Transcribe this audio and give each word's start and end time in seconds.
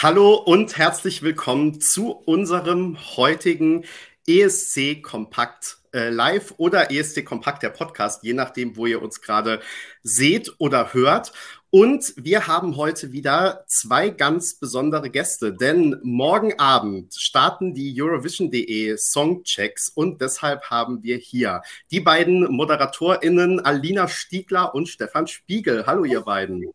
Hallo 0.00 0.34
und 0.36 0.78
herzlich 0.78 1.22
willkommen 1.22 1.80
zu 1.80 2.12
unserem 2.12 2.96
heutigen 3.16 3.84
ESC 4.28 5.02
Kompakt 5.02 5.78
äh, 5.92 6.10
Live 6.10 6.54
oder 6.58 6.90
ESC 6.90 7.24
Kompakt 7.24 7.62
der 7.62 7.70
Podcast, 7.70 8.22
je 8.22 8.34
nachdem, 8.34 8.76
wo 8.76 8.86
ihr 8.86 9.00
uns 9.00 9.22
gerade 9.22 9.60
seht 10.02 10.52
oder 10.58 10.92
hört. 10.92 11.32
Und 11.70 12.14
wir 12.16 12.46
haben 12.46 12.76
heute 12.76 13.12
wieder 13.12 13.64
zwei 13.66 14.08
ganz 14.08 14.54
besondere 14.54 15.10
Gäste, 15.10 15.52
denn 15.52 15.96
morgen 16.02 16.58
Abend 16.58 17.14
starten 17.14 17.74
die 17.74 17.94
Eurovision.de 18.00 18.96
Songchecks 18.96 19.90
und 19.90 20.22
deshalb 20.22 20.70
haben 20.70 21.02
wir 21.02 21.18
hier 21.18 21.60
die 21.90 22.00
beiden 22.00 22.50
ModeratorInnen 22.50 23.60
Alina 23.60 24.08
Stiegler 24.08 24.74
und 24.74 24.88
Stefan 24.88 25.26
Spiegel. 25.26 25.86
Hallo, 25.86 26.04
ihr 26.04 26.22
beiden. 26.22 26.70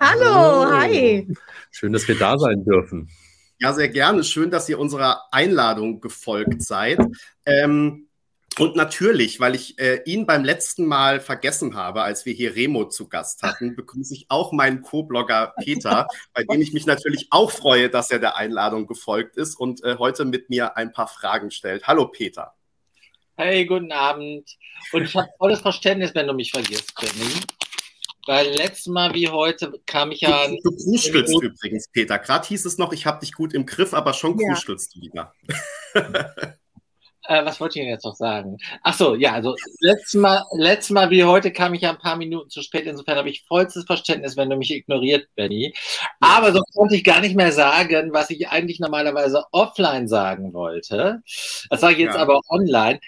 Hallo, 0.00 0.24
Hallo. 0.24 0.72
hi. 0.78 1.28
Schön, 1.70 1.92
dass 1.92 2.08
wir 2.08 2.18
da 2.18 2.38
sein 2.38 2.64
dürfen. 2.64 3.10
Ja, 3.60 3.72
sehr 3.72 3.88
gerne. 3.88 4.22
Schön, 4.22 4.50
dass 4.50 4.68
ihr 4.68 4.78
unserer 4.78 5.24
Einladung 5.32 6.00
gefolgt 6.00 6.62
seid. 6.62 7.00
Ähm, 7.44 8.08
und 8.58 8.76
natürlich, 8.76 9.38
weil 9.40 9.54
ich 9.54 9.78
äh, 9.78 10.02
ihn 10.04 10.26
beim 10.26 10.44
letzten 10.44 10.86
Mal 10.86 11.20
vergessen 11.20 11.74
habe, 11.74 12.02
als 12.02 12.26
wir 12.26 12.32
hier 12.32 12.54
Remo 12.54 12.84
zu 12.86 13.08
Gast 13.08 13.42
hatten, 13.42 13.76
begrüße 13.76 14.14
ich 14.14 14.26
auch 14.28 14.52
meinen 14.52 14.82
Co-Blogger 14.82 15.54
Peter, 15.62 16.06
bei 16.34 16.44
dem 16.44 16.60
ich 16.60 16.72
mich 16.72 16.86
natürlich 16.86 17.28
auch 17.30 17.50
freue, 17.50 17.88
dass 17.88 18.10
er 18.10 18.18
der 18.18 18.36
Einladung 18.36 18.86
gefolgt 18.86 19.36
ist 19.36 19.56
und 19.56 19.82
äh, 19.84 19.96
heute 19.98 20.24
mit 20.24 20.50
mir 20.50 20.76
ein 20.76 20.92
paar 20.92 21.08
Fragen 21.08 21.50
stellt. 21.50 21.86
Hallo 21.86 22.06
Peter. 22.08 22.54
Hey, 23.36 23.66
guten 23.66 23.92
Abend. 23.92 24.56
Und 24.92 25.02
ich 25.04 25.14
habe 25.14 25.28
volles 25.38 25.60
Verständnis, 25.60 26.12
wenn 26.14 26.26
du 26.26 26.32
mich 26.32 26.50
vergisst, 26.50 26.92
Benny. 26.96 27.57
Weil 28.28 28.48
letztes 28.48 28.88
Mal 28.88 29.14
wie 29.14 29.26
heute 29.28 29.72
kam 29.86 30.10
ich 30.10 30.20
ja. 30.20 30.46
Du, 30.48 30.56
du 30.62 30.76
kruschelst 30.76 31.42
übrigens, 31.42 31.88
Peter. 31.90 32.18
Gerade 32.18 32.46
hieß 32.46 32.66
es 32.66 32.76
noch, 32.76 32.92
ich 32.92 33.06
habe 33.06 33.20
dich 33.20 33.32
gut 33.32 33.54
im 33.54 33.64
Griff, 33.64 33.94
aber 33.94 34.12
schon 34.12 34.38
ja. 34.38 34.54
du 34.66 34.74
wieder. 35.00 35.32
Äh, 37.30 37.44
was 37.44 37.60
wollte 37.60 37.78
ich 37.78 37.84
denn 37.84 37.90
jetzt 37.92 38.06
noch 38.06 38.14
sagen? 38.14 38.56
Ach 38.82 38.94
so, 38.94 39.14
ja, 39.14 39.34
also 39.34 39.54
letztes 39.80 40.14
Mal, 40.14 40.46
letztes 40.52 40.90
Mal 40.90 41.10
wie 41.10 41.24
heute 41.24 41.52
kam 41.52 41.74
ich 41.74 41.82
ja 41.82 41.90
ein 41.90 41.98
paar 41.98 42.16
Minuten 42.16 42.48
zu 42.48 42.62
spät. 42.62 42.86
Insofern 42.86 43.18
habe 43.18 43.28
ich 43.28 43.44
vollstes 43.46 43.84
Verständnis, 43.84 44.38
wenn 44.38 44.48
du 44.48 44.56
mich 44.56 44.70
ignoriert, 44.70 45.28
Benny. 45.34 45.74
Aber 46.20 46.52
so 46.52 46.62
konnte 46.74 46.96
ich 46.96 47.04
gar 47.04 47.20
nicht 47.20 47.36
mehr 47.36 47.52
sagen, 47.52 48.14
was 48.14 48.30
ich 48.30 48.48
eigentlich 48.48 48.80
normalerweise 48.80 49.44
offline 49.52 50.08
sagen 50.08 50.54
wollte. 50.54 51.22
Das 51.68 51.82
sage 51.82 51.94
ich 51.94 52.00
jetzt 52.00 52.14
ja. 52.14 52.22
aber 52.22 52.40
online. 52.48 52.98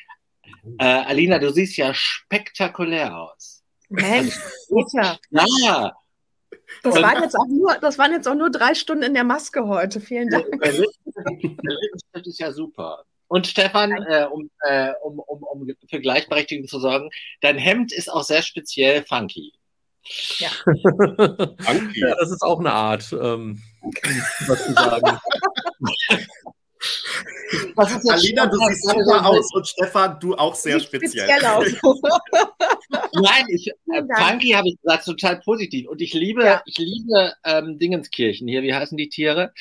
Äh, 0.79 0.85
Alina, 0.85 1.39
du 1.39 1.51
siehst 1.51 1.79
ja 1.79 1.95
spektakulär 1.95 3.17
aus. 3.17 3.60
Mensch, 3.91 4.39
Peter. 4.69 5.19
Ja. 5.31 5.97
Das 6.83 6.95
waren, 7.03 7.23
jetzt 7.23 7.37
auch 7.37 7.47
nur, 7.49 7.75
das 7.81 7.99
waren 7.99 8.13
jetzt 8.13 8.29
auch 8.29 8.35
nur 8.35 8.51
drei 8.51 8.75
Stunden 8.75 9.03
in 9.03 9.15
der 9.15 9.25
Maske 9.25 9.67
heute. 9.67 10.01
Vielen 10.01 10.29
Dank. 10.29 10.47
Der 10.61 10.73
Lippenstift 10.73 12.27
ist 12.27 12.39
ja 12.39 12.53
super. 12.53 13.05
Und 13.27 13.47
Stefan, 13.47 13.93
äh, 13.93 14.27
um, 14.31 14.51
äh, 14.67 14.93
um, 15.03 15.19
um, 15.21 15.43
um 15.43 15.69
für 15.89 16.01
Gleichberechtigung 16.01 16.67
zu 16.67 16.81
sorgen, 16.81 17.11
dein 17.41 17.59
Hemd 17.59 17.93
ist 17.93 18.11
auch 18.11 18.25
sehr 18.25 18.43
speziell 18.43 19.05
funky. 19.05 19.53
Ja. 20.39 20.49
funky. 20.67 22.01
Ja, 22.01 22.17
das 22.19 22.31
ist 22.31 22.43
auch 22.43 22.61
eine 22.61 22.73
Art, 22.73 23.13
ähm, 23.13 23.63
was 24.47 24.65
zu 24.65 24.73
sagen. 24.73 25.19
Alina, 27.77 28.47
du 28.47 28.57
siehst 28.69 28.89
super 28.89 29.27
aus 29.27 29.53
und 29.55 29.69
Stefan, 29.69 30.19
du 30.21 30.35
auch 30.35 30.55
sehr 30.55 30.81
speziell. 30.81 31.29
speziell 31.29 31.45
aus. 31.45 31.67
Nein, 33.13 33.45
ich, 33.49 33.69
äh, 33.69 34.03
Funky 34.17 34.51
habe 34.51 34.69
ich 34.69 34.81
gesagt, 34.81 35.05
total 35.05 35.41
positiv. 35.41 35.89
Und 35.89 36.01
ich 36.01 36.15
liebe, 36.15 36.45
ja. 36.45 36.63
ich 36.65 36.79
liebe 36.79 37.35
ähm, 37.45 37.79
Dingenskirchen 37.79 38.49
hier, 38.49 38.63
wie 38.63 38.75
heißen 38.75 38.97
die 38.97 39.09
Tiere? 39.09 39.53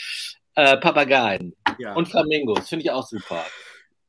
Äh, 0.56 0.78
Papageien 0.78 1.56
ja. 1.78 1.94
und 1.94 2.08
Flamingos, 2.08 2.68
finde 2.68 2.84
ich 2.84 2.92
auch 2.92 3.08
super. 3.08 3.46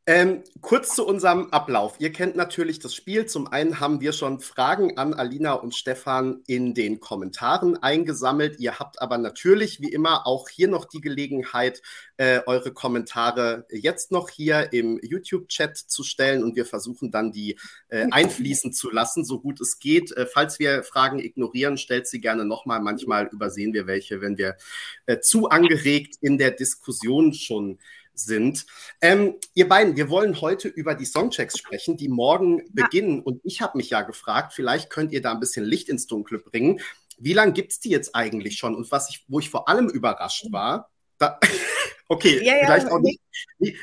Ähm, 0.06 0.42
kurz 0.62 0.96
zu 0.96 1.06
unserem 1.06 1.50
Ablauf. 1.50 1.96
Ihr 1.98 2.10
kennt 2.10 2.34
natürlich 2.34 2.78
das 2.78 2.94
Spiel. 2.94 3.26
Zum 3.26 3.46
einen 3.46 3.80
haben 3.80 4.00
wir 4.00 4.12
schon 4.12 4.40
Fragen 4.40 4.96
an 4.96 5.12
Alina 5.12 5.52
und 5.52 5.74
Stefan 5.74 6.42
in 6.46 6.72
den 6.72 7.00
Kommentaren 7.00 7.76
eingesammelt. 7.82 8.58
Ihr 8.58 8.78
habt 8.78 9.00
aber 9.02 9.18
natürlich 9.18 9.80
wie 9.82 9.92
immer 9.92 10.26
auch 10.26 10.48
hier 10.48 10.68
noch 10.68 10.86
die 10.86 11.02
Gelegenheit, 11.02 11.82
äh, 12.16 12.40
eure 12.46 12.72
Kommentare 12.72 13.66
jetzt 13.70 14.10
noch 14.10 14.30
hier 14.30 14.72
im 14.72 14.98
YouTube-Chat 15.02 15.76
zu 15.76 16.02
stellen 16.02 16.42
und 16.42 16.56
wir 16.56 16.64
versuchen 16.64 17.10
dann 17.10 17.30
die 17.30 17.58
äh, 17.88 18.06
einfließen 18.10 18.72
zu 18.72 18.90
lassen, 18.90 19.24
so 19.24 19.38
gut 19.38 19.60
es 19.60 19.78
geht. 19.78 20.12
Äh, 20.12 20.24
falls 20.24 20.58
wir 20.58 20.82
Fragen 20.82 21.18
ignorieren, 21.18 21.76
stellt 21.76 22.06
sie 22.06 22.22
gerne 22.22 22.46
nochmal. 22.46 22.80
Manchmal 22.80 23.28
übersehen 23.30 23.74
wir 23.74 23.86
welche, 23.86 24.22
wenn 24.22 24.38
wir 24.38 24.56
äh, 25.04 25.20
zu 25.20 25.50
angeregt 25.50 26.16
in 26.22 26.38
der 26.38 26.52
Diskussion 26.52 27.34
schon 27.34 27.78
sind. 28.14 28.66
Ähm, 29.00 29.36
ihr 29.54 29.68
beiden, 29.68 29.96
wir 29.96 30.08
wollen 30.08 30.40
heute 30.40 30.68
über 30.68 30.94
die 30.94 31.04
Songchecks 31.04 31.58
sprechen, 31.58 31.96
die 31.96 32.08
morgen 32.08 32.58
ja. 32.58 32.84
beginnen. 32.84 33.20
Und 33.20 33.40
ich 33.44 33.60
habe 33.60 33.78
mich 33.78 33.90
ja 33.90 34.02
gefragt, 34.02 34.52
vielleicht 34.52 34.90
könnt 34.90 35.12
ihr 35.12 35.22
da 35.22 35.32
ein 35.32 35.40
bisschen 35.40 35.64
Licht 35.64 35.88
ins 35.88 36.06
Dunkle 36.06 36.38
bringen. 36.38 36.80
Wie 37.18 37.32
lange 37.32 37.52
gibt 37.52 37.72
es 37.72 37.80
die 37.80 37.90
jetzt 37.90 38.14
eigentlich 38.14 38.56
schon? 38.56 38.74
Und 38.74 38.90
was 38.90 39.10
ich, 39.10 39.24
wo 39.28 39.40
ich 39.40 39.50
vor 39.50 39.68
allem 39.68 39.88
überrascht 39.88 40.46
war, 40.50 40.90
da, 41.18 41.38
okay, 42.08 42.42
ja, 42.44 42.56
ja, 42.56 42.64
vielleicht 42.64 42.90
auch 42.90 43.00
nicht. 43.00 43.20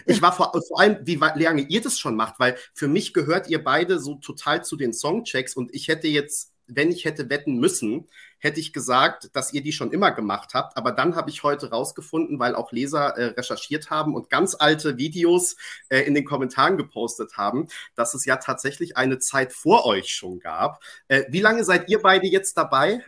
Ich 0.06 0.22
war 0.22 0.34
vor, 0.34 0.52
vor, 0.68 0.80
allem, 0.80 0.98
wie 1.04 1.16
lange 1.16 1.62
ihr 1.62 1.82
das 1.82 2.00
schon 2.00 2.16
macht, 2.16 2.40
weil 2.40 2.58
für 2.74 2.88
mich 2.88 3.14
gehört 3.14 3.48
ihr 3.48 3.64
beide 3.64 4.00
so 4.00 4.16
total 4.16 4.66
zu 4.66 4.76
den 4.76 4.94
Songchecks 4.94 5.56
und 5.56 5.74
ich 5.74 5.88
hätte 5.88 6.08
jetzt, 6.08 6.52
wenn 6.68 6.92
ich 6.92 7.06
hätte 7.06 7.30
wetten 7.30 7.58
müssen, 7.58 8.08
hätte 8.40 8.60
ich 8.60 8.74
gesagt, 8.74 9.30
dass 9.34 9.54
ihr 9.54 9.62
die 9.62 9.72
schon 9.72 9.92
immer 9.92 10.12
gemacht 10.12 10.54
habt. 10.54 10.78
Aber 10.78 10.92
dann 10.92 11.16
habe 11.16 11.30
ich 11.30 11.44
heute 11.44 11.70
rausgefunden, 11.70 12.40
weil 12.40 12.56
auch 12.56 12.72
Leser 12.72 13.18
äh, 13.18 13.26
recherchiert 13.26 13.90
haben 13.90 14.14
und 14.16 14.30
ganz 14.30 14.56
alte 14.58 14.98
Videos 14.98 15.56
äh, 15.90 16.02
in 16.02 16.14
den 16.14 16.26
Kommentaren 16.26 16.78
gepostet 16.78 17.38
haben, 17.38 17.68
dass 17.96 18.14
es 18.14 18.26
ja 18.26 18.38
tatsächlich 18.38 18.98
eine 18.98 19.20
Zeit 19.20 19.54
vor 19.54 19.86
euch 19.86 20.14
schon 20.14 20.40
gab. 20.40 20.82
Äh, 21.08 21.24
wie 21.30 21.42
lange 21.42 21.64
seid 21.64 21.90
ihr 21.90 22.02
beide 22.02 22.28
jetzt 22.28 22.56
dabei? 22.58 23.04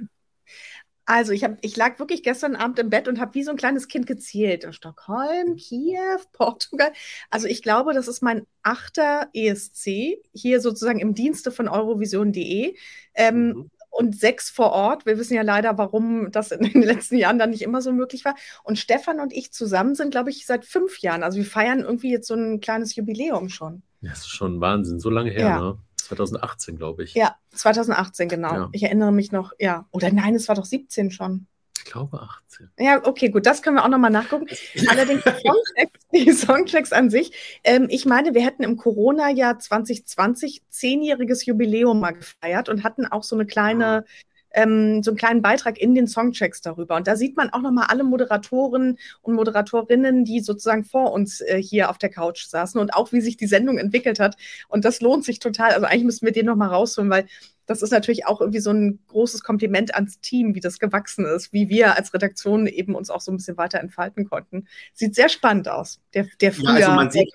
Also 1.09 1.31
ich, 1.31 1.43
hab, 1.43 1.57
ich 1.61 1.75
lag 1.75 1.97
wirklich 1.97 2.21
gestern 2.21 2.55
Abend 2.55 2.77
im 2.77 2.91
Bett 2.91 3.07
und 3.07 3.19
habe 3.19 3.33
wie 3.33 3.41
so 3.41 3.49
ein 3.49 3.57
kleines 3.57 3.87
Kind 3.87 4.05
gezählt. 4.05 4.67
Stockholm, 4.69 5.55
Kiew, 5.55 6.19
Portugal. 6.33 6.91
Also 7.31 7.47
ich 7.47 7.63
glaube, 7.63 7.95
das 7.95 8.07
ist 8.07 8.21
mein 8.21 8.45
achter 8.61 9.27
ESC, 9.33 10.19
hier 10.33 10.61
sozusagen 10.61 10.99
im 10.99 11.15
Dienste 11.15 11.51
von 11.51 11.67
Eurovision.de. 11.67 12.75
Ähm, 13.15 13.47
mhm 13.47 13.71
und 13.91 14.15
sechs 14.15 14.51
vor 14.51 14.71
Ort. 14.71 15.07
Wir 15.07 15.17
wissen 15.17 15.33
ja 15.33 15.41
leider, 15.41 15.79
warum 15.79 16.31
das 16.31 16.51
in 16.51 16.63
den 16.63 16.81
letzten 16.83 17.17
Jahren 17.17 17.39
dann 17.39 17.49
nicht 17.49 17.63
immer 17.63 17.81
so 17.81 17.91
möglich 17.91 18.23
war. 18.23 18.35
Und 18.63 18.77
Stefan 18.77 19.19
und 19.19 19.33
ich 19.33 19.51
zusammen 19.51 19.95
sind, 19.95 20.11
glaube 20.11 20.29
ich, 20.29 20.45
seit 20.45 20.63
fünf 20.63 20.99
Jahren. 20.99 21.23
Also 21.23 21.39
wir 21.39 21.45
feiern 21.45 21.79
irgendwie 21.79 22.11
jetzt 22.11 22.27
so 22.27 22.35
ein 22.35 22.61
kleines 22.61 22.95
Jubiläum 22.95 23.49
schon. 23.49 23.81
Das 24.01 24.19
ist 24.19 24.29
schon 24.29 24.61
Wahnsinn. 24.61 24.99
So 24.99 25.09
lange 25.09 25.31
her, 25.31 25.41
ja. 25.41 25.59
ne? 25.59 25.77
2018, 26.09 26.77
glaube 26.77 27.03
ich. 27.03 27.13
Ja, 27.13 27.35
2018, 27.51 28.29
genau. 28.29 28.53
Ja. 28.53 28.69
Ich 28.71 28.83
erinnere 28.83 29.11
mich 29.11 29.31
noch, 29.31 29.53
ja. 29.59 29.85
Oder 29.91 30.11
nein, 30.11 30.35
es 30.35 30.47
war 30.47 30.55
doch 30.55 30.65
17 30.65 31.11
schon. 31.11 31.47
Ich 31.77 31.85
glaube 31.85 32.19
18. 32.21 32.69
Ja, 32.77 33.05
okay, 33.05 33.29
gut, 33.29 33.45
das 33.45 33.61
können 33.61 33.77
wir 33.77 33.85
auch 33.85 33.89
nochmal 33.89 34.11
nachgucken. 34.11 34.47
Allerdings 34.89 35.23
die 35.23 35.29
Songtracks, 35.41 36.07
die 36.13 36.31
Songtracks 36.31 36.91
an 36.91 37.09
sich. 37.09 37.59
Ähm, 37.63 37.87
ich 37.89 38.05
meine, 38.05 38.33
wir 38.33 38.43
hätten 38.43 38.63
im 38.63 38.75
Corona-Jahr 38.75 39.59
2020 39.59 40.63
zehnjähriges 40.69 41.45
Jubiläum 41.45 41.99
mal 41.99 42.11
gefeiert 42.11 42.69
und 42.69 42.83
hatten 42.83 43.05
auch 43.05 43.23
so 43.23 43.35
eine 43.35 43.45
kleine, 43.45 44.03
ähm, 44.51 45.03
so 45.03 45.11
einen 45.11 45.17
kleinen 45.17 45.41
Beitrag 45.41 45.77
in 45.77 45.95
den 45.95 46.07
Songchecks 46.07 46.61
darüber. 46.61 46.95
Und 46.95 47.07
da 47.07 47.15
sieht 47.15 47.37
man 47.37 47.49
auch 47.49 47.61
nochmal 47.61 47.87
alle 47.89 48.03
Moderatoren 48.03 48.97
und 49.21 49.33
Moderatorinnen, 49.33 50.25
die 50.25 50.39
sozusagen 50.39 50.83
vor 50.83 51.11
uns 51.11 51.41
äh, 51.41 51.61
hier 51.61 51.89
auf 51.89 51.97
der 51.97 52.09
Couch 52.09 52.45
saßen 52.45 52.79
und 52.79 52.93
auch 52.93 53.11
wie 53.11 53.21
sich 53.21 53.38
die 53.38 53.47
Sendung 53.47 53.77
entwickelt 53.77 54.19
hat. 54.19 54.38
Und 54.67 54.85
das 54.85 55.01
lohnt 55.01 55.25
sich 55.25 55.39
total. 55.39 55.71
Also 55.71 55.85
eigentlich 55.85 56.05
müssten 56.05 56.25
wir 56.25 56.33
den 56.33 56.45
nochmal 56.45 56.69
rausholen, 56.69 57.09
weil 57.09 57.25
das 57.69 57.83
ist 57.83 57.91
natürlich 57.91 58.25
auch 58.25 58.41
irgendwie 58.41 58.61
so 58.61 58.71
ein 58.71 58.99
großes 59.09 59.43
Kompliment 59.43 59.93
ans 59.93 60.19
Team, 60.21 60.55
wie 60.55 60.59
das 60.59 60.79
gewachsen 60.79 61.25
ist, 61.25 61.53
wie 61.53 61.69
wir 61.69 61.95
als 61.95 62.15
Redaktion 62.15 62.65
eben 62.65 62.95
uns 62.95 63.12
auch 63.12 63.21
so 63.21 63.31
ein 63.31 63.38
bisschen 63.38 63.57
weiter 63.57 63.79
entfalten 63.79 64.27
konnten. 64.27 64.68
Sieht 64.94 65.13
sehr 65.13 65.29
spannend 65.29 65.69
aus. 65.69 66.00
Der, 66.15 66.25
der 66.41 66.51
Frühjahr. 66.51 66.79
Ja, 66.79 66.88
also 66.88 66.95
man 66.95 67.12
sieht, 67.12 67.31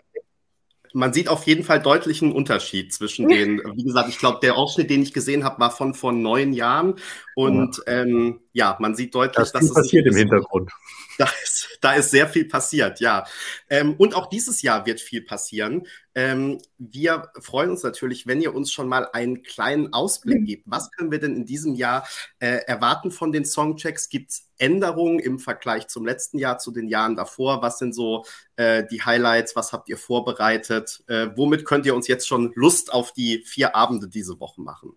man 0.94 1.12
sieht 1.12 1.29
auf 1.29 1.44
jeden 1.44 1.64
Fall 1.64 1.82
deutlichen 1.82 2.32
Unterschied 2.32 2.94
zwischen 2.94 3.29
den, 3.29 3.58
wie 3.76 3.82
gesagt, 3.85 4.08
ich 4.08 4.19
glaube, 4.19 4.38
der 4.41 4.56
Ausschnitt, 4.56 4.88
den 4.88 5.02
ich 5.02 5.12
gesehen 5.12 5.44
habe, 5.44 5.61
war 5.61 5.70
von 5.70 5.93
vor 5.93 6.12
neun 6.12 6.52
Jahren. 6.52 6.94
Und 7.35 7.82
ja, 7.87 7.93
ähm, 7.93 8.41
ja 8.52 8.76
man 8.81 8.94
sieht 8.94 9.14
deutlich, 9.14 9.37
das 9.37 9.52
dass 9.52 9.64
es 9.64 9.75
passiert 9.75 10.06
im 10.06 10.17
Hintergrund. 10.17 10.70
Da 11.17 11.29
ist, 11.44 11.79
da 11.81 11.93
ist 11.93 12.11
sehr 12.11 12.26
viel 12.26 12.46
passiert, 12.46 12.99
ja. 12.99 13.25
Ähm, 13.70 13.94
und 13.99 14.17
auch 14.17 14.26
dieses 14.26 14.62
Jahr 14.62 14.85
wird 14.85 15.00
viel 15.00 15.23
passieren. 15.23 15.87
Ähm, 16.15 16.61
wir 16.79 17.31
freuen 17.41 17.71
uns 17.71 17.83
natürlich, 17.83 18.27
wenn 18.27 18.41
ihr 18.41 18.55
uns 18.55 18.73
schon 18.73 18.89
mal 18.89 19.09
einen 19.13 19.43
kleinen 19.43 19.93
Ausblick 19.93 20.41
mhm. 20.41 20.45
gebt. 20.45 20.63
Was 20.67 20.91
können 20.93 21.11
wir 21.11 21.19
denn 21.19 21.35
in 21.37 21.47
diesem 21.47 21.75
Jahr 21.75 22.07
äh, 22.39 22.61
erwarten 22.67 23.11
von 23.11 23.33
den 23.33 23.45
Songchecks? 23.45 24.09
Gibt 24.09 24.31
es 24.31 24.49
Änderungen 24.59 25.19
im 25.19 25.39
Vergleich 25.39 25.89
zum 25.89 26.07
letzten 26.07 26.39
Jahr, 26.39 26.59
zu 26.59 26.71
den 26.71 26.89
Jahren 26.89 27.17
davor? 27.17 27.63
Was 27.63 27.79
sind 27.79 27.95
so 27.95 28.25
äh, 28.57 28.85
die 28.91 29.03
Highlights? 29.03 29.57
Was 29.57 29.73
habt 29.73 29.89
ihr 29.89 29.99
vorbereitet? 29.99 31.03
Äh, 31.09 31.29
womit 31.35 31.65
könnt 31.65 31.87
ihr 31.87 31.95
uns 31.95 32.07
jetzt 32.07 32.29
schon 32.29 32.53
Lust 32.55 32.93
auf 32.93 33.13
die 33.13 33.43
vier 33.45 33.75
Abende 33.75 34.09
diese 34.09 34.39
Woche 34.39 34.61
machen? 34.61 34.95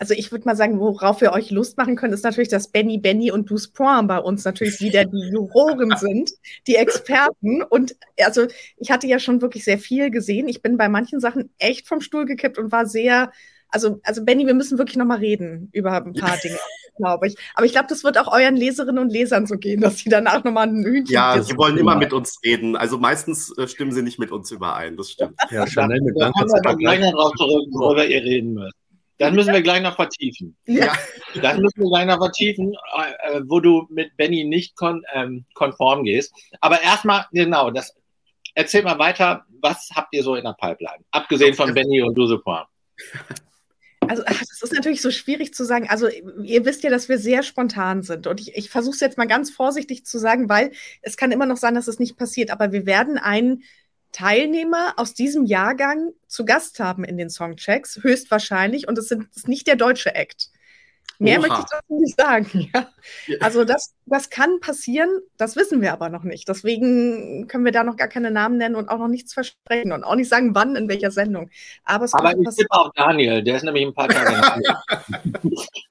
Also 0.00 0.14
ich 0.14 0.32
würde 0.32 0.46
mal 0.46 0.56
sagen, 0.56 0.80
worauf 0.80 1.20
wir 1.20 1.32
euch 1.32 1.50
Lust 1.50 1.76
machen 1.76 1.94
können, 1.94 2.14
ist 2.14 2.24
natürlich, 2.24 2.48
dass 2.48 2.68
Benny, 2.68 2.96
Benny 2.96 3.30
und 3.30 3.50
Duspoint 3.50 4.08
bei 4.08 4.18
uns 4.18 4.46
natürlich 4.46 4.80
wieder 4.80 5.04
die 5.04 5.28
Juroren 5.30 5.94
sind, 5.98 6.30
die 6.66 6.76
Experten. 6.76 7.62
Und 7.62 7.94
also 8.18 8.46
ich 8.78 8.90
hatte 8.90 9.06
ja 9.06 9.18
schon 9.18 9.42
wirklich 9.42 9.62
sehr 9.62 9.78
viel 9.78 10.10
gesehen. 10.10 10.48
Ich 10.48 10.62
bin 10.62 10.78
bei 10.78 10.88
manchen 10.88 11.20
Sachen 11.20 11.50
echt 11.58 11.86
vom 11.86 12.00
Stuhl 12.00 12.24
gekippt 12.24 12.56
und 12.56 12.72
war 12.72 12.86
sehr, 12.86 13.30
also, 13.68 14.00
also 14.02 14.24
Benny, 14.24 14.46
wir 14.46 14.54
müssen 14.54 14.78
wirklich 14.78 14.96
nochmal 14.96 15.18
reden 15.18 15.68
über 15.72 15.92
ein 15.92 16.14
paar 16.14 16.38
Dinge, 16.42 16.56
glaube 16.96 17.26
ich. 17.26 17.36
Aber 17.54 17.66
ich 17.66 17.72
glaube, 17.72 17.88
das 17.90 18.02
wird 18.02 18.16
auch 18.16 18.32
euren 18.32 18.56
Leserinnen 18.56 19.02
und 19.02 19.10
Lesern 19.10 19.46
so 19.46 19.58
gehen, 19.58 19.82
dass 19.82 19.98
sie 19.98 20.08
danach 20.08 20.44
nochmal 20.44 20.68
ein 20.68 20.82
Hühnchen 20.82 21.12
Ja, 21.12 21.42
sie 21.42 21.58
wollen 21.58 21.76
immer 21.76 21.96
mit 21.96 22.14
uns 22.14 22.40
reden. 22.42 22.74
Also 22.74 22.96
meistens 22.96 23.54
äh, 23.58 23.68
stimmen 23.68 23.92
sie 23.92 24.00
nicht 24.00 24.18
mit 24.18 24.32
uns 24.32 24.50
überein, 24.50 24.96
das 24.96 25.10
stimmt. 25.10 25.34
Ja, 25.50 25.66
Chanel, 25.66 26.00
mit 26.00 26.18
Dank. 26.18 26.34
Wir 26.36 26.76
gleich 26.76 27.00
darauf 27.00 27.34
zurück, 27.34 27.68
worüber 27.72 28.06
ihr 28.06 28.22
reden 28.22 28.54
müsst. 28.54 28.80
Das 29.20 29.34
müssen 29.34 29.52
wir 29.52 29.60
gleich 29.60 29.82
noch 29.82 29.96
vertiefen. 29.96 30.56
Ja. 30.64 30.94
Das 31.42 31.58
müssen 31.58 31.82
wir 31.82 31.90
gleich 31.90 32.06
noch 32.06 32.16
vertiefen, 32.16 32.72
äh, 32.72 33.40
wo 33.44 33.60
du 33.60 33.86
mit 33.90 34.16
Benny 34.16 34.44
nicht 34.44 34.74
kon 34.76 35.04
ähm, 35.12 35.44
konform 35.52 36.04
gehst. 36.04 36.32
Aber 36.62 36.80
erstmal, 36.80 37.26
genau, 37.30 37.70
das 37.70 37.94
erzähl 38.54 38.82
mal 38.82 38.98
weiter, 38.98 39.44
was 39.60 39.90
habt 39.94 40.14
ihr 40.14 40.22
so 40.22 40.36
in 40.36 40.44
der 40.44 40.56
Pipeline? 40.58 41.04
Abgesehen 41.10 41.52
von 41.52 41.74
Benny 41.74 42.00
und 42.00 42.14
Duseport. 42.14 42.66
Also, 44.08 44.22
das 44.22 44.62
ist 44.62 44.72
natürlich 44.72 45.02
so 45.02 45.10
schwierig 45.10 45.52
zu 45.52 45.66
sagen. 45.66 45.86
Also, 45.90 46.08
ihr 46.08 46.64
wisst 46.64 46.82
ja, 46.82 46.88
dass 46.88 47.10
wir 47.10 47.18
sehr 47.18 47.42
spontan 47.42 48.02
sind. 48.02 48.26
Und 48.26 48.40
ich, 48.40 48.56
ich 48.56 48.70
versuche 48.70 48.94
es 48.94 49.00
jetzt 49.00 49.18
mal 49.18 49.26
ganz 49.26 49.50
vorsichtig 49.50 50.06
zu 50.06 50.18
sagen, 50.18 50.48
weil 50.48 50.72
es 51.02 51.18
kann 51.18 51.30
immer 51.30 51.44
noch 51.44 51.58
sein, 51.58 51.74
dass 51.74 51.88
es 51.88 51.98
nicht 51.98 52.16
passiert. 52.16 52.50
Aber 52.50 52.72
wir 52.72 52.86
werden 52.86 53.18
einen 53.18 53.64
Teilnehmer 54.12 54.94
aus 54.96 55.14
diesem 55.14 55.44
Jahrgang 55.44 56.12
zu 56.26 56.44
Gast 56.44 56.80
haben 56.80 57.04
in 57.04 57.16
den 57.16 57.30
Songchecks, 57.30 58.00
höchstwahrscheinlich. 58.02 58.88
Und 58.88 58.98
es 58.98 59.08
sind, 59.08 59.28
ist 59.34 59.48
nicht 59.48 59.66
der 59.66 59.76
deutsche 59.76 60.14
Act. 60.14 60.50
Mehr 61.18 61.38
Oha. 61.38 61.48
möchte 61.48 61.60
ich 61.60 61.70
dazu 61.70 62.00
nicht 62.00 62.18
sagen. 62.18 62.70
Ja. 63.26 63.36
Also 63.40 63.64
das, 63.64 63.94
das 64.04 64.28
kann 64.28 64.60
passieren, 64.60 65.08
das 65.38 65.56
wissen 65.56 65.80
wir 65.80 65.92
aber 65.92 66.10
noch 66.10 66.22
nicht. 66.22 66.48
Deswegen 66.48 67.48
können 67.48 67.64
wir 67.64 67.72
da 67.72 67.82
noch 67.82 67.96
gar 67.96 68.08
keine 68.08 68.30
Namen 68.30 68.58
nennen 68.58 68.74
und 68.74 68.88
auch 68.88 68.98
noch 68.98 69.08
nichts 69.08 69.32
versprechen 69.32 69.92
und 69.92 70.04
auch 70.04 70.14
nicht 70.14 70.28
sagen, 70.28 70.54
wann, 70.54 70.76
in 70.76 70.88
welcher 70.88 71.10
Sendung. 71.10 71.50
Aber, 71.84 72.04
es 72.04 72.14
aber 72.14 72.32
ich 72.32 72.56
tippe 72.56 72.70
auch 72.70 72.92
Daniel, 72.94 73.42
der 73.42 73.56
ist 73.56 73.62
nämlich 73.62 73.86
ein 73.86 73.94
paar 73.94 74.08
Tage. 74.08 74.62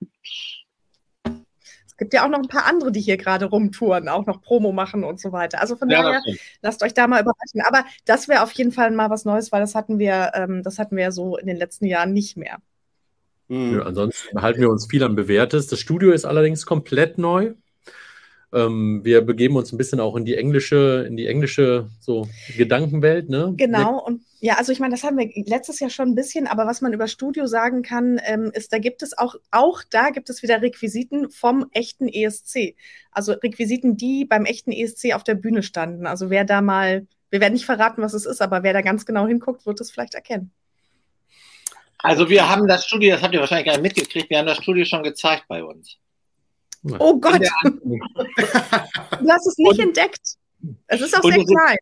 gibt 2.00 2.14
ja 2.14 2.26
auch 2.26 2.30
noch 2.30 2.40
ein 2.40 2.48
paar 2.48 2.66
andere, 2.66 2.92
die 2.92 3.02
hier 3.02 3.18
gerade 3.18 3.46
rumtouren, 3.46 4.10
auch 4.10 4.26
noch 4.26 4.42
Promo 4.42 4.72
machen 4.72 5.04
und 5.04 5.20
so 5.20 5.32
weiter. 5.32 5.62
Also 5.62 5.76
von 5.76 5.90
ja, 5.90 6.02
daher, 6.02 6.22
lasst 6.64 6.82
euch 6.82 6.96
da 6.96 7.06
mal 7.06 7.22
überraschen. 7.22 7.62
Aber 7.68 7.86
das 8.06 8.28
wäre 8.28 8.42
auf 8.42 8.52
jeden 8.54 8.72
Fall 8.72 8.90
mal 8.90 9.12
was 9.12 9.26
Neues, 9.26 9.52
weil 9.52 9.62
das 9.62 9.76
hatten 9.76 10.00
wir, 10.00 10.32
ähm, 10.34 10.64
das 10.64 10.80
hatten 10.80 10.96
wir 10.98 11.12
so 11.12 11.38
in 11.38 11.46
den 11.46 11.58
letzten 11.58 11.86
Jahren 11.86 12.14
nicht 12.14 12.38
mehr. 12.38 12.58
Mhm. 13.50 13.78
Ja, 13.78 13.84
ansonsten 13.84 14.42
halten 14.42 14.62
wir 14.62 14.70
uns 14.70 14.88
viel 14.88 15.04
an 15.04 15.16
Bewährtes. 15.16 15.68
Das 15.68 15.80
Studio 15.80 16.12
ist 16.12 16.26
allerdings 16.26 16.66
komplett 16.66 17.18
neu. 17.18 17.54
Ähm, 18.52 19.02
wir 19.04 19.22
begeben 19.22 19.58
uns 19.58 19.72
ein 19.72 19.78
bisschen 19.78 20.00
auch 20.00 20.16
in 20.16 20.26
die 20.26 20.36
englische, 20.36 21.06
in 21.08 21.18
die 21.18 21.28
englische 21.28 21.90
so 22.00 22.28
Gedankenwelt, 22.58 23.30
ne? 23.30 23.54
Genau, 23.58 24.04
und 24.04 24.22
ja, 24.42 24.56
also 24.56 24.72
ich 24.72 24.80
meine, 24.80 24.94
das 24.94 25.04
haben 25.04 25.18
wir 25.18 25.30
letztes 25.46 25.82
Jahr 25.82 25.90
schon 25.90 26.10
ein 26.10 26.16
bisschen, 26.16 26.48
aber 26.48 26.66
was 26.66 26.80
man 26.80 26.94
über 26.94 27.08
Studio 27.08 27.46
sagen 27.46 27.82
kann, 27.82 28.22
ähm, 28.24 28.52
ist, 28.54 28.72
da 28.72 28.78
gibt 28.78 29.04
es 29.04 29.18
auch, 29.18 29.36
auch 29.52 29.84
da 29.90 30.12
gibt 30.12 30.30
es 30.30 30.42
wieder 30.44 30.62
Requisiten 30.62 31.30
vom 31.30 31.66
echten 31.74 32.08
ESC. 32.08 32.76
Also 33.12 33.34
Requisiten, 33.34 33.98
die 33.98 34.24
beim 34.24 34.46
echten 34.46 34.72
ESC 34.72 35.14
auf 35.14 35.26
der 35.26 35.36
Bühne 35.36 35.62
standen. 35.62 36.08
Also 36.08 36.30
wer 36.30 36.46
da 36.46 36.62
mal, 36.62 37.06
wir 37.32 37.42
werden 37.42 37.54
nicht 37.54 37.66
verraten, 37.66 38.02
was 38.02 38.14
es 38.14 38.26
ist, 38.26 38.42
aber 38.42 38.64
wer 38.64 38.72
da 38.72 38.82
ganz 38.82 39.06
genau 39.06 39.28
hinguckt, 39.28 39.66
wird 39.66 39.82
es 39.82 39.92
vielleicht 39.92 40.16
erkennen. 40.16 40.52
Also 41.98 42.30
wir 42.30 42.50
haben 42.50 42.66
das 42.66 42.86
Studio, 42.86 43.12
das 43.12 43.22
habt 43.22 43.34
ihr 43.34 43.42
wahrscheinlich 43.42 43.66
gar 43.66 43.74
nicht 43.74 43.84
mitgekriegt, 43.84 44.30
wir 44.30 44.38
haben 44.38 44.48
das 44.48 44.60
Studio 44.60 44.86
schon 44.86 45.04
gezeigt 45.04 45.44
bei 45.50 45.62
uns. 45.62 45.98
Oh 46.98 47.20
Gott! 47.20 47.42
du 47.42 49.30
hast 49.30 49.48
es 49.48 49.58
nicht 49.58 49.72
und, 49.72 49.80
entdeckt. 49.80 50.38
Es 50.88 51.02
ist 51.02 51.14
auch 51.18 51.24
sehr 51.24 51.44
klein. 51.44 51.78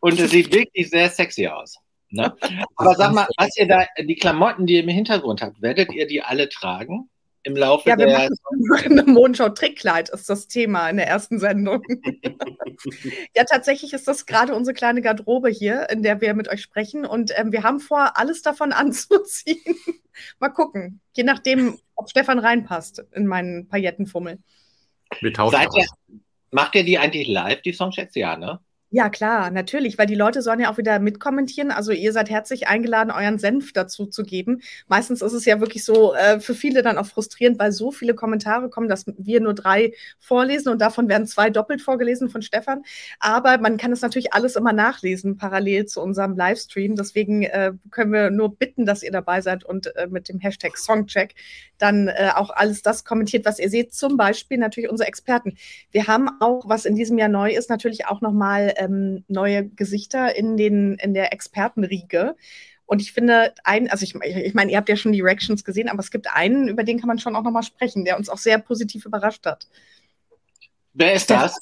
Und 0.00 0.18
es 0.18 0.30
sieht 0.30 0.50
wirklich 0.50 0.88
sehr 0.88 1.10
sexy 1.10 1.46
aus. 1.46 1.78
Ne? 2.10 2.34
Aber 2.76 2.94
sag 2.94 3.12
mal, 3.12 3.26
was 3.36 3.56
ihr 3.56 3.68
da, 3.68 3.86
die 3.98 4.16
Klamotten, 4.16 4.66
die 4.66 4.74
ihr 4.74 4.82
im 4.82 4.88
Hintergrund 4.88 5.42
habt, 5.42 5.62
werdet 5.62 5.92
ihr 5.92 6.06
die 6.06 6.22
alle 6.22 6.48
tragen? 6.48 7.08
Im 7.42 7.56
Laufe 7.56 7.88
ja, 7.88 7.96
wir 7.96 8.06
der. 8.06 8.28
Machen 8.68 8.98
eine 8.98 9.02
Mondschau-Trickkleid 9.10 10.10
ist 10.10 10.28
das 10.28 10.46
Thema 10.46 10.90
in 10.90 10.98
der 10.98 11.08
ersten 11.08 11.38
Sendung. 11.38 11.82
ja, 13.34 13.44
tatsächlich 13.44 13.94
ist 13.94 14.06
das 14.06 14.26
gerade 14.26 14.54
unsere 14.54 14.74
kleine 14.74 15.00
Garderobe 15.00 15.48
hier, 15.48 15.88
in 15.88 16.02
der 16.02 16.20
wir 16.20 16.34
mit 16.34 16.48
euch 16.48 16.60
sprechen. 16.60 17.06
Und 17.06 17.32
ähm, 17.36 17.50
wir 17.50 17.62
haben 17.62 17.80
vor, 17.80 18.18
alles 18.18 18.42
davon 18.42 18.72
anzuziehen. 18.72 19.74
Mal 20.38 20.50
gucken. 20.50 21.00
Je 21.14 21.22
nachdem, 21.22 21.78
ob 21.94 22.10
Stefan 22.10 22.38
reinpasst 22.38 23.04
in 23.12 23.26
meinen 23.26 23.68
Paillettenfummel. 23.68 24.38
Wir 25.20 25.32
tauschen 25.32 25.56
Seid 25.56 25.68
ihr, 25.74 25.86
Macht 26.50 26.74
ihr 26.74 26.84
die 26.84 26.98
eigentlich 26.98 27.28
live, 27.28 27.62
die 27.62 27.72
Songchats? 27.72 28.14
Ja, 28.16 28.36
ne? 28.36 28.60
Ja, 28.92 29.08
klar, 29.08 29.52
natürlich, 29.52 29.98
weil 29.98 30.06
die 30.06 30.16
Leute 30.16 30.42
sollen 30.42 30.58
ja 30.58 30.68
auch 30.68 30.76
wieder 30.76 30.98
mitkommentieren. 30.98 31.70
Also 31.70 31.92
ihr 31.92 32.12
seid 32.12 32.28
herzlich 32.28 32.66
eingeladen, 32.66 33.12
euren 33.12 33.38
Senf 33.38 33.72
dazu 33.72 34.06
zu 34.06 34.24
geben. 34.24 34.62
Meistens 34.88 35.22
ist 35.22 35.32
es 35.32 35.44
ja 35.44 35.60
wirklich 35.60 35.84
so 35.84 36.12
äh, 36.14 36.40
für 36.40 36.54
viele 36.54 36.82
dann 36.82 36.98
auch 36.98 37.06
frustrierend, 37.06 37.60
weil 37.60 37.70
so 37.70 37.92
viele 37.92 38.14
Kommentare 38.16 38.68
kommen, 38.68 38.88
dass 38.88 39.04
wir 39.06 39.40
nur 39.40 39.54
drei 39.54 39.92
vorlesen 40.18 40.70
und 40.72 40.80
davon 40.80 41.08
werden 41.08 41.28
zwei 41.28 41.50
doppelt 41.50 41.82
vorgelesen 41.82 42.30
von 42.30 42.42
Stefan. 42.42 42.82
Aber 43.20 43.58
man 43.58 43.76
kann 43.76 43.92
es 43.92 44.00
natürlich 44.02 44.32
alles 44.34 44.56
immer 44.56 44.72
nachlesen, 44.72 45.36
parallel 45.36 45.86
zu 45.86 46.00
unserem 46.00 46.34
Livestream. 46.36 46.96
Deswegen 46.96 47.44
äh, 47.44 47.72
können 47.92 48.12
wir 48.12 48.30
nur 48.32 48.56
bitten, 48.56 48.86
dass 48.86 49.04
ihr 49.04 49.12
dabei 49.12 49.40
seid 49.40 49.62
und 49.62 49.94
äh, 49.94 50.08
mit 50.08 50.28
dem 50.28 50.40
Hashtag 50.40 50.76
Songcheck 50.76 51.36
dann 51.78 52.08
äh, 52.08 52.30
auch 52.34 52.50
alles 52.50 52.82
das 52.82 53.04
kommentiert, 53.04 53.44
was 53.44 53.60
ihr 53.60 53.70
seht. 53.70 53.94
Zum 53.94 54.16
Beispiel 54.16 54.58
natürlich 54.58 54.90
unsere 54.90 55.06
Experten. 55.06 55.56
Wir 55.92 56.08
haben 56.08 56.28
auch, 56.40 56.68
was 56.68 56.84
in 56.86 56.96
diesem 56.96 57.18
Jahr 57.18 57.28
neu 57.28 57.52
ist, 57.52 57.70
natürlich 57.70 58.06
auch 58.06 58.20
nochmal 58.20 58.74
ähm, 58.80 59.24
neue 59.28 59.68
Gesichter 59.68 60.34
in, 60.34 60.56
den, 60.56 60.94
in 60.94 61.14
der 61.14 61.32
Expertenriege. 61.32 62.34
Und 62.86 63.00
ich 63.00 63.12
finde, 63.12 63.54
ein, 63.62 63.88
also 63.88 64.02
ich, 64.02 64.14
ich 64.16 64.54
meine, 64.54 64.72
ihr 64.72 64.76
habt 64.76 64.88
ja 64.88 64.96
schon 64.96 65.12
die 65.12 65.20
Reactions 65.20 65.64
gesehen, 65.64 65.88
aber 65.88 66.00
es 66.00 66.10
gibt 66.10 66.26
einen, 66.34 66.66
über 66.66 66.82
den 66.82 66.98
kann 66.98 67.06
man 67.06 67.18
schon 67.18 67.36
auch 67.36 67.44
nochmal 67.44 67.62
sprechen, 67.62 68.04
der 68.04 68.16
uns 68.16 68.28
auch 68.28 68.38
sehr 68.38 68.58
positiv 68.58 69.04
überrascht 69.04 69.46
hat. 69.46 69.68
Wer 70.94 71.12
ist 71.12 71.30
das? 71.30 71.60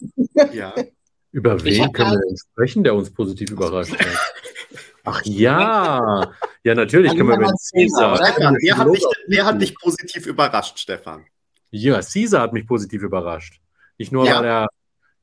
ja. 0.53 0.75
Über 1.31 1.63
wen 1.63 1.93
können 1.93 2.13
wir 2.13 2.21
denn 2.27 2.39
sprechen, 2.39 2.83
der 2.83 2.95
uns 2.95 3.11
positiv 3.11 3.51
überrascht 3.51 3.93
hat? 3.93 4.33
Ach 5.05 5.21
ja, 5.25 6.33
ja, 6.65 6.75
natürlich 6.75 7.15
können 7.15 7.29
wir 7.29 7.37
über 7.37 7.53
Caesar. 7.73 8.17
Stefan, 8.17 8.57
wer, 8.61 8.77
hat 8.79 8.89
dich, 8.89 9.05
wer 9.27 9.45
hat 9.45 9.61
dich 9.61 9.79
positiv 9.79 10.27
überrascht, 10.27 10.79
Stefan? 10.79 11.27
Ja, 11.71 12.01
Caesar 12.01 12.43
hat 12.43 12.55
mich 12.55 12.67
positiv 12.67 13.03
überrascht. 13.03 13.61
Nicht 13.99 14.11
nur, 14.11 14.27
ja. 14.27 14.37
weil 14.37 14.45
er 14.47 14.69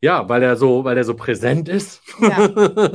ja, 0.05 0.29
weil 0.29 0.43
er 0.43 0.55
so, 0.55 0.83
weil 0.83 0.95
er 0.97 1.03
so 1.03 1.15
präsent 1.15 1.67
ist. 1.67 1.99
Ja. 2.21 2.47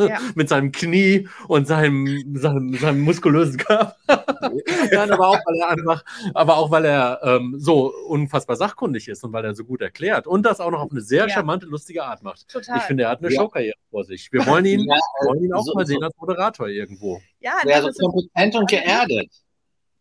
Ja. 0.07 0.19
Mit 0.37 0.49
seinem 0.49 0.71
Knie 0.71 1.29
und 1.49 1.67
seinem, 1.67 2.37
seinem, 2.37 2.73
seinem 2.75 3.00
muskulösen 3.00 3.57
Körper. 3.57 3.97
Nein, 4.93 5.11
aber 5.11 5.29
auch, 5.29 5.38
weil 5.45 5.57
er 5.61 5.71
einfach, 5.71 6.05
aber 6.35 6.57
auch, 6.57 6.71
weil 6.71 6.85
er 6.85 7.19
ähm, 7.25 7.57
so 7.59 7.93
unfassbar 8.07 8.55
sachkundig 8.55 9.09
ist 9.09 9.25
und 9.25 9.33
weil 9.33 9.45
er 9.45 9.57
so 9.57 9.64
gut 9.64 9.81
erklärt 9.83 10.29
und 10.29 10.47
das 10.47 10.61
auch 10.61 10.71
noch 10.71 10.83
auf 10.83 10.93
eine 10.93 11.00
sehr 11.00 11.25
ja. 11.25 11.29
charmante, 11.31 11.67
lustige 11.67 12.05
Art 12.05 12.23
macht. 12.23 12.49
Total. 12.49 12.76
Ich 12.79 12.85
finde, 12.85 13.02
er 13.02 13.11
hat 13.11 13.19
eine 13.19 13.33
ja. 13.35 13.40
Showkarriere 13.40 13.76
vor 13.90 14.05
sich. 14.05 14.31
Wir 14.31 14.47
wollen 14.47 14.64
ihn, 14.64 14.87
wollen 15.25 15.43
ihn 15.43 15.52
auch 15.52 15.64
so, 15.64 15.75
mal 15.75 15.85
sehen 15.85 16.05
als 16.05 16.17
Moderator 16.17 16.69
irgendwo. 16.69 17.21
Ja, 17.40 17.55
ja 17.67 17.83
so 17.83 17.90
kompetent 17.90 18.55
und 18.55 18.71
geerdet. 18.71 19.31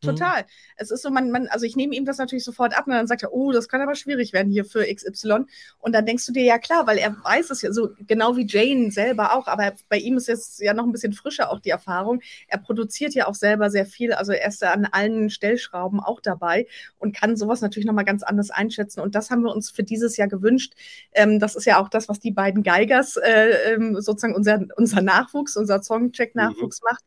Mhm. 0.02 0.08
Total. 0.08 0.42
Mhm. 0.42 0.48
Es 0.78 0.92
ist 0.92 1.02
so, 1.02 1.10
man, 1.10 1.32
man, 1.32 1.48
also 1.48 1.66
ich 1.66 1.76
nehme 1.76 1.96
ihm 1.96 2.06
das 2.06 2.18
natürlich 2.18 2.44
sofort 2.44 2.78
ab 2.78 2.88
und 2.88 2.94
dann 2.94 3.08
sagt 3.08 3.24
er, 3.24 3.34
oh, 3.34 3.52
das 3.52 3.68
kann 3.68 3.82
aber 3.82 3.96
schwierig 3.96 4.34
werden 4.34 4.52
hier 4.52 4.66
für 4.66 4.86
XY. 4.86 5.46
Und 5.80 5.94
dann 5.94 6.06
denkst 6.06 6.26
du 6.26 6.32
dir, 6.32 6.44
ja 6.44 6.58
klar, 6.58 6.88
weil 6.88 6.98
er 6.98 7.16
weiß 7.24 7.50
es 7.50 7.62
ja 7.62 7.74
so, 7.74 7.90
genau 8.08 8.36
wie 8.38 8.48
Jane 8.48 8.92
selber 8.92 9.34
auch, 9.36 9.48
aber 9.48 9.74
bei 9.90 9.98
ihm 9.98 10.18
ist 10.18 10.28
jetzt 10.28 10.60
ja 10.62 10.74
noch 10.74 10.86
ein 10.86 10.92
bisschen 10.92 11.14
frischer 11.14 11.52
auch 11.52 11.60
die 11.60 11.70
Erfahrung. 11.70 12.22
Er 12.48 12.60
produziert 12.60 13.14
ja 13.14 13.28
auch 13.28 13.36
selber 13.36 13.70
sehr 13.70 13.86
viel, 13.86 14.14
also 14.14 14.32
er 14.32 14.48
ist 14.48 14.62
da 14.62 14.72
an 14.72 14.86
allen 14.86 15.30
Stellschrauben 15.30 16.00
auch 16.00 16.22
dabei 16.22 16.68
und 16.98 17.16
kann 17.16 17.36
sowas 17.36 17.62
natürlich 17.62 17.88
nochmal 17.88 18.06
ganz 18.06 18.24
anders 18.24 18.52
einschätzen. 18.52 19.02
Und 19.02 19.16
das 19.16 19.30
haben 19.30 19.44
wir 19.44 19.54
uns 19.54 19.72
für 19.72 19.84
dieses 19.84 20.18
Jahr 20.18 20.28
gewünscht. 20.28 20.74
Ähm, 21.14 21.40
das 21.40 21.56
ist 21.56 21.66
ja 21.66 21.82
auch 21.82 21.90
das, 21.90 22.08
was 22.08 22.20
die 22.20 22.32
beiden 22.32 22.64
Geigers 22.64 23.18
äh, 23.18 23.74
ähm, 23.74 24.00
sozusagen 24.00 24.36
unser, 24.36 24.62
unser 24.78 25.02
Nachwuchs, 25.02 25.58
unser 25.58 25.82
Songcheck-Nachwuchs 25.82 26.82
mhm. 26.82 26.88
macht 26.90 27.04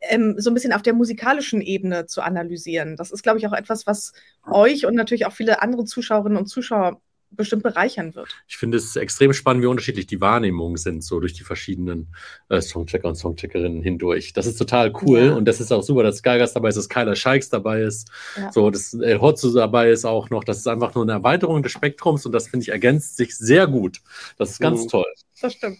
ähm, 0.00 0.34
so 0.38 0.50
ein 0.50 0.54
bisschen 0.54 0.72
auf 0.72 0.82
der 0.82 0.94
musikalischen 0.94 1.60
Ebene 1.60 2.06
zu 2.06 2.22
analysieren. 2.22 2.96
Das 2.96 3.10
ist, 3.10 3.22
glaube 3.22 3.38
ich, 3.38 3.46
auch 3.46 3.52
etwas, 3.52 3.86
was 3.86 4.12
euch 4.50 4.86
und 4.86 4.94
natürlich 4.94 5.26
auch 5.26 5.32
viele 5.32 5.62
andere 5.62 5.84
Zuschauerinnen 5.84 6.38
und 6.38 6.46
Zuschauer 6.46 7.00
bestimmt 7.32 7.62
bereichern 7.62 8.14
wird. 8.14 8.28
Ich 8.48 8.56
finde 8.56 8.78
es 8.78 8.96
extrem 8.96 9.32
spannend, 9.32 9.62
wie 9.62 9.68
unterschiedlich 9.68 10.06
die 10.06 10.20
Wahrnehmungen 10.20 10.76
sind, 10.76 11.04
so 11.04 11.20
durch 11.20 11.32
die 11.32 11.44
verschiedenen 11.44 12.14
äh, 12.48 12.60
Songchecker 12.60 13.08
und 13.08 13.14
Songcheckerinnen 13.14 13.82
hindurch. 13.82 14.32
Das 14.32 14.46
ist 14.46 14.56
total 14.56 14.92
cool 15.02 15.26
ja. 15.26 15.34
und 15.34 15.44
das 15.44 15.60
ist 15.60 15.72
auch 15.72 15.82
super, 15.82 16.02
dass 16.02 16.18
Skygas 16.18 16.54
dabei 16.54 16.70
ist, 16.70 16.76
dass 16.76 16.88
Kyler 16.88 17.14
Scheiks 17.14 17.48
dabei 17.48 17.82
ist, 17.82 18.10
ja. 18.36 18.50
so, 18.50 18.70
dass 18.70 18.94
El 18.94 19.20
Hotzo 19.20 19.52
dabei 19.52 19.90
ist 19.90 20.04
auch 20.04 20.30
noch. 20.30 20.42
Das 20.42 20.58
ist 20.58 20.66
einfach 20.66 20.94
nur 20.94 21.04
eine 21.04 21.12
Erweiterung 21.12 21.62
des 21.62 21.72
Spektrums 21.72 22.26
und 22.26 22.32
das 22.32 22.48
finde 22.48 22.64
ich 22.64 22.70
ergänzt 22.70 23.16
sich 23.16 23.36
sehr 23.36 23.66
gut. 23.66 24.00
Das 24.36 24.50
ist 24.50 24.60
ganz 24.60 24.84
mhm. 24.84 24.88
toll. 24.88 25.12
Das 25.40 25.52
stimmt. 25.52 25.78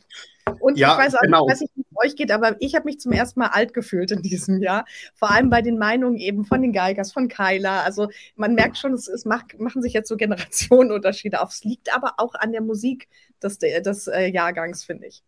Und 0.59 0.79
ja, 0.79 0.93
ich 0.93 0.99
weiß 0.99 1.15
auch 1.17 1.21
genau. 1.21 1.47
nicht, 1.47 1.53
was 1.53 1.61
ich 1.61 1.71
mit 1.77 1.87
euch 1.97 2.17
geht, 2.17 2.31
aber 2.33 2.57
ich 2.61 2.75
habe 2.75 2.85
mich 2.85 3.01
zum 3.01 3.13
ersten 3.13 3.41
Mal 3.41 3.49
alt 3.49 3.75
gefühlt 3.75 4.11
in 4.11 4.23
diesem 4.23 4.61
Jahr. 4.61 4.85
Vor 5.15 5.31
allem 5.31 5.51
bei 5.51 5.63
den 5.63 5.79
Meinungen 5.79 6.17
eben 6.17 6.45
von 6.45 6.63
den 6.63 6.73
Geigers, 6.73 7.13
von 7.13 7.29
Kyla. 7.29 7.83
Also 7.83 8.09
man 8.37 8.55
merkt 8.55 8.79
schon, 8.79 8.93
es, 8.93 9.09
es 9.09 9.25
macht, 9.25 9.59
machen 9.59 9.83
sich 9.83 9.93
jetzt 9.93 10.09
so 10.09 10.17
Generationenunterschiede 10.17 11.41
auf. 11.41 11.51
Es 11.51 11.65
liegt 11.65 11.95
aber 11.95 12.15
auch 12.19 12.35
an 12.35 12.53
der 12.53 12.63
Musik 12.63 13.09
des, 13.43 13.59
des 13.59 14.07
äh, 14.09 14.27
Jahrgangs, 14.27 14.85
finde 14.85 15.07
ich. 15.07 15.23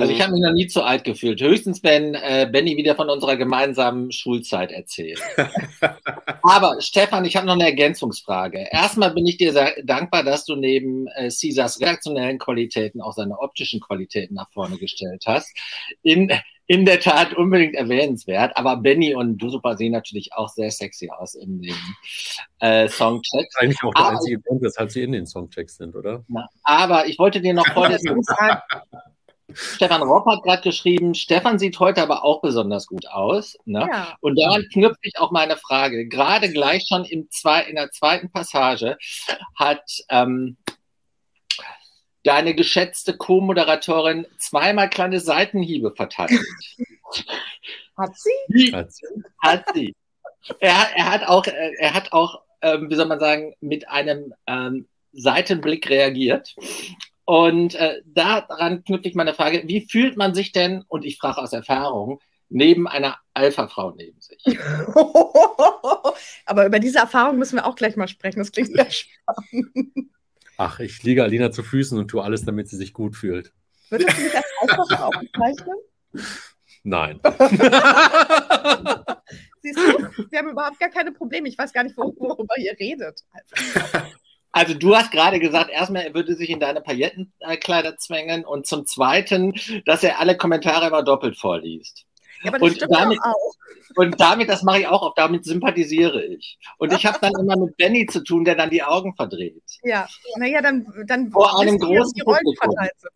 Also 0.00 0.10
ich 0.10 0.18
mhm. 0.18 0.22
habe 0.22 0.32
mich 0.32 0.40
noch 0.40 0.52
nie 0.52 0.66
zu 0.68 0.82
alt 0.82 1.04
gefühlt. 1.04 1.42
Höchstens, 1.42 1.82
wenn 1.82 2.14
äh, 2.14 2.48
Benny 2.50 2.78
wieder 2.78 2.96
von 2.96 3.10
unserer 3.10 3.36
gemeinsamen 3.36 4.10
Schulzeit 4.10 4.72
erzählt. 4.72 5.20
Aber 6.42 6.80
Stefan, 6.80 7.26
ich 7.26 7.36
habe 7.36 7.46
noch 7.46 7.54
eine 7.54 7.66
Ergänzungsfrage. 7.66 8.68
Erstmal 8.70 9.12
bin 9.12 9.26
ich 9.26 9.36
dir 9.36 9.52
sehr 9.52 9.74
dankbar, 9.84 10.24
dass 10.24 10.46
du 10.46 10.56
neben 10.56 11.08
äh, 11.08 11.28
Caesars 11.28 11.78
redaktionellen 11.78 12.38
Qualitäten 12.38 13.02
auch 13.02 13.12
seine 13.12 13.38
optischen 13.38 13.80
Qualitäten 13.80 14.34
nach 14.34 14.50
vorne 14.50 14.78
gestellt 14.78 15.24
hast. 15.26 15.54
In, 16.02 16.32
in 16.66 16.86
der 16.86 17.00
Tat 17.00 17.34
unbedingt 17.34 17.74
erwähnenswert. 17.74 18.56
Aber 18.56 18.78
Benny 18.78 19.14
und 19.14 19.36
du 19.36 19.50
Super 19.50 19.76
sehen 19.76 19.92
natürlich 19.92 20.32
auch 20.32 20.48
sehr 20.48 20.70
sexy 20.70 21.10
aus 21.10 21.34
in 21.34 21.60
den 21.60 21.76
äh, 22.60 22.88
Songchecks. 22.88 23.56
Eigentlich 23.56 23.82
auch 23.82 23.92
der 23.92 24.08
einzige 24.08 24.40
Grund, 24.40 24.62
weshalb 24.62 24.90
sie 24.90 25.02
in 25.02 25.12
den 25.12 25.26
Songchecks 25.26 25.76
sind, 25.76 25.94
oder? 25.94 26.24
Na, 26.28 26.48
aber 26.62 27.06
ich 27.08 27.18
wollte 27.18 27.42
dir 27.42 27.52
noch 27.52 27.66
vorlesen. 27.74 28.22
Stefan 29.54 30.02
Ropp 30.02 30.26
hat 30.26 30.42
gerade 30.42 30.62
geschrieben, 30.62 31.14
Stefan 31.14 31.58
sieht 31.58 31.78
heute 31.80 32.02
aber 32.02 32.24
auch 32.24 32.40
besonders 32.40 32.86
gut 32.86 33.06
aus. 33.08 33.56
Ne? 33.64 33.88
Ja. 33.90 34.16
Und 34.20 34.38
daran 34.38 34.66
knüpfe 34.72 34.98
ich 35.02 35.18
auch 35.18 35.30
meine 35.30 35.56
Frage. 35.56 36.06
Gerade 36.08 36.50
gleich 36.50 36.86
schon 36.88 37.04
im 37.04 37.30
zwei, 37.30 37.62
in 37.62 37.76
der 37.76 37.90
zweiten 37.90 38.30
Passage 38.30 38.96
hat 39.58 39.84
ähm, 40.08 40.56
deine 42.24 42.54
geschätzte 42.54 43.16
Co-Moderatorin 43.16 44.26
zweimal 44.38 44.88
kleine 44.90 45.20
Seitenhiebe 45.20 45.92
verteilt. 45.94 46.32
Hat 47.98 48.16
sie? 48.16 48.72
Hat 48.72 48.90
sie. 48.90 49.06
Hat 49.42 49.64
sie. 49.74 49.94
Er, 50.60 50.88
er 50.96 51.10
hat 51.12 51.28
auch, 51.28 51.46
er 51.46 51.92
hat 51.92 52.12
auch 52.12 52.40
ähm, 52.62 52.88
wie 52.88 52.94
soll 52.94 53.06
man 53.06 53.20
sagen, 53.20 53.54
mit 53.60 53.88
einem 53.88 54.32
ähm, 54.46 54.86
Seitenblick 55.12 55.90
reagiert. 55.90 56.54
Und 57.24 57.74
äh, 57.76 58.02
daran 58.04 58.84
knüpfe 58.84 59.08
ich 59.08 59.14
meine 59.14 59.34
Frage, 59.34 59.62
wie 59.66 59.86
fühlt 59.88 60.16
man 60.16 60.34
sich 60.34 60.52
denn, 60.52 60.84
und 60.88 61.04
ich 61.04 61.18
frage 61.18 61.38
aus 61.38 61.52
Erfahrung, 61.52 62.20
neben 62.48 62.88
einer 62.88 63.16
Alpha-Frau 63.34 63.92
neben 63.92 64.20
sich? 64.20 64.42
Aber 66.46 66.66
über 66.66 66.78
diese 66.80 66.98
Erfahrung 66.98 67.38
müssen 67.38 67.56
wir 67.56 67.66
auch 67.66 67.76
gleich 67.76 67.96
mal 67.96 68.08
sprechen. 68.08 68.40
Das 68.40 68.52
klingt 68.52 68.72
sehr 68.72 68.90
spannend. 68.90 70.10
Ach, 70.56 70.80
ich 70.80 71.02
liege 71.02 71.22
Alina 71.22 71.50
zu 71.50 71.62
Füßen 71.62 71.98
und 71.98 72.08
tue 72.08 72.22
alles, 72.22 72.44
damit 72.44 72.68
sie 72.68 72.76
sich 72.76 72.92
gut 72.92 73.16
fühlt. 73.16 73.52
Würdest 73.90 74.18
du 74.18 74.22
mich 74.22 74.34
als 74.34 74.46
Alpha-Frau 74.60 75.10
bezeichnen? 75.10 75.76
Nein. 76.84 77.20
Siehst 79.62 79.78
du, 79.78 80.26
wir 80.30 80.38
haben 80.38 80.48
überhaupt 80.48 80.80
gar 80.80 80.90
keine 80.90 81.12
Probleme. 81.12 81.48
Ich 81.48 81.56
weiß 81.56 81.72
gar 81.72 81.84
nicht, 81.84 81.96
worüber 81.96 82.58
ihr 82.58 82.76
redet. 82.78 83.22
Also 84.52 84.74
du 84.74 84.94
hast 84.94 85.10
gerade 85.10 85.40
gesagt, 85.40 85.70
erstmal, 85.70 86.02
er 86.02 86.14
würde 86.14 86.34
sich 86.34 86.50
in 86.50 86.60
deine 86.60 86.82
Paillettenkleider 86.82 87.96
zwängen 87.96 88.44
und 88.44 88.66
zum 88.66 88.86
Zweiten, 88.86 89.54
dass 89.86 90.04
er 90.04 90.20
alle 90.20 90.36
Kommentare 90.36 90.88
immer 90.88 91.02
doppelt 91.02 91.38
vorliest. 91.38 92.04
Ja, 92.42 92.52
aber 92.52 92.58
das 92.58 92.82
und 92.82 92.92
damit, 92.92 93.18
auch. 93.22 93.54
Und 93.94 94.20
damit, 94.20 94.48
das 94.48 94.62
mache 94.62 94.80
ich 94.80 94.86
auch 94.86 95.02
oft, 95.02 95.18
damit 95.18 95.44
sympathisiere 95.44 96.24
ich. 96.24 96.58
Und 96.78 96.92
ich 96.92 97.06
habe 97.06 97.18
dann 97.20 97.32
immer 97.38 97.56
mit 97.56 97.76
Benny 97.76 98.06
zu 98.06 98.22
tun, 98.22 98.44
der 98.44 98.54
dann 98.54 98.70
die 98.70 98.82
Augen 98.82 99.14
verdreht. 99.14 99.62
Ja, 99.82 100.06
naja, 100.36 100.60
dann, 100.60 100.86
dann 101.06 101.30
vor 101.30 101.58
einem 101.60 101.78
großen 101.78 102.12
die 102.14 102.22
Rollen 102.22 102.56
verteilt 102.58 102.92
sind. 102.98 103.12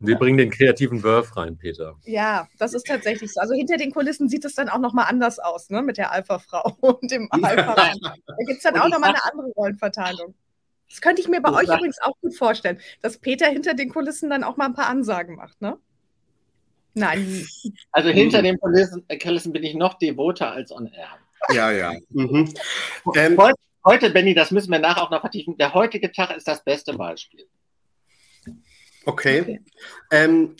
Wir 0.00 0.16
bringen 0.16 0.38
den 0.38 0.50
kreativen 0.50 1.02
Wurf 1.02 1.36
rein, 1.36 1.56
Peter. 1.56 1.96
Ja, 2.04 2.48
das 2.58 2.74
ist 2.74 2.86
tatsächlich 2.86 3.32
so. 3.32 3.40
Also 3.40 3.54
hinter 3.54 3.76
den 3.76 3.90
Kulissen 3.90 4.28
sieht 4.28 4.44
es 4.44 4.54
dann 4.54 4.68
auch 4.68 4.78
nochmal 4.78 5.06
anders 5.08 5.38
aus, 5.38 5.70
ne? 5.70 5.82
Mit 5.82 5.98
der 5.98 6.12
Alpha-Frau 6.12 6.76
und 6.80 7.10
dem 7.10 7.28
Alpha. 7.30 7.74
Da 7.74 8.14
gibt 8.46 8.58
es 8.58 8.62
dann 8.62 8.78
auch 8.78 8.88
nochmal 8.88 9.10
eine 9.10 9.24
andere 9.24 9.48
Rollenverteilung. 9.56 10.34
Das 10.88 11.00
könnte 11.00 11.22
ich 11.22 11.28
mir 11.28 11.40
bei 11.40 11.52
euch 11.52 11.68
übrigens 11.68 12.00
auch 12.02 12.16
gut 12.20 12.36
vorstellen, 12.36 12.78
dass 13.02 13.18
Peter 13.18 13.46
hinter 13.46 13.74
den 13.74 13.88
Kulissen 13.88 14.30
dann 14.30 14.44
auch 14.44 14.56
mal 14.56 14.66
ein 14.66 14.74
paar 14.74 14.88
Ansagen 14.88 15.36
macht, 15.36 15.60
ne? 15.60 15.78
Nein. 16.94 17.44
Also 17.90 18.10
hinter 18.10 18.42
den 18.42 18.58
Kulissen, 18.58 19.04
äh, 19.08 19.18
Kulissen 19.18 19.52
bin 19.52 19.64
ich 19.64 19.74
noch 19.74 19.94
devoter 19.94 20.52
als 20.52 20.70
on 20.70 20.86
air. 20.86 21.18
Ja, 21.52 21.70
ja. 21.72 21.92
Mhm. 22.10 22.54
Ähm, 23.16 23.36
heute, 23.36 23.58
heute, 23.84 24.10
Benny, 24.10 24.34
das 24.34 24.50
müssen 24.50 24.70
wir 24.70 24.78
nachher 24.78 25.02
auch 25.02 25.10
noch 25.10 25.20
vertiefen. 25.20 25.56
Der 25.58 25.74
heutige 25.74 26.12
Tag 26.12 26.36
ist 26.36 26.46
das 26.46 26.62
beste 26.62 26.94
Beispiel. 26.94 27.46
Okay. 29.06 29.40
okay. 29.40 29.60
Ähm, 30.10 30.56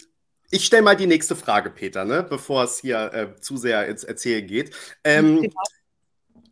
ich 0.50 0.64
stelle 0.64 0.82
mal 0.82 0.96
die 0.96 1.06
nächste 1.06 1.34
Frage, 1.34 1.70
Peter, 1.70 2.04
ne, 2.04 2.22
bevor 2.22 2.64
es 2.64 2.78
hier 2.78 3.12
äh, 3.12 3.40
zu 3.40 3.56
sehr 3.56 3.86
ins 3.88 4.04
Erzählen 4.04 4.46
geht. 4.46 4.74
Ähm, 5.02 5.50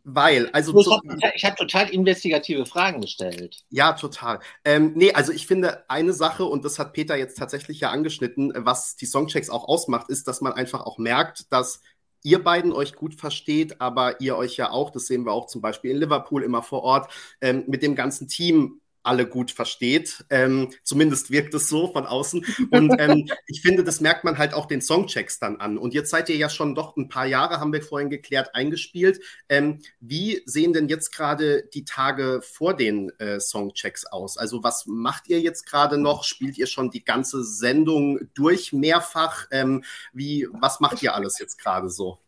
weil, 0.03 0.49
also. 0.49 0.77
Ich 0.77 0.87
habe 0.87 1.17
hab 1.17 1.55
total 1.55 1.89
investigative 1.89 2.65
Fragen 2.65 2.99
gestellt. 2.99 3.63
Ja, 3.69 3.93
total. 3.93 4.39
Ähm, 4.65 4.91
nee, 4.95 5.13
also 5.13 5.31
ich 5.31 5.47
finde, 5.47 5.89
eine 5.89 6.11
Sache, 6.11 6.43
und 6.43 6.65
das 6.65 6.77
hat 6.79 6.91
Peter 6.91 7.15
jetzt 7.15 7.37
tatsächlich 7.37 7.79
ja 7.79 7.91
angeschnitten, 7.91 8.51
was 8.55 8.97
die 8.97 9.05
Songchecks 9.05 9.49
auch 9.49 9.65
ausmacht, 9.65 10.09
ist, 10.09 10.27
dass 10.27 10.41
man 10.41 10.51
einfach 10.53 10.81
auch 10.81 10.97
merkt, 10.97 11.51
dass 11.53 11.81
ihr 12.23 12.43
beiden 12.43 12.73
euch 12.73 12.95
gut 12.95 13.15
versteht, 13.15 13.79
aber 13.79 14.19
ihr 14.19 14.35
euch 14.35 14.57
ja 14.57 14.71
auch, 14.71 14.89
das 14.91 15.07
sehen 15.07 15.25
wir 15.25 15.31
auch 15.31 15.47
zum 15.47 15.61
Beispiel 15.61 15.91
in 15.91 15.97
Liverpool 15.97 16.43
immer 16.43 16.63
vor 16.63 16.83
Ort, 16.83 17.11
ähm, 17.39 17.63
mit 17.67 17.83
dem 17.83 17.95
ganzen 17.95 18.27
Team 18.27 18.81
alle 19.03 19.27
gut 19.27 19.51
versteht. 19.51 20.25
Ähm, 20.29 20.69
zumindest 20.83 21.29
wirkt 21.29 21.53
es 21.53 21.67
so 21.67 21.91
von 21.91 22.05
außen. 22.05 22.45
Und 22.71 22.95
ähm, 22.99 23.29
ich 23.47 23.61
finde, 23.61 23.83
das 23.83 24.01
merkt 24.01 24.23
man 24.23 24.37
halt 24.37 24.53
auch 24.53 24.65
den 24.65 24.81
Songchecks 24.81 25.39
dann 25.39 25.57
an. 25.57 25.77
Und 25.77 25.93
jetzt 25.93 26.09
seid 26.09 26.29
ihr 26.29 26.37
ja 26.37 26.49
schon 26.49 26.73
doch 26.73 26.95
ein 26.95 27.09
paar 27.09 27.25
Jahre, 27.25 27.59
haben 27.59 27.73
wir 27.73 27.83
vorhin 27.83 28.09
geklärt, 28.09 28.55
eingespielt. 28.55 29.19
Ähm, 29.49 29.79
wie 29.99 30.41
sehen 30.45 30.73
denn 30.73 30.87
jetzt 30.87 31.11
gerade 31.11 31.63
die 31.73 31.85
Tage 31.85 32.41
vor 32.41 32.75
den 32.75 33.11
äh, 33.19 33.39
Songchecks 33.39 34.05
aus? 34.05 34.37
Also 34.37 34.63
was 34.63 34.85
macht 34.87 35.27
ihr 35.27 35.41
jetzt 35.41 35.65
gerade 35.65 35.97
noch? 35.97 36.23
Spielt 36.23 36.57
ihr 36.57 36.67
schon 36.67 36.89
die 36.89 37.03
ganze 37.03 37.43
Sendung 37.43 38.19
durch 38.33 38.73
mehrfach? 38.73 39.47
Ähm, 39.51 39.83
wie, 40.13 40.47
was 40.53 40.79
macht 40.79 41.03
ihr 41.03 41.13
alles 41.13 41.39
jetzt 41.39 41.57
gerade 41.57 41.89
so? 41.89 42.19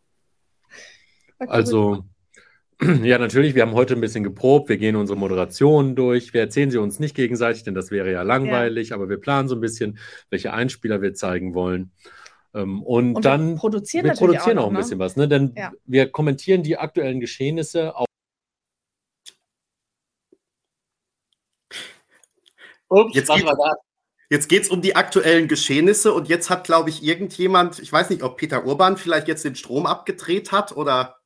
Also 1.39 2.05
Ja, 3.03 3.17
natürlich. 3.17 3.55
Wir 3.55 3.61
haben 3.61 3.73
heute 3.73 3.93
ein 3.93 4.01
bisschen 4.01 4.23
geprobt. 4.23 4.69
Wir 4.69 4.77
gehen 4.77 4.95
unsere 4.95 5.17
Moderationen 5.17 5.95
durch. 5.95 6.33
Wir 6.33 6.41
erzählen 6.41 6.71
sie 6.71 6.77
uns 6.77 6.99
nicht 6.99 7.15
gegenseitig, 7.15 7.63
denn 7.63 7.73
das 7.73 7.91
wäre 7.91 8.11
ja 8.11 8.21
langweilig. 8.21 8.89
Ja. 8.89 8.95
Aber 8.95 9.09
wir 9.09 9.17
planen 9.17 9.47
so 9.47 9.55
ein 9.55 9.61
bisschen, 9.61 9.97
welche 10.29 10.53
Einspieler 10.53 11.01
wir 11.01 11.13
zeigen 11.13 11.53
wollen. 11.53 11.91
Ähm, 12.53 12.83
und, 12.83 13.15
und 13.15 13.25
dann 13.25 13.51
wir 13.51 13.55
produzieren, 13.57 14.05
wir 14.05 14.13
produzieren 14.13 14.57
auch, 14.57 14.63
noch, 14.63 14.63
auch, 14.63 14.67
ein 14.67 14.73
ne? 14.73 14.79
bisschen 14.79 14.99
was, 14.99 15.15
ne? 15.15 15.27
denn 15.27 15.53
ja. 15.55 15.71
wir 15.85 16.09
kommentieren 16.09 16.63
die 16.63 16.77
aktuellen 16.77 17.19
Geschehnisse 17.19 17.95
auch. 17.95 18.05
Ups, 22.87 23.15
jetzt, 23.15 23.33
geht, 23.33 23.45
jetzt 24.29 24.47
geht 24.47 24.63
es 24.63 24.69
um 24.69 24.81
die 24.81 24.95
aktuellen 24.95 25.47
Geschehnisse 25.47 26.13
und 26.13 26.29
jetzt 26.29 26.49
hat, 26.49 26.65
glaube 26.65 26.89
ich, 26.89 27.03
irgendjemand, 27.03 27.79
ich 27.79 27.91
weiß 27.91 28.09
nicht, 28.09 28.21
ob 28.21 28.37
Peter 28.37 28.65
Urban 28.65 28.95
vielleicht 28.95 29.27
jetzt 29.27 29.43
den 29.43 29.55
Strom 29.55 29.85
abgedreht 29.85 30.51
hat 30.51 30.77
oder 30.77 31.17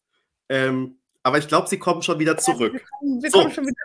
ähm, 0.47 0.98
aber 1.23 1.37
ich 1.37 1.47
glaube, 1.47 1.67
sie 1.67 1.79
kommen 1.79 2.01
schon 2.01 2.19
wieder 2.19 2.37
zurück. 2.37 2.73
Ja, 2.73 2.79
wir 2.79 2.85
kommen, 2.99 3.23
wir 3.23 3.31
so. 3.31 3.39
kommen 3.39 3.53
schon 3.53 3.65
wieder. 3.65 3.75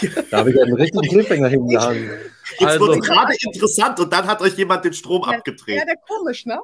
Da 0.30 0.38
habe 0.38 0.50
ich 0.50 0.60
einen 0.60 0.72
richtigen 0.72 1.06
Cliffhanger 1.06 1.48
hingehangen. 1.48 2.10
Jetzt 2.58 2.64
also, 2.64 2.86
wurde 2.86 3.00
gerade 3.00 3.34
interessant 3.40 4.00
und 4.00 4.10
dann 4.10 4.26
hat 4.26 4.40
euch 4.40 4.56
jemand 4.56 4.86
den 4.86 4.94
Strom 4.94 5.22
ja, 5.22 5.36
abgedreht. 5.36 5.80
Ja, 5.80 5.84
der 5.84 5.96
komisch, 5.96 6.46
ne? 6.46 6.58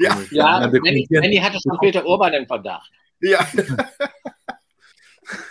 Ja, 0.00 0.18
ja, 0.30 0.62
ja 0.62 0.68
Manny, 0.68 1.36
hatte 1.36 1.58
schon 1.62 1.78
Peter 1.78 2.04
Urban 2.04 2.32
im 2.32 2.46
Verdacht. 2.46 2.90
Ja. 3.20 3.46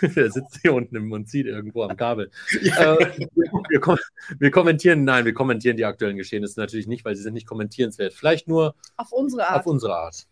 der 0.02 0.30
sitzt 0.30 0.58
hier 0.60 0.74
unten 0.74 1.10
und 1.10 1.28
zieht 1.28 1.46
irgendwo 1.46 1.84
am 1.84 1.96
Kabel. 1.96 2.30
Ja. 2.62 2.96
Äh, 2.96 3.28
wir, 3.34 3.34
wir, 3.34 3.98
wir, 4.38 4.50
kommentieren, 4.50 5.04
nein, 5.04 5.24
wir 5.24 5.34
kommentieren 5.34 5.76
die 5.76 5.84
aktuellen 5.84 6.16
Geschehnisse 6.16 6.60
natürlich 6.60 6.86
nicht, 6.86 7.04
weil 7.04 7.16
sie 7.16 7.22
sind 7.22 7.34
nicht 7.34 7.46
kommentierenswert. 7.46 8.12
Vielleicht 8.12 8.46
nur 8.46 8.74
auf 8.96 9.12
unsere 9.12 9.48
Art. 9.48 9.60
Auf 9.60 9.66
unsere 9.66 9.96
Art. 9.96 10.26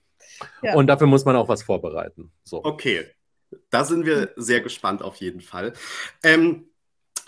Ja. 0.62 0.74
Und 0.74 0.86
dafür 0.86 1.06
muss 1.06 1.24
man 1.24 1.36
auch 1.36 1.48
was 1.48 1.62
vorbereiten. 1.62 2.30
So. 2.44 2.64
Okay, 2.64 3.06
da 3.70 3.84
sind 3.84 4.06
wir 4.06 4.32
sehr 4.36 4.60
gespannt 4.60 5.02
auf 5.02 5.16
jeden 5.16 5.40
Fall. 5.40 5.72
Ähm, 6.22 6.70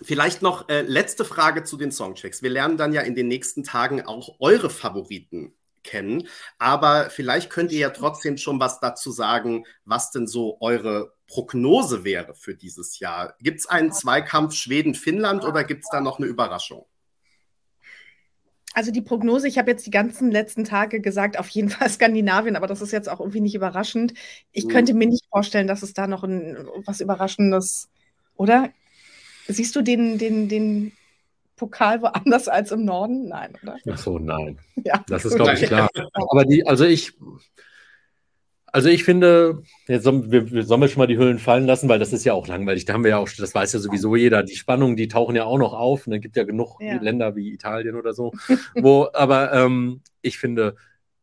vielleicht 0.02 0.42
noch 0.42 0.68
äh, 0.68 0.82
letzte 0.82 1.24
Frage 1.24 1.64
zu 1.64 1.76
den 1.76 1.92
Songchecks. 1.92 2.42
Wir 2.42 2.50
lernen 2.50 2.76
dann 2.76 2.92
ja 2.92 3.02
in 3.02 3.14
den 3.14 3.28
nächsten 3.28 3.64
Tagen 3.64 4.02
auch 4.02 4.36
eure 4.40 4.70
Favoriten 4.70 5.54
kennen, 5.84 6.28
aber 6.58 7.10
vielleicht 7.10 7.50
könnt 7.50 7.72
ihr 7.72 7.80
ja 7.80 7.90
trotzdem 7.90 8.36
schon 8.36 8.60
was 8.60 8.78
dazu 8.78 9.10
sagen, 9.10 9.64
was 9.84 10.12
denn 10.12 10.26
so 10.26 10.58
eure 10.60 11.12
Prognose 11.26 12.04
wäre 12.04 12.34
für 12.34 12.54
dieses 12.54 12.98
Jahr. 12.98 13.34
Gibt 13.40 13.60
es 13.60 13.66
einen 13.66 13.92
Zweikampf 13.92 14.54
Schweden-Finnland 14.54 15.44
oder 15.44 15.64
gibt 15.64 15.84
es 15.84 15.90
da 15.90 16.00
noch 16.00 16.18
eine 16.18 16.28
Überraschung? 16.28 16.86
Also 18.74 18.90
die 18.90 19.02
Prognose, 19.02 19.48
ich 19.48 19.58
habe 19.58 19.70
jetzt 19.70 19.86
die 19.86 19.90
ganzen 19.90 20.30
letzten 20.30 20.64
Tage 20.64 21.00
gesagt, 21.00 21.38
auf 21.38 21.48
jeden 21.48 21.68
Fall 21.70 21.88
Skandinavien, 21.88 22.56
aber 22.56 22.66
das 22.66 22.82
ist 22.82 22.92
jetzt 22.92 23.08
auch 23.08 23.20
irgendwie 23.20 23.40
nicht 23.40 23.54
überraschend. 23.54 24.14
Ich 24.52 24.64
mhm. 24.64 24.68
könnte 24.68 24.94
mir 24.94 25.06
nicht 25.06 25.26
vorstellen, 25.30 25.66
dass 25.66 25.82
es 25.82 25.92
da 25.92 26.06
noch 26.06 26.24
ein, 26.24 26.56
was 26.86 27.00
Überraschendes, 27.00 27.88
oder? 28.36 28.70
Siehst 29.48 29.74
du 29.76 29.82
den, 29.82 30.18
den, 30.18 30.48
den 30.48 30.92
Pokal 31.56 32.02
woanders 32.02 32.48
als 32.48 32.72
im 32.72 32.84
Norden? 32.84 33.28
Nein, 33.28 33.54
oder? 33.62 33.76
Ach 33.90 33.98
so, 33.98 34.18
nein. 34.18 34.58
Ja, 34.84 35.04
das 35.08 35.24
ist, 35.24 35.36
glaube 35.36 35.54
ich, 35.54 35.62
klar. 35.62 35.88
Aber 36.12 36.44
die, 36.44 36.66
also 36.66 36.84
ich, 36.84 37.12
also 38.72 38.88
ich 38.88 39.04
finde, 39.04 39.62
jetzt 39.86 40.04
sollen 40.04 40.32
wir, 40.32 40.64
sollen 40.64 40.80
wir 40.80 40.88
schon 40.88 40.98
mal 40.98 41.06
die 41.06 41.18
Hüllen 41.18 41.38
fallen 41.38 41.66
lassen, 41.66 41.90
weil 41.90 41.98
das 41.98 42.14
ist 42.14 42.24
ja 42.24 42.32
auch 42.32 42.48
langweilig. 42.48 42.86
Da 42.86 42.94
haben 42.94 43.04
wir 43.04 43.10
ja 43.10 43.18
auch, 43.18 43.28
das 43.28 43.54
weiß 43.54 43.74
ja 43.74 43.78
sowieso 43.78 44.16
jeder. 44.16 44.42
Die 44.42 44.56
Spannungen, 44.56 44.96
die 44.96 45.08
tauchen 45.08 45.36
ja 45.36 45.44
auch 45.44 45.58
noch 45.58 45.74
auf. 45.74 46.06
Und 46.06 46.12
dann 46.12 46.22
gibt 46.22 46.36
ja 46.36 46.44
genug 46.44 46.80
ja. 46.80 46.96
Länder 47.00 47.36
wie 47.36 47.52
Italien 47.52 47.96
oder 47.96 48.14
so. 48.14 48.32
wo, 48.74 49.08
aber 49.12 49.52
ähm, 49.52 50.00
ich 50.22 50.38
finde, 50.38 50.76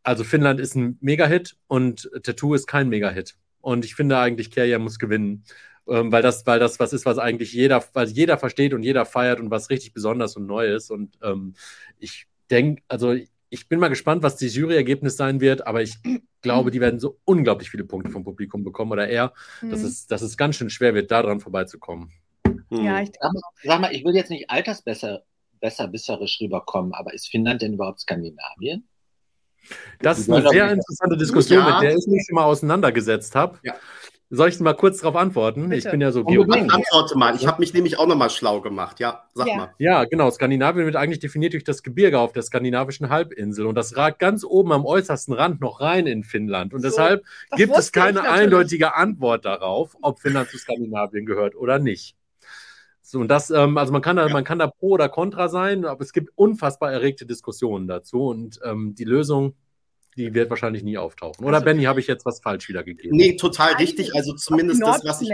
also 0.04 0.24
Finnland 0.24 0.60
ist 0.60 0.76
ein 0.76 1.00
Mega-Hit 1.02 1.58
und 1.68 2.10
Tattoo 2.22 2.54
ist 2.54 2.68
kein 2.68 2.88
Mega-Hit. 2.88 3.36
Und 3.62 3.84
ich 3.84 3.96
finde 3.96 4.20
eigentlich, 4.20 4.52
Kerja 4.52 4.78
muss 4.78 5.00
gewinnen. 5.00 5.44
Ähm, 5.88 6.12
weil, 6.12 6.22
das, 6.22 6.46
weil 6.46 6.60
das 6.60 6.80
was 6.80 6.94
ist, 6.94 7.08
was 7.08 7.18
eigentlich 7.18 7.52
jeder, 7.52 7.84
weil 7.94 8.10
jeder 8.10 8.38
versteht 8.38 8.76
und 8.76 8.84
jeder 8.84 9.06
feiert 9.06 9.40
und 9.40 9.50
was 9.50 9.72
richtig 9.72 9.94
besonders 9.94 10.36
und 10.36 10.46
neu 10.46 10.68
ist. 10.68 10.92
Und 10.92 11.18
ähm, 11.24 11.56
ich 11.98 12.28
denke, 12.52 12.84
also 12.88 13.16
ich 13.50 13.68
bin 13.68 13.80
mal 13.80 13.88
gespannt, 13.88 14.24
was 14.24 14.36
die 14.36 14.48
Juryergebnis 14.48 15.18
sein 15.18 15.42
wird, 15.42 15.66
aber 15.66 15.82
ich 15.82 15.98
glaube, 16.42 16.72
die 16.72 16.80
werden 16.80 17.00
so 17.00 17.20
unglaublich 17.26 17.70
viele 17.70 17.84
Punkte 17.84 18.12
vom 18.12 18.24
Publikum 18.24 18.64
bekommen 18.64 18.92
oder 18.92 19.08
eher, 19.08 19.34
mhm. 19.62 19.72
dass, 19.72 19.82
es, 19.82 20.08
dass 20.08 20.22
es 20.22 20.38
ganz 20.38 20.56
schön 20.56 20.70
schwer 20.70 20.94
wird, 20.94 21.12
daran 21.12 21.40
vorbeizukommen. 21.40 22.12
Mhm. 22.70 22.84
Ja, 22.84 23.02
ich 23.02 23.10
sag, 23.20 23.32
sag 23.64 23.82
mal, 23.82 23.94
ich 23.94 24.04
will 24.06 24.16
jetzt 24.16 24.30
nicht 24.30 24.50
altersbesser 24.50 25.24
besserwisserisch 25.60 26.40
rüberkommen, 26.40 26.94
aber 26.94 27.14
ist 27.14 27.28
Finnland 27.28 27.62
denn 27.62 27.74
überhaupt 27.74 28.00
Skandinavien? 28.00 28.88
Das 30.00 30.20
ist 30.20 30.32
eine 30.32 30.48
sehr 30.48 30.72
interessante 30.72 31.18
Diskussion, 31.18 31.60
ja. 31.60 31.74
mit 31.74 31.84
der 31.84 31.98
ich 31.98 32.08
mich 32.08 32.26
schon 32.26 32.36
mal 32.36 32.46
auseinandergesetzt 32.46 33.36
habe. 33.36 33.60
Ja. 33.64 33.76
Soll 34.32 34.50
ich 34.50 34.60
mal 34.60 34.76
kurz 34.76 35.00
darauf 35.00 35.16
antworten? 35.16 35.70
Bitte. 35.70 35.88
Ich 35.88 35.92
bin 35.92 36.02
ja 36.02 36.12
so 36.12 36.24
Geograf. 36.24 36.62
Antworte 36.70 37.18
mal. 37.18 37.36
Ich 37.36 37.48
habe 37.48 37.60
mich 37.60 37.74
nämlich 37.74 37.98
auch 37.98 38.06
noch 38.06 38.16
mal 38.16 38.30
schlau 38.30 38.62
gemacht. 38.62 39.00
Ja, 39.00 39.24
sag 39.34 39.48
ja. 39.48 39.56
mal. 39.56 39.74
Ja, 39.80 40.04
genau. 40.06 40.30
Skandinavien 40.30 40.86
wird 40.86 40.96
eigentlich 40.96 41.20
definiert 41.20 41.54
durch 41.54 41.64
das 41.64 41.82
Gebirge 41.82 42.20
auf 42.20 42.32
der 42.32 42.44
skandinavischen 42.44 43.10
Halbinsel. 43.10 43.66
Und 43.66 43.74
das 43.74 43.98
ragt 43.98 44.20
ganz 44.20 44.44
oben 44.44 44.72
am 44.72 44.86
äußersten 44.86 45.34
Rand 45.34 45.62
noch 45.62 45.82
rein 45.82 46.06
in 46.06 46.24
Finnland. 46.24 46.76
Und 46.76 46.82
so, 46.82 46.90
deshalb 46.90 47.24
gibt 47.56 47.76
es 47.76 47.92
keine 47.92 48.22
eindeutige 48.22 48.96
Antwort 48.96 49.46
darauf, 49.46 49.98
ob 50.04 50.20
Finnland 50.20 50.50
zu 50.50 50.60
Skandinavien 50.60 51.26
gehört 51.26 51.56
oder 51.56 51.80
nicht. 51.80 52.16
So, 53.02 53.20
und 53.22 53.30
das, 53.30 53.50
ähm, 53.50 53.80
also 53.80 53.92
man 53.92 54.04
kann, 54.04 54.18
da, 54.18 54.28
ja. 54.28 54.32
man 54.32 54.44
kann 54.44 54.60
da 54.60 54.68
pro 54.68 54.90
oder 54.90 55.10
contra 55.10 55.50
sein, 55.50 55.86
aber 55.86 56.02
es 56.02 56.14
gibt 56.14 56.30
unfassbar 56.36 56.92
erregte 56.92 57.26
Diskussionen 57.26 57.88
dazu. 57.88 58.28
Und 58.28 58.60
ähm, 58.64 58.94
die 58.94 59.06
Lösung 59.06 59.56
die 60.18 60.34
wird 60.34 60.50
wahrscheinlich 60.50 60.84
nie 60.84 60.98
auftauchen. 60.98 61.46
Oder 61.46 61.56
also, 61.56 61.66
Benny, 61.66 61.84
habe 61.84 62.00
ich 62.00 62.08
jetzt 62.08 62.26
was 62.26 62.42
falsch 62.42 62.68
wiedergegeben? 62.70 63.16
Nee, 63.16 63.36
total 63.36 63.74
richtig. 63.76 64.16
Also 64.16 64.34
zumindest 64.34 64.82
das, 64.82 65.04
was 65.06 65.22
ich. 65.22 65.30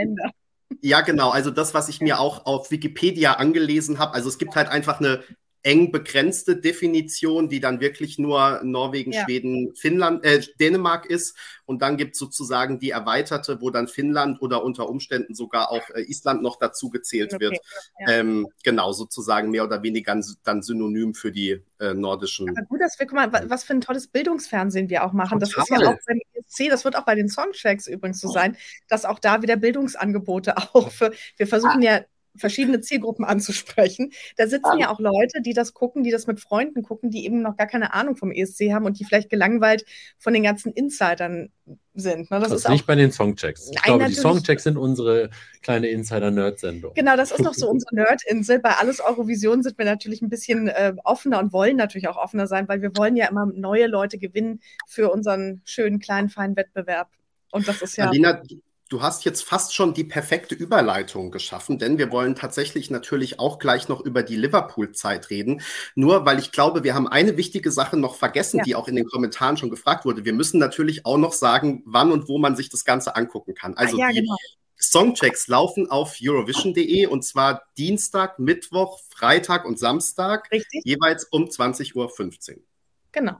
Ja, 0.81 1.01
genau. 1.01 1.29
Also 1.29 1.51
das, 1.51 1.73
was 1.73 1.89
ich 1.89 2.01
mir 2.01 2.19
auch 2.19 2.45
auf 2.45 2.71
Wikipedia 2.71 3.33
angelesen 3.33 3.99
habe. 3.99 4.13
Also 4.13 4.29
es 4.29 4.37
gibt 4.37 4.55
halt 4.55 4.67
einfach 4.67 4.99
eine 4.99 5.23
eng 5.65 5.91
begrenzte 5.91 6.55
Definition, 6.55 7.49
die 7.49 7.59
dann 7.59 7.79
wirklich 7.79 8.19
nur 8.19 8.61
Norwegen, 8.63 9.11
ja. 9.11 9.23
Schweden, 9.23 9.73
Finnland, 9.75 10.23
äh, 10.23 10.39
Dänemark 10.59 11.07
ist. 11.07 11.35
Und 11.65 11.81
dann 11.81 11.97
gibt 11.97 12.13
es 12.13 12.19
sozusagen 12.19 12.77
die 12.77 12.91
erweiterte, 12.91 13.61
wo 13.61 13.71
dann 13.71 13.87
Finnland 13.87 14.43
oder 14.43 14.63
unter 14.63 14.87
Umständen 14.87 15.33
sogar 15.33 15.71
auch 15.71 15.89
äh, 15.89 16.03
Island 16.03 16.43
noch 16.43 16.57
dazu 16.57 16.91
gezählt 16.91 17.33
okay. 17.33 17.45
wird. 17.45 17.57
Ja. 17.99 18.13
Ähm, 18.13 18.47
genau, 18.63 18.91
sozusagen 18.91 19.49
mehr 19.49 19.63
oder 19.63 19.81
weniger 19.81 20.21
dann 20.43 20.61
synonym 20.61 21.15
für 21.15 21.31
die 21.31 21.63
äh, 21.79 21.95
nordischen. 21.95 22.47
Aber 22.49 22.67
gut, 22.67 22.81
dass 22.81 22.99
wir, 22.99 23.07
guck 23.07 23.15
mal, 23.15 23.49
was 23.49 23.63
für 23.63 23.73
ein 23.73 23.81
tolles 23.81 24.07
Bildungsfernsehen 24.07 24.89
wir 24.89 25.03
auch 25.03 25.13
machen. 25.13 25.39
Total. 25.39 25.55
Das 25.55 25.69
ist 25.71 25.81
ja 25.81 25.89
auch 25.89 25.97
beim 26.05 26.19
ESC, 26.35 26.69
das 26.69 26.85
wird 26.85 26.95
auch 26.95 27.05
bei 27.05 27.15
den 27.15 27.27
Songtracks 27.27 27.87
übrigens 27.87 28.21
so 28.21 28.27
sein, 28.27 28.55
dass 28.87 29.03
auch 29.03 29.17
da 29.17 29.41
wieder 29.41 29.55
Bildungsangebote 29.55 30.57
auch 30.73 30.91
für, 30.91 31.11
wir 31.37 31.47
versuchen 31.47 31.81
ah. 31.81 31.85
ja 31.85 32.01
verschiedene 32.37 32.81
Zielgruppen 32.81 33.25
anzusprechen. 33.25 34.11
Da 34.37 34.47
sitzen 34.47 34.79
ja. 34.79 34.87
ja 34.87 34.89
auch 34.91 34.99
Leute, 34.99 35.41
die 35.41 35.53
das 35.53 35.73
gucken, 35.73 36.03
die 36.03 36.11
das 36.11 36.27
mit 36.27 36.39
Freunden 36.39 36.83
gucken, 36.83 37.09
die 37.09 37.25
eben 37.25 37.41
noch 37.41 37.57
gar 37.57 37.67
keine 37.67 37.93
Ahnung 37.93 38.15
vom 38.15 38.31
ESC 38.31 38.71
haben 38.71 38.85
und 38.85 38.99
die 38.99 39.05
vielleicht 39.05 39.29
gelangweilt 39.29 39.85
von 40.17 40.33
den 40.33 40.43
ganzen 40.43 40.71
Insidern 40.73 41.49
sind. 41.93 42.29
Ne? 42.29 42.39
Das, 42.39 42.49
das 42.49 42.63
ist 42.65 42.69
nicht 42.69 42.85
bei 42.85 42.95
den 42.95 43.11
Songchecks. 43.11 43.69
Ich 43.69 43.75
Nein, 43.75 43.83
glaube, 43.85 44.05
die 44.05 44.15
Songchecks 44.15 44.63
sind 44.63 44.77
unsere 44.77 45.29
kleine 45.61 45.87
Insider-Nerd-Sendung. 45.87 46.93
Genau, 46.93 47.15
das 47.15 47.31
ist 47.31 47.41
noch 47.41 47.53
so 47.53 47.69
unsere 47.69 47.95
Nerd-Insel. 47.95 48.59
Bei 48.59 48.71
Alles 48.77 48.99
Eurovision 48.99 49.63
sind 49.63 49.77
wir 49.77 49.85
natürlich 49.85 50.21
ein 50.21 50.29
bisschen 50.29 50.67
äh, 50.67 50.93
offener 51.03 51.39
und 51.39 51.53
wollen 51.53 51.77
natürlich 51.77 52.07
auch 52.07 52.17
offener 52.17 52.47
sein, 52.47 52.67
weil 52.67 52.81
wir 52.81 52.91
wollen 52.97 53.15
ja 53.15 53.27
immer 53.27 53.45
neue 53.45 53.87
Leute 53.87 54.17
gewinnen 54.17 54.61
für 54.87 55.11
unseren 55.11 55.61
schönen, 55.65 55.99
kleinen, 55.99 56.29
feinen 56.29 56.55
Wettbewerb. 56.55 57.09
Und 57.51 57.67
das 57.67 57.81
ist 57.81 57.95
ja. 57.95 58.09
Alina, 58.09 58.41
Du 58.87 59.01
hast 59.01 59.25
jetzt 59.25 59.43
fast 59.43 59.73
schon 59.73 59.95
die 59.95 60.03
perfekte 60.03 60.53
Überleitung 60.53 61.31
geschaffen, 61.31 61.79
denn 61.79 61.97
wir 61.97 62.11
wollen 62.11 62.35
tatsächlich 62.35 62.91
natürlich 62.91 63.39
auch 63.39 63.57
gleich 63.57 63.87
noch 63.87 63.99
über 63.99 64.21
die 64.21 64.35
Liverpool-Zeit 64.35 65.31
reden. 65.31 65.61
Nur 65.95 66.27
weil 66.27 66.37
ich 66.37 66.51
glaube, 66.51 66.83
wir 66.83 66.93
haben 66.93 67.07
eine 67.07 67.35
wichtige 67.35 67.71
Sache 67.71 67.97
noch 67.97 68.15
vergessen, 68.15 68.57
ja. 68.57 68.63
die 68.63 68.75
auch 68.75 68.87
in 68.87 68.95
den 68.95 69.07
Kommentaren 69.07 69.57
schon 69.57 69.71
gefragt 69.71 70.05
wurde. 70.05 70.23
Wir 70.23 70.33
müssen 70.33 70.59
natürlich 70.59 71.03
auch 71.03 71.17
noch 71.17 71.33
sagen, 71.33 71.81
wann 71.87 72.11
und 72.11 72.29
wo 72.29 72.37
man 72.37 72.55
sich 72.55 72.69
das 72.69 72.85
Ganze 72.85 73.15
angucken 73.15 73.55
kann. 73.55 73.73
Also 73.75 73.97
ah, 73.97 74.01
ja, 74.01 74.09
die 74.11 74.21
genau. 74.21 74.35
Songchecks 74.79 75.47
laufen 75.47 75.89
auf 75.89 76.17
Eurovision.de 76.21 77.07
und 77.07 77.23
zwar 77.23 77.63
Dienstag, 77.79 78.37
Mittwoch, 78.37 78.99
Freitag 79.09 79.65
und 79.65 79.79
Samstag, 79.79 80.51
Richtig. 80.51 80.83
jeweils 80.85 81.23
um 81.25 81.45
20.15 81.45 81.95
Uhr. 81.95 82.63
Genau 83.11 83.37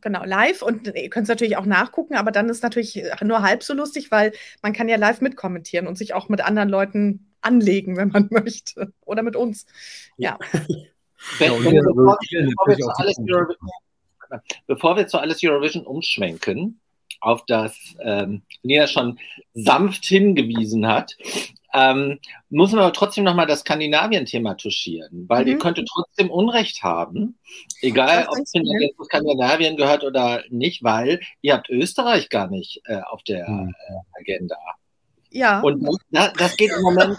genau, 0.00 0.24
live. 0.24 0.62
Und 0.62 0.86
ihr 0.94 1.10
könnt 1.10 1.24
es 1.24 1.28
natürlich 1.28 1.56
auch 1.56 1.66
nachgucken, 1.66 2.16
aber 2.16 2.30
dann 2.30 2.48
ist 2.48 2.62
natürlich 2.62 3.02
nur 3.22 3.42
halb 3.42 3.62
so 3.62 3.74
lustig, 3.74 4.10
weil 4.10 4.32
man 4.62 4.72
kann 4.72 4.88
ja 4.88 4.96
live 4.96 5.20
mitkommentieren 5.20 5.86
und 5.86 5.96
sich 5.96 6.14
auch 6.14 6.28
mit 6.28 6.40
anderen 6.40 6.68
Leuten 6.68 7.28
anlegen, 7.40 7.96
wenn 7.96 8.08
man 8.08 8.28
möchte. 8.30 8.92
Oder 9.04 9.22
mit 9.22 9.36
uns. 9.36 9.66
Ja. 10.16 10.38
bevor, 14.66 14.96
wir 14.96 15.06
zu 15.06 15.18
alles 15.18 15.42
Eurovision 15.42 15.86
umschwenken, 15.86 16.80
auf 17.20 17.44
das 17.46 17.76
ähm, 18.00 18.42
Nia 18.62 18.86
schon 18.86 19.18
sanft 19.54 20.04
hingewiesen 20.04 20.86
hat, 20.86 21.16
ähm, 21.74 22.18
muss 22.48 22.72
man 22.72 22.80
aber 22.80 22.92
trotzdem 22.92 23.24
nochmal 23.24 23.46
das 23.46 23.60
Skandinavien-Thema 23.60 24.54
touchieren, 24.54 25.26
weil 25.28 25.42
mhm. 25.42 25.48
ihr 25.50 25.58
könntet 25.58 25.88
trotzdem 25.92 26.30
Unrecht 26.30 26.82
haben, 26.82 27.38
egal 27.82 28.26
ob 28.28 28.38
es 28.38 28.50
zu 28.50 29.04
Skandinavien 29.04 29.76
gehört 29.76 30.04
oder 30.04 30.42
nicht, 30.48 30.82
weil 30.82 31.20
ihr 31.42 31.54
habt 31.54 31.68
Österreich 31.68 32.28
gar 32.30 32.48
nicht 32.48 32.80
äh, 32.84 33.00
auf 33.02 33.22
der 33.22 33.48
mhm. 33.48 33.74
äh, 33.88 34.20
Agenda. 34.20 34.56
Ja. 35.30 35.60
Und 35.60 35.86
das, 36.10 36.32
das 36.34 36.56
geht 36.56 36.70
im 36.70 36.82
Moment, 36.82 37.18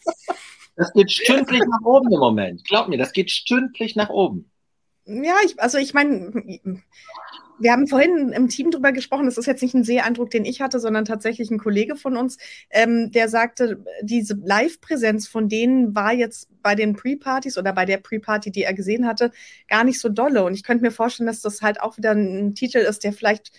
das 0.76 0.92
geht 0.92 1.10
stündlich 1.10 1.62
nach 1.66 1.86
oben 1.86 2.12
im 2.12 2.20
Moment. 2.20 2.64
Glaub 2.64 2.88
mir, 2.88 2.98
das 2.98 3.12
geht 3.12 3.30
stündlich 3.30 3.96
nach 3.96 4.10
oben. 4.10 4.50
Ja, 5.04 5.34
ich, 5.44 5.60
also 5.60 5.78
ich 5.78 5.94
meine, 5.94 6.82
wir 7.62 7.72
haben 7.72 7.86
vorhin 7.86 8.30
im 8.30 8.48
Team 8.48 8.70
drüber 8.70 8.92
gesprochen, 8.92 9.26
das 9.26 9.38
ist 9.38 9.46
jetzt 9.46 9.62
nicht 9.62 9.74
ein 9.74 9.84
Seeeindruck, 9.84 10.30
den 10.30 10.44
ich 10.44 10.60
hatte, 10.60 10.80
sondern 10.80 11.04
tatsächlich 11.04 11.50
ein 11.50 11.58
Kollege 11.58 11.96
von 11.96 12.16
uns, 12.16 12.38
ähm, 12.70 13.10
der 13.12 13.28
sagte, 13.28 13.84
diese 14.02 14.34
Live-Präsenz 14.34 15.28
von 15.28 15.48
denen 15.48 15.94
war 15.94 16.12
jetzt 16.12 16.48
bei 16.62 16.74
den 16.74 16.94
Pre-Partys 16.94 17.58
oder 17.58 17.72
bei 17.72 17.84
der 17.84 17.98
Pre-Party, 17.98 18.50
die 18.50 18.64
er 18.64 18.74
gesehen 18.74 19.06
hatte, 19.06 19.30
gar 19.68 19.84
nicht 19.84 20.00
so 20.00 20.08
dolle. 20.08 20.44
Und 20.44 20.54
ich 20.54 20.62
könnte 20.62 20.82
mir 20.82 20.90
vorstellen, 20.90 21.26
dass 21.26 21.40
das 21.40 21.62
halt 21.62 21.80
auch 21.80 21.96
wieder 21.96 22.12
ein 22.12 22.54
Titel 22.54 22.78
ist, 22.78 23.04
der 23.04 23.12
vielleicht 23.12 23.52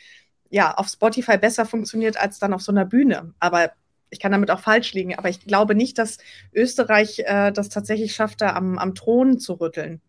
ja 0.50 0.74
auf 0.74 0.88
Spotify 0.88 1.38
besser 1.38 1.66
funktioniert 1.66 2.18
als 2.18 2.40
dann 2.40 2.54
auf 2.54 2.62
so 2.62 2.72
einer 2.72 2.86
Bühne. 2.86 3.34
Aber 3.40 3.72
ich 4.10 4.20
kann 4.20 4.32
damit 4.32 4.52
auch 4.52 4.60
falsch 4.60 4.94
liegen. 4.94 5.16
Aber 5.16 5.30
ich 5.30 5.42
glaube 5.42 5.76
nicht, 5.76 5.98
dass 5.98 6.20
Österreich 6.54 7.20
äh, 7.26 7.52
das 7.52 7.70
tatsächlich 7.70 8.14
schafft, 8.14 8.42
da 8.42 8.54
am, 8.54 8.78
am 8.78 8.96
Thron 8.96 9.40
zu 9.40 9.54
rütteln. 9.54 10.02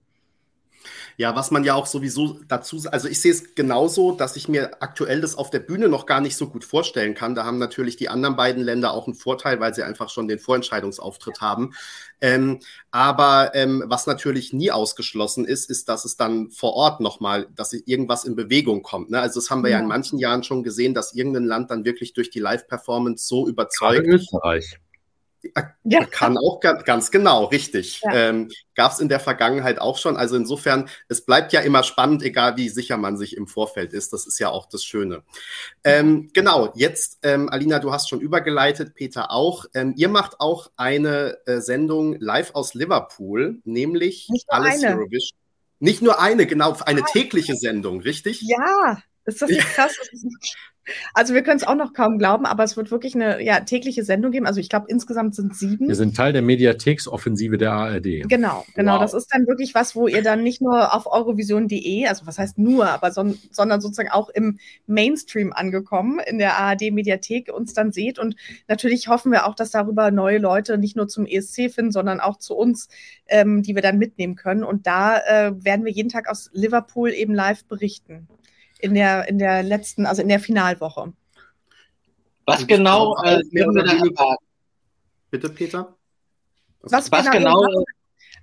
Ja, 1.17 1.37
was 1.37 1.51
man 1.51 1.65
ja 1.65 1.75
auch 1.75 1.87
sowieso 1.87 2.41
dazu, 2.49 2.83
also 2.91 3.09
ich 3.09 3.21
sehe 3.21 3.33
es 3.33 3.55
genauso, 3.55 4.13
dass 4.13 4.37
ich 4.37 4.49
mir 4.49 4.83
aktuell 4.83 5.21
das 5.21 5.37
auf 5.37 5.51
der 5.51 5.61
Bühne 5.61 5.89
noch 5.89 6.07
gar 6.07 6.21
nicht 6.21 6.37
so 6.37 6.49
gut 6.49 6.65
vorstellen 6.65 7.15
kann. 7.15 7.35
Da 7.35 7.45
haben 7.45 7.59
natürlich 7.59 7.97
die 7.97 8.09
anderen 8.09 8.37
beiden 8.37 8.63
Länder 8.63 8.93
auch 8.93 9.07
einen 9.07 9.15
Vorteil, 9.15 9.61
weil 9.61 9.75
sie 9.75 9.83
einfach 9.83 10.11
schon 10.11 10.29
den 10.29 10.39
Vorentscheidungsauftritt 10.39 11.41
haben. 11.41 11.75
Ähm, 12.21 12.61
aber 12.91 13.53
ähm, 13.55 13.85
was 13.87 14.07
natürlich 14.07 14.53
nie 14.53 14.71
ausgeschlossen 14.71 15.45
ist, 15.45 15.69
ist, 15.69 15.89
dass 15.89 16.05
es 16.05 16.17
dann 16.17 16.51
vor 16.51 16.75
Ort 16.75 17.01
nochmal, 17.01 17.49
dass 17.55 17.73
irgendwas 17.73 18.25
in 18.25 18.37
Bewegung 18.37 18.83
kommt. 18.83 19.11
Ne? 19.11 19.21
Also 19.21 19.41
das 19.41 19.51
haben 19.51 19.63
wir 19.63 19.71
ja. 19.71 19.77
ja 19.77 19.83
in 19.83 19.89
manchen 19.89 20.19
Jahren 20.19 20.43
schon 20.43 20.63
gesehen, 20.63 20.95
dass 20.95 21.15
irgendein 21.15 21.45
Land 21.45 21.71
dann 21.71 21.85
wirklich 21.85 22.13
durch 22.13 22.31
die 22.31 22.41
Live-Performance 22.41 23.27
so 23.27 23.49
überzeugt. 23.49 24.05
Gerade 24.05 24.17
Österreich. 24.17 24.79
Ja. 25.85 26.05
Kann 26.07 26.39
auch 26.39 26.61
ganz 26.61 27.11
genau, 27.11 27.45
richtig. 27.45 28.01
Ja. 28.03 28.13
Ähm, 28.15 28.51
Gab 28.75 28.93
es 28.93 29.01
in 29.01 29.09
der 29.09 29.21
Vergangenheit 29.21 29.79
auch 29.79 29.99
schon. 29.99 30.17
Also 30.17 30.37
insofern, 30.37 30.89
es 31.09 31.25
bleibt 31.25 31.53
ja 31.53 31.61
immer 31.61 31.83
spannend, 31.83 32.23
egal 32.23 32.57
wie 32.57 32.69
sicher 32.69 32.97
man 32.97 33.17
sich 33.17 33.37
im 33.37 33.47
Vorfeld 33.47 33.93
ist. 33.93 34.13
Das 34.13 34.27
ist 34.27 34.39
ja 34.39 34.49
auch 34.49 34.67
das 34.67 34.85
Schöne. 34.85 35.23
Ähm, 35.85 36.31
genau, 36.33 36.73
jetzt, 36.75 37.19
ähm, 37.23 37.49
Alina, 37.49 37.79
du 37.79 37.93
hast 37.93 38.09
schon 38.09 38.21
übergeleitet, 38.21 38.95
Peter 38.95 39.31
auch. 39.31 39.67
Ähm, 39.75 39.95
ihr 39.97 40.09
macht 40.09 40.41
auch 40.41 40.71
eine 40.77 41.39
äh, 41.47 41.61
Sendung 41.61 42.17
live 42.19 42.55
aus 42.55 42.75
Liverpool, 42.75 43.61
nämlich 43.65 44.29
alles 44.49 44.83
eine. 44.83 44.97
Eurovision. 44.97 45.39
Nicht 45.81 46.03
nur 46.03 46.21
eine, 46.21 46.47
genau, 46.47 46.77
eine 46.87 47.03
tägliche 47.03 47.57
Sendung, 47.57 48.01
richtig? 48.01 48.41
Ja, 48.43 49.03
ist 49.25 49.43
das 49.43 49.51
nicht 49.51 49.61
krass? 49.61 49.95
Also 51.13 51.35
wir 51.35 51.43
können 51.43 51.57
es 51.57 51.67
auch 51.67 51.75
noch 51.75 51.93
kaum 51.93 52.19
glauben, 52.19 52.47
aber 52.47 52.65
es 52.65 52.77
wird 52.77 52.91
wirklich 52.91 53.15
eine 53.15 53.43
ja, 53.43 53.61
tägliche 53.61 54.05
Sendung 54.05 54.33
geben. 54.33 54.47
Also 54.47 54.61
ich 54.61 54.69
glaube, 54.69 54.87
insgesamt 54.89 55.35
sind 55.35 55.57
sieben. 55.57 55.89
Wir 55.89 55.95
sind 55.95 56.17
Teil 56.17 56.33
der 56.33 56.43
Mediatheksoffensive 56.43 57.59
der 57.59 57.73
ARD. 57.73 58.29
Genau, 58.29 58.65
genau. 58.75 58.95
Wow. 58.95 59.01
Das 59.01 59.15
ist 59.15 59.29
dann 59.33 59.47
wirklich 59.47 59.75
was, 59.75 59.97
wo 59.97 60.07
ihr 60.07 60.23
dann 60.23 60.43
nicht 60.43 60.61
nur 60.61 60.95
auf 60.95 61.07
eurovision.de, 61.07 62.07
also 62.07 62.27
was 62.27 62.39
heißt 62.39 62.59
nur, 62.59 62.89
aber 62.89 63.13
son 63.13 63.39
sondern 63.51 63.81
sozusagen 63.81 64.11
auch 64.11 64.29
im 64.29 64.59
Mainstream 64.87 65.53
angekommen, 65.53 66.21
in 66.27 66.39
der 66.39 66.57
ARD-Mediathek 66.57 67.53
uns 67.53 67.73
dann 67.73 67.93
seht. 67.93 68.19
Und 68.19 68.37
natürlich 68.69 69.09
hoffen 69.09 69.33
wir 69.33 69.47
auch, 69.47 69.55
dass 69.55 69.71
darüber 69.71 70.11
neue 70.11 70.39
Leute 70.39 70.79
nicht 70.79 70.97
nur 70.97 71.09
zum 71.09 71.27
ESC 71.27 71.71
finden, 71.71 71.93
sondern 71.93 72.21
auch 72.21 72.39
zu 72.39 72.55
uns, 72.55 72.89
ähm, 73.27 73.63
die 73.63 73.75
wir 73.75 73.83
dann 73.83 73.99
mitnehmen 73.99 74.37
können. 74.37 74.65
Und 74.65 74.87
da 74.87 75.19
äh, 75.19 75.53
werden 75.65 75.85
wir 75.85 75.93
jeden 75.93 76.09
Tag 76.09 76.29
aus 76.29 76.51
Liverpool 76.53 77.11
eben 77.11 77.35
live 77.35 77.65
berichten 77.65 78.29
in 78.85 78.95
der, 78.95 79.29
in 79.29 79.39
der 79.39 79.63
letzten, 79.63 80.07
also 80.07 80.23
in 80.23 80.29
der 80.29 80.41
Finalwoche. 80.41 81.13
Was 82.47 82.67
genau 82.67 83.17
äh, 83.25 83.41
Bitte, 85.31 85.49
Peter? 85.49 85.97
Was, 86.83 87.11
was 87.11 87.31
genau, 87.31 87.63
genau 87.63 87.85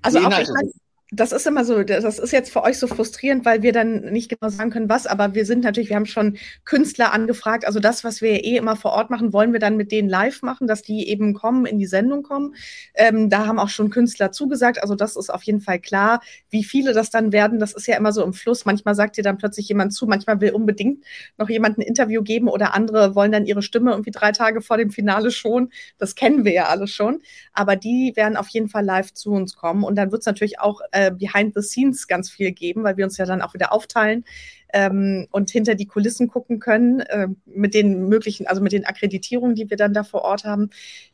also 0.02 0.20
auch, 0.20 0.40
ich 0.40 0.50
mein, 0.50 0.72
das 1.14 1.34
ist 1.34 1.46
immer 1.46 1.66
so, 1.66 1.84
das 1.84 2.20
ist 2.20 2.32
jetzt 2.32 2.54
für 2.54 2.64
euch 2.64 2.80
so 2.80 2.88
frustrierend, 2.88 3.44
weil 3.44 3.62
wir 3.62 3.74
dann 3.74 4.14
nicht 4.14 4.30
genau 4.30 4.50
sagen 4.50 4.70
können, 4.70 4.88
was, 4.88 5.08
aber 5.08 5.36
wir 5.36 5.46
sind 5.46 5.62
natürlich, 5.62 5.90
wir 5.90 5.98
haben 5.98 6.06
schon 6.06 6.38
Künstler 6.64 7.12
angefragt. 7.12 7.68
Also 7.68 7.82
das, 7.82 8.06
was 8.06 8.22
wir 8.22 8.46
eh 8.46 8.56
immer 8.56 8.78
vor 8.78 8.94
Ort 8.94 9.10
machen, 9.10 9.34
wollen 9.34 9.52
wir 9.52 9.60
dann 9.60 9.76
mit 9.76 9.92
denen 9.92 10.08
live 10.08 10.42
machen, 10.42 10.68
dass 10.68 10.84
die 10.84 11.10
eben 11.10 11.34
kommen, 11.34 11.66
in 11.66 11.80
die 11.80 11.86
Sendung 11.86 12.24
kommen. 12.24 12.56
Ähm, 12.94 13.30
da 13.30 13.46
haben 13.46 13.60
auch 13.60 13.68
schon 13.68 13.90
Künstler 13.90 14.32
zugesagt. 14.32 14.82
Also 14.82 14.96
das 14.96 15.18
ist 15.18 15.30
auf 15.30 15.44
jeden 15.44 15.60
Fall 15.60 15.80
klar. 15.80 16.22
Wie 16.50 16.64
viele 16.64 16.94
das 16.94 17.10
dann 17.10 17.34
werden, 17.34 17.60
das 17.60 17.74
ist 17.74 17.88
ja 17.88 17.98
immer 17.98 18.14
so 18.14 18.24
im 18.24 18.32
Fluss. 18.32 18.64
Manchmal 18.64 18.96
sagt 18.96 19.18
dir 19.18 19.24
dann 19.24 19.38
plötzlich 19.38 19.68
jemand 19.68 19.94
zu, 19.94 20.08
manchmal 20.08 20.40
will 20.40 20.52
unbedingt 20.52 21.04
noch 21.38 21.50
jemand 21.50 21.78
ein 21.78 21.82
Interview 21.82 22.24
geben 22.24 22.48
oder 22.48 22.74
andere 22.74 23.16
wollen 23.16 23.34
dann 23.34 23.46
ihre 23.46 23.64
Stimme 23.64 23.92
irgendwie 23.92 24.12
drei 24.12 24.32
Tage 24.32 24.62
vor 24.62 24.78
dem 24.78 24.92
Finale 24.92 25.32
schon. 25.32 25.74
Das 25.98 26.16
kennen 26.16 26.46
wir 26.46 26.54
ja 26.54 26.68
alle 26.68 26.88
schon. 26.88 27.22
Aber 27.52 27.76
die 27.76 28.14
werden 28.16 28.38
auf 28.38 28.48
jeden 28.48 28.70
Fall 28.70 28.86
live 28.86 29.14
zu 29.14 29.32
uns 29.32 29.58
kommen. 29.58 29.84
Und 29.84 29.96
dann 29.96 30.14
wird 30.14 30.22
es 30.22 30.26
natürlich 30.26 30.62
auch 30.62 30.80
äh, 30.92 31.01
behind 31.10 31.56
the 31.56 31.62
scenes 31.62 32.08
ganz 32.08 32.30
viel 32.30 32.52
geben, 32.52 32.84
weil 32.84 32.98
wir 32.98 33.06
uns 33.06 33.18
ja 33.18 33.26
dann 33.26 33.42
auch 33.42 33.56
wieder 33.56 33.74
aufteilen 33.74 34.26
ähm, 34.74 35.28
und 35.32 35.50
hinter 35.50 35.76
die 35.76 35.88
Kulissen 35.88 36.28
gucken 36.28 36.60
können 36.60 37.00
äh, 37.02 37.28
mit 37.46 37.74
den 37.74 38.08
möglichen, 38.08 38.48
also 38.48 38.62
mit 38.62 38.72
den 38.72 38.86
Akkreditierungen, 38.86 39.56
die 39.56 39.70
wir 39.70 39.78
dann 39.78 39.94
da 39.94 40.04
vor 40.04 40.22
Ort 40.22 40.44
haben. 40.44 40.70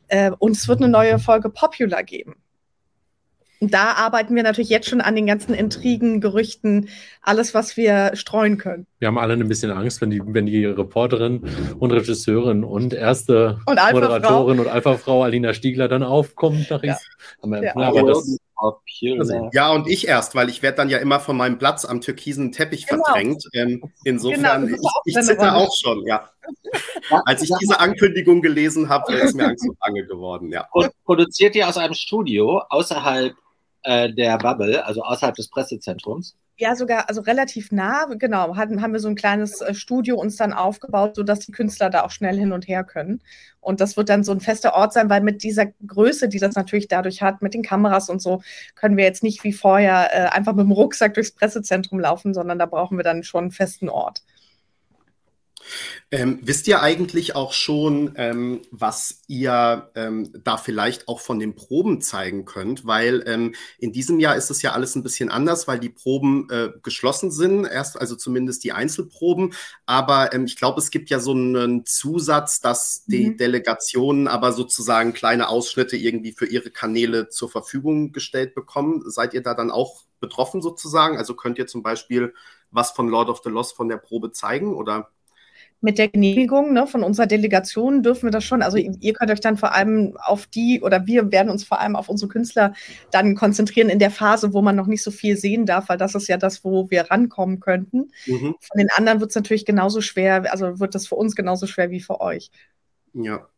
Äh, 0.08 0.32
und 0.38 0.56
es 0.56 0.68
wird 0.68 0.80
eine 0.80 0.90
neue 0.90 1.18
Folge 1.18 1.50
Popular 1.50 2.02
geben. 2.02 2.36
Und 3.60 3.74
da 3.74 3.92
arbeiten 3.92 4.36
wir 4.36 4.44
natürlich 4.44 4.68
jetzt 4.68 4.88
schon 4.88 5.00
an 5.00 5.16
den 5.16 5.26
ganzen 5.26 5.52
Intrigen, 5.52 6.20
Gerüchten, 6.20 6.88
alles, 7.22 7.54
was 7.54 7.76
wir 7.76 8.12
streuen 8.14 8.56
können. 8.56 8.86
Wir 9.00 9.08
haben 9.08 9.18
alle 9.18 9.34
ein 9.34 9.48
bisschen 9.48 9.72
Angst, 9.72 10.00
wenn 10.00 10.10
die, 10.10 10.22
wenn 10.24 10.46
die 10.46 10.64
Reporterin 10.64 11.42
und 11.78 11.90
Regisseurin 11.90 12.62
und 12.62 12.94
erste 12.94 13.58
und 13.66 13.80
Moderatorin 13.92 14.60
und 14.60 14.68
Alpha-Frau 14.68 15.24
Alina 15.24 15.54
Stiegler 15.54 15.88
dann 15.88 16.04
aufkommt 16.04 16.70
nach 16.70 16.84
ja. 16.84 16.96
ja. 17.44 17.62
ja. 17.62 17.74
aber 17.74 18.02
das, 18.04 18.38
also, 18.58 19.50
ja, 19.52 19.70
und 19.70 19.86
ich 19.86 20.08
erst, 20.08 20.34
weil 20.34 20.48
ich 20.48 20.62
werde 20.62 20.78
dann 20.78 20.90
ja 20.90 20.98
immer 20.98 21.20
von 21.20 21.36
meinem 21.36 21.58
Platz 21.58 21.84
am 21.84 22.00
türkisen 22.00 22.50
Teppich 22.50 22.86
genau. 22.86 23.04
verdrängt. 23.04 23.44
Ähm, 23.52 23.92
insofern, 24.04 24.66
genau, 24.66 24.78
ich, 25.04 25.16
ich 25.16 25.24
zitter 25.24 25.56
auch 25.56 25.72
schon, 25.76 26.04
ja. 26.06 26.28
Als 27.24 27.42
ich 27.42 27.50
diese 27.60 27.78
Ankündigung 27.78 28.42
gelesen 28.42 28.88
habe, 28.88 29.14
ist 29.14 29.34
mir 29.34 29.46
Angst 29.46 29.68
und 29.68 29.78
Bange 29.78 30.04
geworden, 30.06 30.50
ja. 30.50 30.66
Und 30.72 30.90
produziert 31.04 31.54
ihr 31.54 31.68
aus 31.68 31.76
einem 31.76 31.94
Studio 31.94 32.62
außerhalb 32.68 33.34
äh, 33.82 34.12
der 34.12 34.38
Bubble, 34.38 34.84
also 34.84 35.02
außerhalb 35.02 35.36
des 35.36 35.48
Pressezentrums? 35.48 36.34
Ja, 36.60 36.74
sogar, 36.74 37.08
also 37.08 37.20
relativ 37.20 37.70
nah, 37.70 38.06
genau, 38.18 38.56
hatten, 38.56 38.82
haben 38.82 38.92
wir 38.92 38.98
so 38.98 39.08
ein 39.08 39.14
kleines 39.14 39.60
äh, 39.60 39.74
Studio 39.74 40.16
uns 40.18 40.34
dann 40.34 40.52
aufgebaut, 40.52 41.14
sodass 41.14 41.38
die 41.38 41.52
Künstler 41.52 41.88
da 41.88 42.02
auch 42.02 42.10
schnell 42.10 42.36
hin 42.36 42.50
und 42.50 42.66
her 42.66 42.82
können. 42.82 43.22
Und 43.60 43.80
das 43.80 43.96
wird 43.96 44.08
dann 44.08 44.24
so 44.24 44.32
ein 44.32 44.40
fester 44.40 44.74
Ort 44.74 44.92
sein, 44.92 45.08
weil 45.08 45.20
mit 45.20 45.44
dieser 45.44 45.66
Größe, 45.86 46.28
die 46.28 46.40
das 46.40 46.56
natürlich 46.56 46.88
dadurch 46.88 47.22
hat, 47.22 47.42
mit 47.42 47.54
den 47.54 47.62
Kameras 47.62 48.08
und 48.10 48.20
so, 48.20 48.42
können 48.74 48.96
wir 48.96 49.04
jetzt 49.04 49.22
nicht 49.22 49.44
wie 49.44 49.52
vorher 49.52 50.08
äh, 50.12 50.28
einfach 50.30 50.52
mit 50.54 50.64
dem 50.64 50.72
Rucksack 50.72 51.14
durchs 51.14 51.30
Pressezentrum 51.30 52.00
laufen, 52.00 52.34
sondern 52.34 52.58
da 52.58 52.66
brauchen 52.66 52.96
wir 52.98 53.04
dann 53.04 53.22
schon 53.22 53.44
einen 53.44 53.52
festen 53.52 53.88
Ort. 53.88 54.24
Ähm, 56.10 56.38
wisst 56.40 56.66
ihr 56.68 56.80
eigentlich 56.80 57.36
auch 57.36 57.52
schon, 57.52 58.12
ähm, 58.16 58.62
was 58.70 59.20
ihr 59.26 59.90
ähm, 59.94 60.32
da 60.42 60.56
vielleicht 60.56 61.06
auch 61.06 61.20
von 61.20 61.38
den 61.38 61.54
Proben 61.54 62.00
zeigen 62.00 62.46
könnt? 62.46 62.86
Weil 62.86 63.22
ähm, 63.26 63.54
in 63.78 63.92
diesem 63.92 64.18
Jahr 64.18 64.34
ist 64.34 64.50
es 64.50 64.62
ja 64.62 64.72
alles 64.72 64.94
ein 64.94 65.02
bisschen 65.02 65.28
anders, 65.28 65.68
weil 65.68 65.78
die 65.78 65.90
Proben 65.90 66.48
äh, 66.48 66.70
geschlossen 66.82 67.30
sind, 67.30 67.66
erst 67.66 68.00
also 68.00 68.16
zumindest 68.16 68.64
die 68.64 68.72
Einzelproben. 68.72 69.52
Aber 69.84 70.32
ähm, 70.32 70.46
ich 70.46 70.56
glaube, 70.56 70.80
es 70.80 70.90
gibt 70.90 71.10
ja 71.10 71.20
so 71.20 71.32
einen 71.32 71.84
Zusatz, 71.84 72.60
dass 72.60 73.04
die 73.04 73.30
mhm. 73.30 73.36
Delegationen 73.36 74.28
aber 74.28 74.52
sozusagen 74.52 75.12
kleine 75.12 75.50
Ausschnitte 75.50 75.98
irgendwie 75.98 76.32
für 76.32 76.46
ihre 76.46 76.70
Kanäle 76.70 77.28
zur 77.28 77.50
Verfügung 77.50 78.12
gestellt 78.12 78.54
bekommen. 78.54 79.02
Seid 79.10 79.34
ihr 79.34 79.42
da 79.42 79.52
dann 79.52 79.70
auch 79.70 80.04
betroffen 80.20 80.62
sozusagen? 80.62 81.18
Also 81.18 81.34
könnt 81.34 81.58
ihr 81.58 81.66
zum 81.66 81.82
Beispiel 81.82 82.32
was 82.70 82.92
von 82.92 83.08
Lord 83.08 83.28
of 83.28 83.42
the 83.44 83.50
Lost 83.50 83.76
von 83.76 83.90
der 83.90 83.98
Probe 83.98 84.32
zeigen 84.32 84.74
oder? 84.74 85.10
Mit 85.80 85.98
der 85.98 86.08
Genehmigung 86.08 86.72
ne, 86.72 86.86
von 86.86 87.04
unserer 87.04 87.26
Delegation 87.26 88.02
dürfen 88.02 88.24
wir 88.24 88.30
das 88.30 88.44
schon. 88.44 88.62
Also 88.62 88.78
ihr 88.78 89.12
könnt 89.12 89.30
euch 89.30 89.40
dann 89.40 89.56
vor 89.56 89.74
allem 89.74 90.16
auf 90.20 90.46
die 90.46 90.80
oder 90.82 91.06
wir 91.06 91.30
werden 91.30 91.50
uns 91.50 91.64
vor 91.64 91.80
allem 91.80 91.94
auf 91.94 92.08
unsere 92.08 92.28
Künstler 92.28 92.74
dann 93.12 93.36
konzentrieren 93.36 93.88
in 93.88 93.98
der 93.98 94.10
Phase, 94.10 94.52
wo 94.52 94.60
man 94.60 94.74
noch 94.74 94.86
nicht 94.86 95.02
so 95.02 95.10
viel 95.10 95.36
sehen 95.36 95.66
darf, 95.66 95.88
weil 95.88 95.98
das 95.98 96.14
ist 96.14 96.28
ja 96.28 96.36
das, 96.36 96.64
wo 96.64 96.90
wir 96.90 97.10
rankommen 97.10 97.60
könnten. 97.60 98.10
Mhm. 98.26 98.56
Von 98.60 98.78
den 98.78 98.88
anderen 98.96 99.20
wird 99.20 99.30
es 99.30 99.36
natürlich 99.36 99.64
genauso 99.64 100.00
schwer, 100.00 100.50
also 100.50 100.80
wird 100.80 100.94
das 100.94 101.06
für 101.06 101.14
uns 101.14 101.36
genauso 101.36 101.66
schwer 101.66 101.90
wie 101.90 102.00
für 102.00 102.20
euch. 102.20 102.50
Ja. 103.24 103.48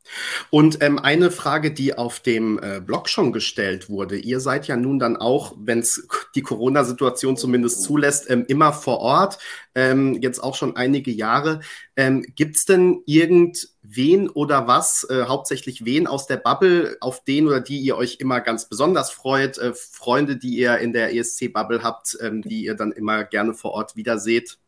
Und 0.48 0.82
ähm, 0.82 0.98
eine 0.98 1.30
Frage, 1.30 1.70
die 1.70 1.96
auf 1.96 2.20
dem 2.20 2.58
äh, 2.62 2.80
Blog 2.80 3.10
schon 3.10 3.30
gestellt 3.30 3.90
wurde. 3.90 4.16
Ihr 4.16 4.40
seid 4.40 4.66
ja 4.66 4.76
nun 4.76 4.98
dann 4.98 5.18
auch, 5.18 5.54
wenn 5.58 5.80
es 5.80 6.08
die 6.34 6.40
Corona-Situation 6.40 7.36
zumindest 7.36 7.82
zulässt, 7.82 8.30
ähm, 8.30 8.46
immer 8.48 8.72
vor 8.72 9.00
Ort, 9.00 9.38
ähm, 9.74 10.14
jetzt 10.22 10.42
auch 10.42 10.54
schon 10.54 10.76
einige 10.76 11.10
Jahre. 11.10 11.60
Ähm, 11.94 12.24
Gibt 12.34 12.56
es 12.56 12.64
denn 12.64 13.02
irgendwen 13.04 14.30
oder 14.30 14.66
was, 14.66 15.04
äh, 15.10 15.24
hauptsächlich 15.24 15.84
wen 15.84 16.06
aus 16.06 16.26
der 16.26 16.38
Bubble, 16.38 16.96
auf 17.00 17.22
den 17.24 17.46
oder 17.46 17.60
die 17.60 17.78
ihr 17.78 17.96
euch 17.96 18.16
immer 18.18 18.40
ganz 18.40 18.66
besonders 18.66 19.10
freut? 19.10 19.58
Äh, 19.58 19.74
Freunde, 19.74 20.38
die 20.38 20.56
ihr 20.56 20.78
in 20.78 20.94
der 20.94 21.14
ESC-Bubble 21.14 21.82
habt, 21.82 22.16
ähm, 22.20 22.40
die 22.40 22.64
ihr 22.64 22.74
dann 22.74 22.92
immer 22.92 23.24
gerne 23.24 23.52
vor 23.52 23.72
Ort 23.72 23.94
wiederseht? 23.94 24.58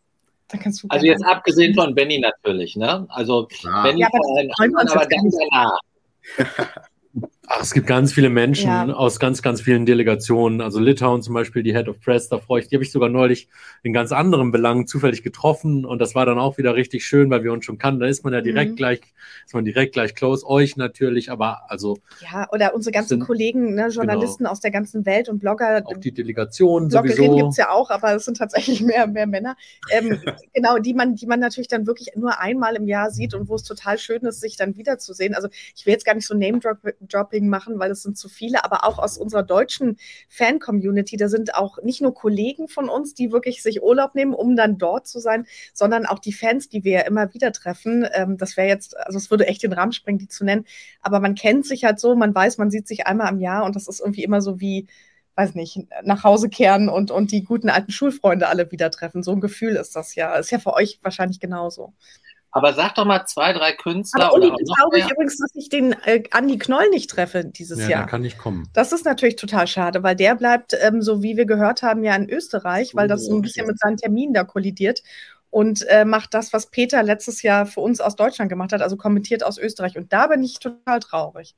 Also 0.88 1.06
jetzt 1.06 1.24
abgesehen 1.24 1.74
von 1.74 1.94
Benny 1.94 2.18
natürlich, 2.18 2.76
ne? 2.76 3.06
Also 3.08 3.48
ja. 3.62 3.82
Benny 3.82 4.00
ja, 4.00 4.08
aber, 4.08 4.80
aber 4.80 5.06
dann 5.06 5.30
danach. 5.50 5.78
Ach, 7.54 7.60
es 7.60 7.74
gibt 7.74 7.86
ganz 7.86 8.14
viele 8.14 8.30
Menschen 8.30 8.68
ja. 8.68 8.86
aus 8.94 9.20
ganz, 9.20 9.42
ganz 9.42 9.60
vielen 9.60 9.84
Delegationen. 9.84 10.62
Also 10.62 10.80
Litauen 10.80 11.20
zum 11.20 11.34
Beispiel, 11.34 11.62
die 11.62 11.74
Head 11.74 11.86
of 11.86 12.00
Press, 12.00 12.30
da 12.30 12.38
freue 12.38 12.62
ich, 12.62 12.68
die 12.68 12.76
habe 12.76 12.82
ich 12.82 12.90
sogar 12.90 13.10
neulich 13.10 13.46
in 13.82 13.92
ganz 13.92 14.10
anderen 14.10 14.52
Belangen 14.52 14.86
zufällig 14.86 15.22
getroffen 15.22 15.84
und 15.84 15.98
das 15.98 16.14
war 16.14 16.24
dann 16.24 16.38
auch 16.38 16.56
wieder 16.56 16.74
richtig 16.76 17.04
schön, 17.04 17.28
weil 17.28 17.44
wir 17.44 17.52
uns 17.52 17.66
schon 17.66 17.76
kannten. 17.76 18.00
Da 18.00 18.06
ist 18.06 18.24
man 18.24 18.32
ja 18.32 18.40
direkt 18.40 18.72
mhm. 18.72 18.76
gleich, 18.76 19.00
ist 19.44 19.52
man 19.52 19.66
direkt 19.66 19.92
gleich 19.92 20.14
close. 20.14 20.46
Euch 20.46 20.78
natürlich, 20.78 21.30
aber 21.30 21.70
also. 21.70 21.98
Ja, 22.20 22.48
oder 22.52 22.74
unsere 22.74 22.90
ganzen 22.90 23.18
sind, 23.18 23.20
Kollegen, 23.20 23.74
ne, 23.74 23.88
Journalisten 23.88 24.44
genau. 24.44 24.52
aus 24.52 24.60
der 24.60 24.70
ganzen 24.70 25.04
Welt 25.04 25.28
und 25.28 25.38
Blogger. 25.38 25.82
Auch 25.84 25.98
die 25.98 26.12
Delegationen 26.12 26.88
sowieso. 26.88 27.36
gibt 27.36 27.50
es 27.50 27.58
ja 27.58 27.68
auch, 27.68 27.90
aber 27.90 28.14
es 28.14 28.24
sind 28.24 28.38
tatsächlich 28.38 28.80
mehr, 28.80 29.06
mehr 29.06 29.26
Männer. 29.26 29.56
Ähm, 29.90 30.22
genau, 30.54 30.78
die 30.78 30.94
man, 30.94 31.16
die 31.16 31.26
man 31.26 31.40
natürlich 31.40 31.68
dann 31.68 31.86
wirklich 31.86 32.08
nur 32.16 32.40
einmal 32.40 32.76
im 32.76 32.88
Jahr 32.88 33.10
sieht 33.10 33.34
und 33.34 33.50
wo 33.50 33.56
es 33.56 33.62
total 33.62 33.98
schön 33.98 34.22
ist, 34.22 34.40
sich 34.40 34.56
dann 34.56 34.78
wiederzusehen. 34.78 35.34
Also 35.34 35.48
ich 35.76 35.84
will 35.84 35.92
jetzt 35.92 36.06
gar 36.06 36.14
nicht 36.14 36.26
so 36.26 36.34
Name-Dropping 36.34 37.41
Marketing 37.42 37.48
machen, 37.48 37.78
weil 37.78 37.90
es 37.90 38.02
sind 38.02 38.16
zu 38.16 38.28
viele, 38.28 38.64
aber 38.64 38.84
auch 38.84 38.98
aus 38.98 39.18
unserer 39.18 39.42
deutschen 39.42 39.96
Fan-Community. 40.28 41.16
Da 41.16 41.28
sind 41.28 41.54
auch 41.54 41.82
nicht 41.82 42.00
nur 42.00 42.14
Kollegen 42.14 42.68
von 42.68 42.88
uns, 42.88 43.14
die 43.14 43.32
wirklich 43.32 43.62
sich 43.62 43.82
Urlaub 43.82 44.14
nehmen, 44.14 44.34
um 44.34 44.56
dann 44.56 44.78
dort 44.78 45.06
zu 45.06 45.20
sein, 45.20 45.46
sondern 45.72 46.06
auch 46.06 46.18
die 46.18 46.32
Fans, 46.32 46.68
die 46.68 46.84
wir 46.84 46.92
ja 46.92 47.00
immer 47.00 47.32
wieder 47.34 47.52
treffen. 47.52 48.06
Ähm, 48.12 48.36
das 48.36 48.56
wäre 48.56 48.68
jetzt, 48.68 48.96
also 48.96 49.18
es 49.18 49.30
würde 49.30 49.46
echt 49.46 49.62
den 49.62 49.72
Rahmen 49.72 49.92
sprengen, 49.92 50.18
die 50.18 50.28
zu 50.28 50.44
nennen. 50.44 50.64
Aber 51.00 51.20
man 51.20 51.34
kennt 51.34 51.66
sich 51.66 51.84
halt 51.84 52.00
so, 52.00 52.14
man 52.14 52.34
weiß, 52.34 52.58
man 52.58 52.70
sieht 52.70 52.88
sich 52.88 53.06
einmal 53.06 53.32
im 53.32 53.40
Jahr 53.40 53.64
und 53.64 53.76
das 53.76 53.88
ist 53.88 54.00
irgendwie 54.00 54.24
immer 54.24 54.40
so 54.40 54.60
wie, 54.60 54.86
weiß 55.34 55.54
nicht, 55.54 55.78
nach 56.04 56.24
Hause 56.24 56.48
kehren 56.48 56.88
und, 56.88 57.10
und 57.10 57.32
die 57.32 57.44
guten 57.44 57.70
alten 57.70 57.90
Schulfreunde 57.90 58.48
alle 58.48 58.70
wieder 58.70 58.90
treffen. 58.90 59.22
So 59.22 59.32
ein 59.32 59.40
Gefühl 59.40 59.76
ist 59.76 59.96
das 59.96 60.14
ja. 60.14 60.34
Ist 60.34 60.50
ja 60.50 60.58
für 60.58 60.74
euch 60.74 60.98
wahrscheinlich 61.02 61.40
genauso. 61.40 61.94
Aber 62.52 62.74
sag 62.74 62.94
doch 62.94 63.06
mal 63.06 63.24
zwei, 63.26 63.52
drei 63.54 63.72
Künstler. 63.72 64.26
Aber 64.26 64.34
Uli, 64.34 64.48
oder 64.48 64.56
glaube 64.56 64.98
ich 64.98 65.10
übrigens, 65.10 65.38
dass 65.38 65.54
ich 65.54 65.70
den 65.70 65.94
äh, 66.04 66.22
Andi 66.30 66.58
Knoll 66.58 66.90
nicht 66.90 67.10
treffe 67.10 67.44
dieses 67.46 67.78
ja, 67.80 67.88
Jahr. 67.88 68.00
Der 68.02 68.10
kann 68.10 68.20
nicht 68.20 68.38
kommen. 68.38 68.68
Das 68.74 68.92
ist 68.92 69.06
natürlich 69.06 69.36
total 69.36 69.66
schade, 69.66 70.02
weil 70.02 70.14
der 70.14 70.34
bleibt, 70.34 70.76
ähm, 70.80 71.00
so 71.00 71.22
wie 71.22 71.38
wir 71.38 71.46
gehört 71.46 71.82
haben, 71.82 72.04
ja 72.04 72.14
in 72.14 72.28
Österreich, 72.28 72.94
weil 72.94 73.08
das 73.08 73.24
so 73.24 73.34
ein 73.34 73.42
bisschen 73.42 73.66
mit 73.66 73.78
seinen 73.78 73.96
Terminen 73.96 74.34
da 74.34 74.44
kollidiert 74.44 75.02
und 75.48 75.86
äh, 75.88 76.04
macht 76.04 76.34
das, 76.34 76.52
was 76.52 76.70
Peter 76.70 77.02
letztes 77.02 77.42
Jahr 77.42 77.66
für 77.66 77.80
uns 77.80 78.00
aus 78.00 78.16
Deutschland 78.16 78.48
gemacht 78.48 78.72
hat, 78.72 78.82
also 78.82 78.96
kommentiert 78.96 79.44
aus 79.44 79.58
Österreich. 79.58 79.96
Und 79.96 80.12
da 80.12 80.26
bin 80.26 80.42
ich 80.42 80.58
total 80.58 81.00
traurig. 81.00 81.54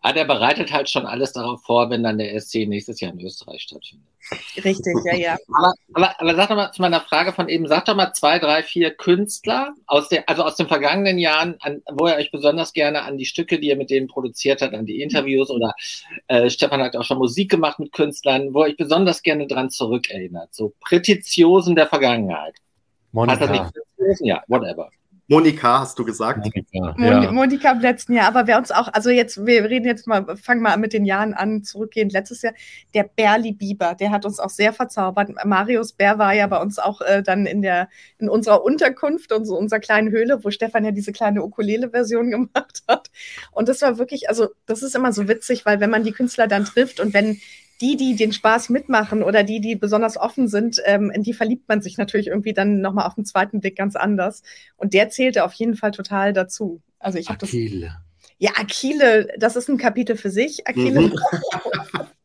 Ah, 0.00 0.12
der 0.12 0.24
bereitet 0.24 0.72
halt 0.72 0.88
schon 0.88 1.06
alles 1.06 1.32
darauf 1.32 1.62
vor, 1.62 1.90
wenn 1.90 2.02
dann 2.02 2.18
der 2.18 2.38
SC 2.38 2.66
nächstes 2.66 3.00
Jahr 3.00 3.12
in 3.12 3.20
Österreich 3.20 3.62
stattfindet. 3.62 4.06
Richtig, 4.56 4.94
ja, 5.04 5.14
ja. 5.14 5.36
Aber, 5.52 5.74
aber, 5.94 6.20
aber 6.20 6.34
sag 6.36 6.48
doch 6.48 6.56
mal 6.56 6.72
zu 6.72 6.82
meiner 6.82 7.00
Frage 7.00 7.32
von 7.32 7.48
eben, 7.48 7.66
sag 7.66 7.84
doch 7.86 7.96
mal 7.96 8.12
zwei, 8.12 8.38
drei, 8.38 8.62
vier 8.62 8.90
Künstler 8.92 9.74
aus 9.86 10.08
der, 10.08 10.28
also 10.28 10.44
aus 10.44 10.56
den 10.56 10.68
vergangenen 10.68 11.18
Jahren, 11.18 11.56
an, 11.60 11.82
wo 11.90 12.06
ihr 12.06 12.14
euch 12.14 12.30
besonders 12.30 12.72
gerne 12.72 13.02
an 13.02 13.16
die 13.16 13.24
Stücke, 13.24 13.58
die 13.58 13.68
ihr 13.68 13.76
mit 13.76 13.90
denen 13.90 14.06
produziert 14.06 14.62
habt, 14.62 14.74
an 14.74 14.86
die 14.86 15.02
Interviews 15.02 15.50
oder 15.50 15.74
äh, 16.28 16.48
Stefan 16.50 16.82
hat 16.82 16.96
auch 16.96 17.04
schon 17.04 17.18
Musik 17.18 17.50
gemacht 17.50 17.78
mit 17.78 17.92
Künstlern, 17.92 18.54
wo 18.54 18.60
ihr 18.60 18.70
euch 18.70 18.76
besonders 18.76 19.22
gerne 19.22 19.46
dran 19.46 19.70
zurückerinnert. 19.70 20.54
So 20.54 20.74
Prätitiosen 20.80 21.74
der 21.74 21.88
Vergangenheit. 21.88 22.56
Monika. 23.12 23.40
Hat 23.40 23.42
das 23.42 23.50
nicht 23.50 24.20
ja, 24.20 24.42
whatever. 24.48 24.90
Monika, 25.30 25.78
hast 25.78 25.96
du 25.96 26.04
gesagt? 26.04 26.40
Monika, 26.40 27.22
ja. 27.22 27.30
Monika 27.30 27.70
im 27.70 27.78
letzten 27.78 28.14
Jahr. 28.14 28.26
Aber 28.26 28.48
wer 28.48 28.58
uns 28.58 28.72
auch, 28.72 28.88
also 28.92 29.10
jetzt, 29.10 29.46
wir 29.46 29.62
reden 29.64 29.86
jetzt 29.86 30.08
mal, 30.08 30.36
fangen 30.36 30.60
mal 30.60 30.76
mit 30.76 30.92
den 30.92 31.04
Jahren 31.04 31.34
an, 31.34 31.62
zurückgehend. 31.62 32.12
Letztes 32.12 32.42
Jahr, 32.42 32.52
der 32.94 33.04
Berli 33.04 33.52
Bieber, 33.52 33.94
der 33.94 34.10
hat 34.10 34.24
uns 34.24 34.40
auch 34.40 34.50
sehr 34.50 34.72
verzaubert. 34.72 35.30
Marius 35.44 35.92
Bär 35.92 36.18
war 36.18 36.34
ja 36.34 36.48
bei 36.48 36.60
uns 36.60 36.80
auch 36.80 37.00
äh, 37.00 37.22
dann 37.22 37.46
in 37.46 37.62
der, 37.62 37.88
in 38.18 38.28
unserer 38.28 38.64
Unterkunft 38.64 39.30
und 39.30 39.44
so 39.44 39.56
unserer 39.56 39.78
kleinen 39.78 40.10
Höhle, 40.10 40.42
wo 40.42 40.50
Stefan 40.50 40.84
ja 40.84 40.90
diese 40.90 41.12
kleine 41.12 41.44
Ukulele-Version 41.44 42.30
gemacht 42.32 42.82
hat. 42.88 43.12
Und 43.52 43.68
das 43.68 43.82
war 43.82 43.98
wirklich, 43.98 44.28
also, 44.28 44.48
das 44.66 44.82
ist 44.82 44.96
immer 44.96 45.12
so 45.12 45.28
witzig, 45.28 45.64
weil 45.64 45.78
wenn 45.78 45.90
man 45.90 46.02
die 46.02 46.12
Künstler 46.12 46.48
dann 46.48 46.64
trifft 46.64 46.98
und 46.98 47.14
wenn 47.14 47.40
die, 47.80 47.96
die 47.96 48.16
den 48.16 48.32
Spaß 48.32 48.68
mitmachen 48.68 49.22
oder 49.22 49.42
die, 49.42 49.60
die 49.60 49.76
besonders 49.76 50.16
offen 50.16 50.48
sind, 50.48 50.80
ähm, 50.84 51.10
in 51.10 51.22
die 51.22 51.32
verliebt 51.32 51.68
man 51.68 51.82
sich 51.82 51.96
natürlich 51.98 52.28
irgendwie 52.28 52.52
dann 52.52 52.80
nochmal 52.80 53.06
auf 53.06 53.14
den 53.14 53.24
zweiten 53.24 53.60
Blick 53.60 53.76
ganz 53.76 53.96
anders. 53.96 54.42
Und 54.76 54.94
der 54.94 55.10
zählte 55.10 55.44
auf 55.44 55.52
jeden 55.54 55.76
Fall 55.76 55.90
total 55.90 56.32
dazu. 56.32 56.82
Also 56.98 57.18
ich 57.18 57.28
habe 57.28 57.38
das. 57.38 57.50
Ja, 58.38 58.52
Akile, 58.56 59.28
das 59.38 59.56
ist 59.56 59.68
ein 59.68 59.78
Kapitel 59.78 60.16
für 60.16 60.30
sich. 60.30 60.66
Akile. 60.66 61.00
Mhm. 61.00 61.14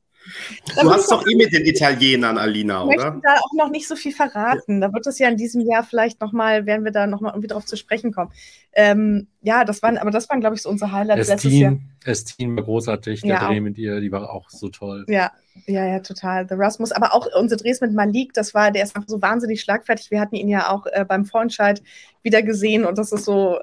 Du 0.81 0.89
hast 0.91 1.11
doch 1.11 1.25
eh 1.27 1.35
mit 1.35 1.53
den 1.53 1.65
Italienern, 1.65 2.37
Alina, 2.37 2.83
oder? 2.83 2.93
Ich 2.93 3.03
möchte 3.03 3.21
da 3.23 3.35
auch 3.35 3.53
noch 3.53 3.69
nicht 3.69 3.87
so 3.87 3.95
viel 3.95 4.11
verraten. 4.11 4.81
Da 4.81 4.91
wird 4.91 5.05
es 5.07 5.19
ja 5.19 5.29
in 5.29 5.37
diesem 5.37 5.61
Jahr 5.61 5.83
vielleicht 5.83 6.19
nochmal, 6.21 6.65
werden 6.65 6.83
wir 6.83 6.91
da 6.91 7.07
nochmal 7.07 7.33
irgendwie 7.33 7.47
drauf 7.47 7.65
zu 7.65 7.77
sprechen 7.77 8.11
kommen. 8.11 8.31
Ähm, 8.73 9.27
ja, 9.41 9.63
das 9.63 9.81
waren, 9.83 9.97
aber 9.97 10.11
das 10.11 10.29
waren, 10.29 10.39
glaube 10.39 10.55
ich, 10.55 10.61
so 10.61 10.69
unsere 10.69 10.91
Highlights 10.91 11.29
Estin, 11.29 11.35
letztes 11.35 11.53
Jahr. 11.59 11.77
Estin 12.03 12.55
war 12.55 12.63
großartig, 12.63 13.21
der 13.21 13.29
ja, 13.29 13.47
Dreh 13.47 13.59
mit 13.59 13.77
ihr, 13.77 14.01
die 14.01 14.11
war 14.11 14.31
auch 14.31 14.49
so 14.49 14.69
toll. 14.69 15.05
Ja, 15.07 15.31
ja, 15.67 15.85
ja, 15.85 15.99
total. 15.99 16.47
The 16.49 16.55
Rasmus, 16.55 16.91
aber 16.91 17.13
auch 17.13 17.27
unsere 17.37 17.61
Drehs 17.61 17.79
mit 17.81 17.93
Malik, 17.93 18.33
das 18.33 18.53
war, 18.53 18.71
der 18.71 18.83
ist 18.83 18.95
einfach 18.95 19.07
so 19.07 19.21
wahnsinnig 19.21 19.61
schlagfertig. 19.61 20.11
Wir 20.11 20.19
hatten 20.19 20.35
ihn 20.35 20.49
ja 20.49 20.69
auch 20.69 20.85
äh, 20.87 21.05
beim 21.07 21.25
Vorentscheid 21.25 21.81
wieder 22.23 22.41
gesehen 22.41 22.83
und 22.83 22.97
das 22.97 23.11
ist 23.11 23.25
so, 23.25 23.59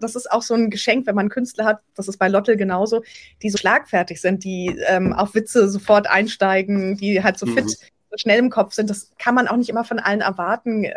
das 0.00 0.16
ist 0.16 0.30
auch 0.30 0.42
so 0.42 0.54
ein 0.54 0.70
Geschenk, 0.70 1.06
wenn 1.06 1.14
man 1.14 1.28
Künstler 1.28 1.64
hat, 1.64 1.80
das 1.94 2.08
ist 2.08 2.18
bei 2.18 2.28
Lottel 2.28 2.56
genauso, 2.56 3.02
die 3.42 3.50
so 3.50 3.58
schlagfertig 3.58 4.20
sind, 4.20 4.44
die 4.44 4.78
ähm, 4.86 5.12
auf 5.12 5.34
Witze 5.34 5.68
sofort 5.68 6.08
einsteigen, 6.08 6.96
die 6.96 7.22
halt 7.22 7.38
so 7.38 7.46
mhm. 7.46 7.54
fit, 7.54 7.70
so 8.10 8.16
schnell 8.16 8.38
im 8.38 8.50
Kopf 8.50 8.72
sind. 8.72 8.90
Das 8.90 9.12
kann 9.18 9.34
man 9.34 9.48
auch 9.48 9.56
nicht 9.56 9.68
immer 9.68 9.84
von 9.84 9.98
allen 9.98 10.20
erwarten. 10.20 10.84
Äh, 10.84 10.94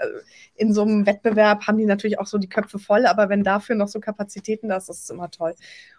in 0.56 0.74
so 0.74 0.84
einem 0.84 1.06
Wettbewerb 1.06 1.68
haben 1.68 1.78
die 1.78 1.86
natürlich 1.86 2.20
auch 2.20 2.28
so 2.28 2.38
die 2.38 2.50
Köpfe 2.50 2.80
voll, 2.80 3.06
aber 3.06 3.30
wenn 3.30 3.44
dafür 3.44 3.76
noch 3.76 3.88
so 3.88 4.00
Kapazitäten 4.00 4.70
da 4.70 4.78
ist, 4.78 4.90
das 4.90 5.00
ist 5.00 5.12
immer 5.12 5.32
toll. 5.32 5.56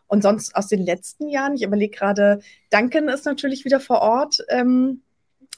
Und 0.07 0.23
sonst 0.23 0.55
aus 0.55 0.69
den 0.69 0.85
letzten 0.85 1.29
Jahren, 1.29 1.55
ich 1.55 1.63
überlege 1.63 1.97
gerade, 1.97 2.41
Duncan 2.71 3.09
ist 3.09 3.25
natürlich 3.25 3.65
wieder 3.65 3.81
vor 3.81 4.01
Ort. 4.03 4.45
Ähm, 4.49 5.03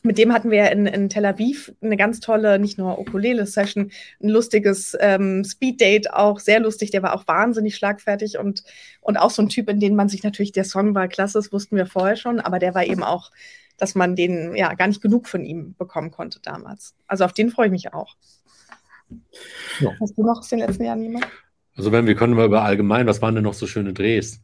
mit 0.05 0.19
dem 0.19 0.35
hatten 0.35 0.51
wir 0.51 0.71
in, 0.71 0.87
in 0.87 1.09
Tel 1.09 1.25
Aviv 1.25 1.73
eine 1.81 1.97
ganz 1.97 2.21
tolle, 2.21 2.59
nicht 2.59 2.77
nur 2.77 2.99
Ukulele-Session, 2.99 3.91
ein 4.23 4.29
lustiges 4.29 4.95
ähm, 5.01 5.45
Speed-Date 5.45 6.13
auch, 6.13 6.41
sehr 6.41 6.61
lustig. 6.61 6.91
Der 6.91 7.03
war 7.03 7.15
auch 7.15 7.27
wahnsinnig 7.27 7.75
schlagfertig 7.75 8.39
und, 8.39 8.65
und 9.01 9.17
auch 9.17 9.31
so 9.31 9.41
ein 9.41 9.49
Typ, 9.49 9.71
in 9.71 9.81
den 9.81 9.97
man 9.97 10.11
sich 10.11 10.23
natürlich, 10.23 10.53
der 10.53 10.65
Song 10.65 10.95
war 10.95 11.09
klasse, 11.09 11.39
das 11.39 11.53
wussten 11.53 11.77
wir 11.77 11.87
vorher 11.87 12.17
schon, 12.17 12.39
aber 12.39 12.59
der 12.59 12.75
war 12.75 12.85
eben 12.85 13.03
auch, 13.03 13.33
dass 13.79 13.95
man 13.95 14.15
den 14.15 14.55
ja 14.55 14.75
gar 14.75 14.89
nicht 14.89 15.01
genug 15.01 15.27
von 15.27 15.43
ihm 15.45 15.75
bekommen 15.75 16.11
konnte 16.11 16.39
damals. 16.41 16.95
Also 17.07 17.25
auf 17.25 17.33
den 17.33 17.51
freue 17.51 17.67
ich 17.67 17.73
mich 17.73 17.95
auch. 17.95 18.15
Ja. 19.81 19.91
Hast 20.01 20.19
du 20.19 20.23
noch 20.23 20.39
aus 20.39 20.49
den 20.49 20.59
letzten 20.59 20.85
Jahren 20.85 21.03
jemanden? 21.03 21.29
Also 21.77 21.91
wenn 21.91 22.07
wir 22.07 22.15
können 22.15 22.35
mal 22.35 22.47
über 22.47 22.63
allgemein, 22.63 23.07
was 23.07 23.21
waren 23.21 23.35
denn 23.35 23.45
noch 23.45 23.55
so 23.55 23.67
schöne 23.67 23.93
Drehs? 23.93 24.41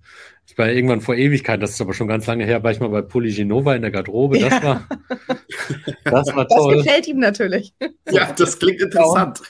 Ich 0.47 0.59
war 0.59 0.69
irgendwann 0.69 1.01
vor 1.01 1.14
Ewigkeit, 1.14 1.62
das 1.62 1.71
ist 1.71 1.81
aber 1.81 1.95
schon 1.95 2.09
ganz 2.09 2.27
lange 2.27 2.45
her, 2.45 2.62
war 2.64 2.73
ich 2.73 2.81
mal 2.81 2.88
bei 2.88 3.03
Puliginova 3.03 3.77
in 3.77 3.83
der 3.83 3.93
Garderobe. 3.93 4.40
Das 4.40 4.51
ja. 4.51 4.62
war, 4.62 4.88
das 6.05 6.35
war 6.35 6.49
toll. 6.49 6.77
Das 6.77 6.85
gefällt 6.85 7.07
ihm 7.07 7.19
natürlich. 7.19 7.73
Ja, 8.11 8.33
das 8.37 8.59
klingt 8.59 8.81
interessant. 8.81 9.43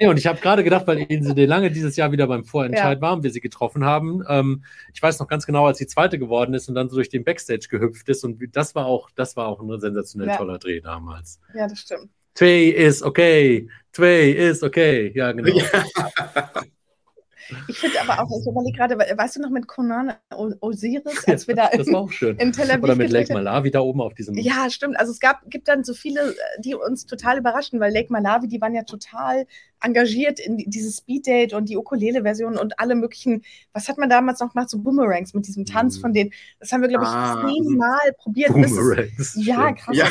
Ja, 0.00 0.08
und 0.08 0.18
ich 0.18 0.26
habe 0.26 0.40
gerade 0.40 0.64
gedacht, 0.64 0.86
weil 0.86 1.04
Ilse 1.10 1.34
de 1.34 1.44
Lange 1.44 1.70
dieses 1.70 1.94
Jahr 1.94 2.10
wieder 2.10 2.26
beim 2.26 2.42
Vorentscheid 2.42 2.96
ja. 2.96 3.02
war 3.02 3.12
und 3.12 3.22
wir 3.22 3.30
sie 3.30 3.42
getroffen 3.42 3.84
haben. 3.84 4.24
Ähm, 4.26 4.64
ich 4.94 5.02
weiß 5.02 5.18
noch 5.18 5.28
ganz 5.28 5.44
genau, 5.44 5.66
als 5.66 5.76
sie 5.76 5.86
zweite 5.86 6.18
geworden 6.18 6.54
ist 6.54 6.70
und 6.70 6.74
dann 6.74 6.88
so 6.88 6.96
durch 6.96 7.10
den 7.10 7.22
Backstage 7.22 7.66
gehüpft 7.68 8.08
ist. 8.08 8.24
Und 8.24 8.40
das 8.56 8.74
war 8.74 8.86
auch, 8.86 9.10
das 9.14 9.36
war 9.36 9.46
auch 9.46 9.60
ein 9.60 9.78
sensationell 9.78 10.28
ja. 10.28 10.36
toller 10.38 10.58
Dreh 10.58 10.80
damals. 10.80 11.38
Ja, 11.54 11.68
das 11.68 11.80
stimmt. 11.80 12.08
Twee 12.32 12.70
ist 12.70 13.02
okay. 13.02 13.68
Twee 13.92 14.32
ist 14.32 14.62
okay. 14.62 15.12
Ja, 15.14 15.32
genau. 15.32 15.54
Ja. 15.54 15.84
Ich 17.68 17.78
finde 17.78 18.00
aber 18.00 18.22
auch, 18.22 18.30
ich 18.40 18.46
überlege 18.46 18.76
gerade, 18.76 18.98
weißt 18.98 19.36
du 19.36 19.40
noch 19.40 19.50
mit 19.50 19.66
Conan 19.66 20.14
Osiris, 20.60 21.26
als 21.26 21.48
wir 21.48 21.54
da 21.54 21.68
das 21.76 21.92
war 21.92 22.00
auch 22.00 22.10
schön. 22.10 22.36
in 22.36 22.52
Tel 22.52 22.70
Aviv 22.70 22.84
Oder 22.84 22.96
mit 22.96 23.10
Lake 23.10 23.32
Malawi 23.32 23.70
da 23.70 23.80
oben 23.80 24.00
auf 24.00 24.14
diesem. 24.14 24.36
Ja, 24.36 24.70
stimmt. 24.70 24.98
Also 24.98 25.12
es 25.12 25.20
gab, 25.20 25.48
gibt 25.50 25.68
dann 25.68 25.84
so 25.84 25.94
viele, 25.94 26.34
die 26.58 26.74
uns 26.74 27.06
total 27.06 27.38
überraschen, 27.38 27.80
weil 27.80 27.92
Lake 27.92 28.12
Malawi, 28.12 28.48
die 28.48 28.60
waren 28.60 28.74
ja 28.74 28.82
total 28.82 29.46
engagiert 29.82 30.40
in 30.40 30.58
dieses 30.58 30.98
Speeddate 30.98 31.56
und 31.56 31.68
die 31.68 31.76
Ukulele-Version 31.76 32.58
und 32.58 32.78
alle 32.78 32.94
möglichen, 32.94 33.42
was 33.72 33.88
hat 33.88 33.98
man 33.98 34.10
damals 34.10 34.40
noch 34.40 34.52
gemacht, 34.52 34.68
so 34.70 34.78
Boomerangs 34.78 35.32
mit 35.32 35.46
diesem 35.46 35.64
Tanz 35.64 35.98
von 35.98 36.12
denen. 36.12 36.32
Das 36.58 36.72
haben 36.72 36.82
wir, 36.82 36.88
glaube 36.88 37.04
ich, 37.04 37.10
ah, 37.10 37.46
zehnmal 37.46 37.98
probiert. 38.18 38.52
Boomerangs. 38.52 39.36
Ja, 39.36 39.72
krass. 39.72 39.96
Ja 39.96 40.06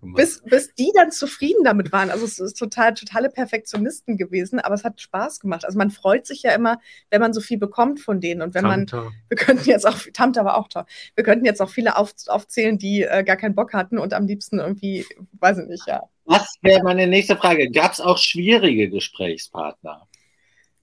bis, 0.00 0.42
bis 0.42 0.74
die 0.74 0.90
dann 0.94 1.10
zufrieden 1.10 1.64
damit 1.64 1.92
waren. 1.92 2.10
Also 2.10 2.24
es 2.24 2.38
ist 2.38 2.58
total, 2.58 2.94
totale 2.94 3.30
Perfektionisten 3.30 4.16
gewesen, 4.16 4.58
aber 4.60 4.74
es 4.74 4.84
hat 4.84 5.00
Spaß 5.00 5.40
gemacht. 5.40 5.64
Also 5.64 5.78
man 5.78 5.90
freut 5.90 6.26
sich 6.26 6.42
ja 6.42 6.52
immer, 6.52 6.80
wenn 7.10 7.20
man 7.20 7.32
so 7.32 7.40
viel 7.40 7.58
bekommt 7.58 8.00
von 8.00 8.20
denen. 8.20 8.42
Und 8.42 8.54
wenn 8.54 8.64
Tamta. 8.64 8.96
man, 9.04 9.12
wir 9.28 9.36
könnten 9.36 9.68
jetzt 9.68 9.86
auch, 9.86 9.98
Tamta 10.12 10.44
war 10.44 10.56
auch 10.56 10.68
toll, 10.68 10.84
wir 11.14 11.24
könnten 11.24 11.44
jetzt 11.44 11.60
auch 11.62 11.70
viele 11.70 11.96
auf, 11.96 12.12
aufzählen, 12.26 12.78
die 12.78 13.02
äh, 13.02 13.22
gar 13.22 13.36
keinen 13.36 13.54
Bock 13.54 13.72
hatten 13.72 13.98
und 13.98 14.14
am 14.14 14.26
liebsten 14.26 14.58
irgendwie, 14.58 15.06
weiß 15.40 15.58
ich 15.58 15.68
nicht, 15.68 15.86
ja. 15.86 16.02
Was 16.24 16.56
wäre 16.60 16.82
meine 16.82 17.06
nächste 17.06 17.36
Frage? 17.36 17.70
Gab 17.70 17.92
es 17.92 18.00
auch 18.00 18.18
schwierige 18.18 18.90
Gesprächspartner? 18.90 20.07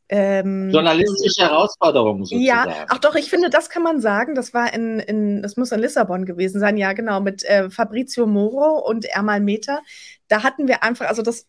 Ähm, 0.07 0.69
Journalistische 0.69 1.41
Herausforderungen 1.41 2.25
sozusagen. 2.25 2.69
Ja, 2.69 2.85
ach 2.89 2.99
doch, 2.99 3.15
ich 3.15 3.29
finde, 3.29 3.49
das 3.49 3.69
kann 3.69 3.81
man 3.81 3.99
sagen. 3.99 4.35
Das 4.35 4.53
war 4.53 4.71
in, 4.71 4.99
in 4.99 5.41
das 5.41 5.57
muss 5.57 5.71
in 5.71 5.79
Lissabon 5.79 6.25
gewesen 6.25 6.59
sein, 6.59 6.77
ja, 6.77 6.93
genau, 6.93 7.21
mit 7.21 7.43
äh, 7.43 7.69
Fabrizio 7.71 8.27
Moro 8.27 8.87
und 8.87 9.05
Ermal 9.05 9.39
Meta. 9.39 9.79
Da 10.27 10.43
hatten 10.43 10.67
wir 10.67 10.83
einfach, 10.83 11.07
also 11.07 11.23
das, 11.23 11.47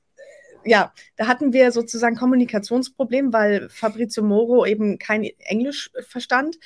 äh, 0.64 0.70
ja, 0.70 0.92
da 1.16 1.26
hatten 1.26 1.52
wir 1.52 1.70
sozusagen 1.70 2.16
Kommunikationsproblem, 2.16 3.32
weil 3.32 3.68
Fabrizio 3.68 4.22
Moro 4.22 4.64
eben 4.64 4.98
kein 4.98 5.24
Englisch 5.38 5.90
verstand. 6.08 6.56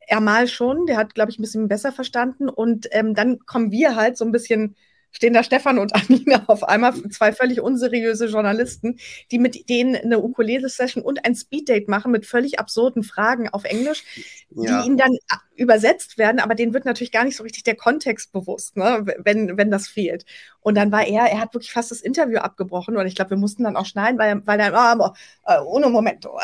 Ermal 0.00 0.48
schon, 0.48 0.84
der 0.86 0.98
hat, 0.98 1.14
glaube 1.14 1.30
ich, 1.30 1.38
ein 1.38 1.42
bisschen 1.42 1.68
besser 1.68 1.92
verstanden. 1.92 2.50
Und 2.50 2.88
ähm, 2.92 3.14
dann 3.14 3.38
kommen 3.46 3.70
wir 3.70 3.96
halt 3.96 4.18
so 4.18 4.24
ein 4.26 4.32
bisschen 4.32 4.76
stehen 5.10 5.34
da 5.34 5.42
Stefan 5.42 5.78
und 5.78 5.94
Anina 5.94 6.44
auf 6.46 6.64
einmal, 6.64 6.94
zwei 7.10 7.32
völlig 7.32 7.60
unseriöse 7.60 8.26
Journalisten, 8.26 8.98
die 9.30 9.38
mit 9.38 9.68
denen 9.68 9.96
eine 9.96 10.20
Ukulele-Session 10.20 11.02
und 11.02 11.24
ein 11.24 11.34
Speeddate 11.34 11.86
machen 11.88 12.12
mit 12.12 12.26
völlig 12.26 12.58
absurden 12.58 13.02
Fragen 13.02 13.48
auf 13.48 13.64
Englisch, 13.64 14.04
ja. 14.50 14.82
die 14.82 14.86
ihnen 14.86 14.96
dann 14.96 15.16
übersetzt 15.56 16.18
werden, 16.18 16.40
aber 16.40 16.54
denen 16.54 16.72
wird 16.72 16.84
natürlich 16.84 17.12
gar 17.12 17.24
nicht 17.24 17.36
so 17.36 17.42
richtig 17.42 17.64
der 17.64 17.76
Kontext 17.76 18.32
bewusst, 18.32 18.76
ne, 18.76 19.04
wenn, 19.18 19.56
wenn 19.56 19.70
das 19.70 19.88
fehlt. 19.88 20.24
Und 20.60 20.76
dann 20.76 20.92
war 20.92 21.06
er, 21.06 21.24
er 21.24 21.40
hat 21.40 21.54
wirklich 21.54 21.72
fast 21.72 21.90
das 21.90 22.00
Interview 22.00 22.38
abgebrochen 22.38 22.96
und 22.96 23.06
ich 23.06 23.14
glaube, 23.14 23.30
wir 23.30 23.36
mussten 23.36 23.64
dann 23.64 23.76
auch 23.76 23.86
schneiden, 23.86 24.18
weil, 24.18 24.46
weil 24.46 24.60
er, 24.60 24.96
oh, 24.98 25.08
oh, 25.44 25.64
ohne 25.66 25.88
Moment, 25.88 26.26
oh, 26.26 26.38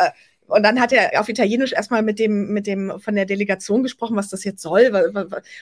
und 0.47 0.63
dann 0.63 0.81
hat 0.81 0.93
er 0.93 1.21
auf 1.21 1.29
Italienisch 1.29 1.73
erstmal 1.73 2.03
mit 2.03 2.19
dem, 2.19 2.53
mit 2.53 2.67
dem 2.67 3.01
von 3.01 3.15
der 3.15 3.25
Delegation 3.25 3.83
gesprochen, 3.83 4.17
was 4.17 4.29
das 4.29 4.45
jetzt 4.45 4.61
soll. 4.61 4.91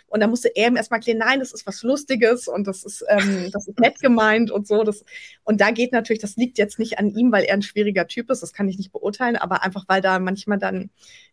Und 0.08 0.20
dann 0.20 0.30
musste 0.30 0.48
er 0.54 0.68
ihm 0.68 0.76
erstmal 0.76 0.98
erklären, 0.98 1.18
nein, 1.18 1.38
das 1.38 1.52
ist 1.52 1.66
was 1.66 1.82
Lustiges 1.82 2.48
und 2.48 2.66
das 2.66 2.82
ist, 2.82 3.04
ähm, 3.08 3.50
das 3.52 3.68
ist 3.68 3.78
nett 3.78 4.00
gemeint 4.00 4.50
und 4.50 4.66
so. 4.66 4.82
Das, 4.82 5.04
und 5.44 5.60
da 5.60 5.70
geht 5.70 5.92
natürlich, 5.92 6.20
das 6.20 6.36
liegt 6.36 6.58
jetzt 6.58 6.80
nicht 6.80 6.98
an 6.98 7.10
ihm, 7.10 7.30
weil 7.30 7.44
er 7.44 7.54
ein 7.54 7.62
schwieriger 7.62 8.08
Typ 8.08 8.30
ist, 8.30 8.42
das 8.42 8.52
kann 8.52 8.68
ich 8.68 8.76
nicht 8.76 8.92
beurteilen, 8.92 9.36
aber 9.36 9.62
einfach, 9.62 9.84
weil 9.86 10.00
da 10.00 10.18
manchmal 10.18 10.58
dann 10.58 10.90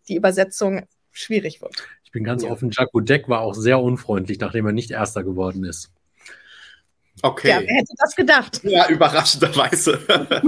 die 0.08 0.16
Übersetzung 0.16 0.86
schwierig 1.12 1.62
wird. 1.62 1.76
Ich 2.04 2.12
bin 2.12 2.24
ganz 2.24 2.44
ja. 2.44 2.52
offen, 2.52 2.70
Jaco 2.72 3.00
Deck 3.00 3.30
war 3.30 3.42
auch 3.42 3.56
sehr 3.56 3.80
unfreundlich, 3.80 4.40
nachdem 4.40 4.68
er 4.68 4.74
nicht 4.74 4.92
Erster 4.92 5.24
geworden 5.24 5.64
ist. 5.64 5.92
Okay. 7.22 7.50
Ja, 7.50 7.60
wer 7.62 7.76
hätte 7.76 7.94
das 7.98 8.16
gedacht? 8.16 8.62
Ja, 8.64 8.88
überraschenderweise. 8.90 10.00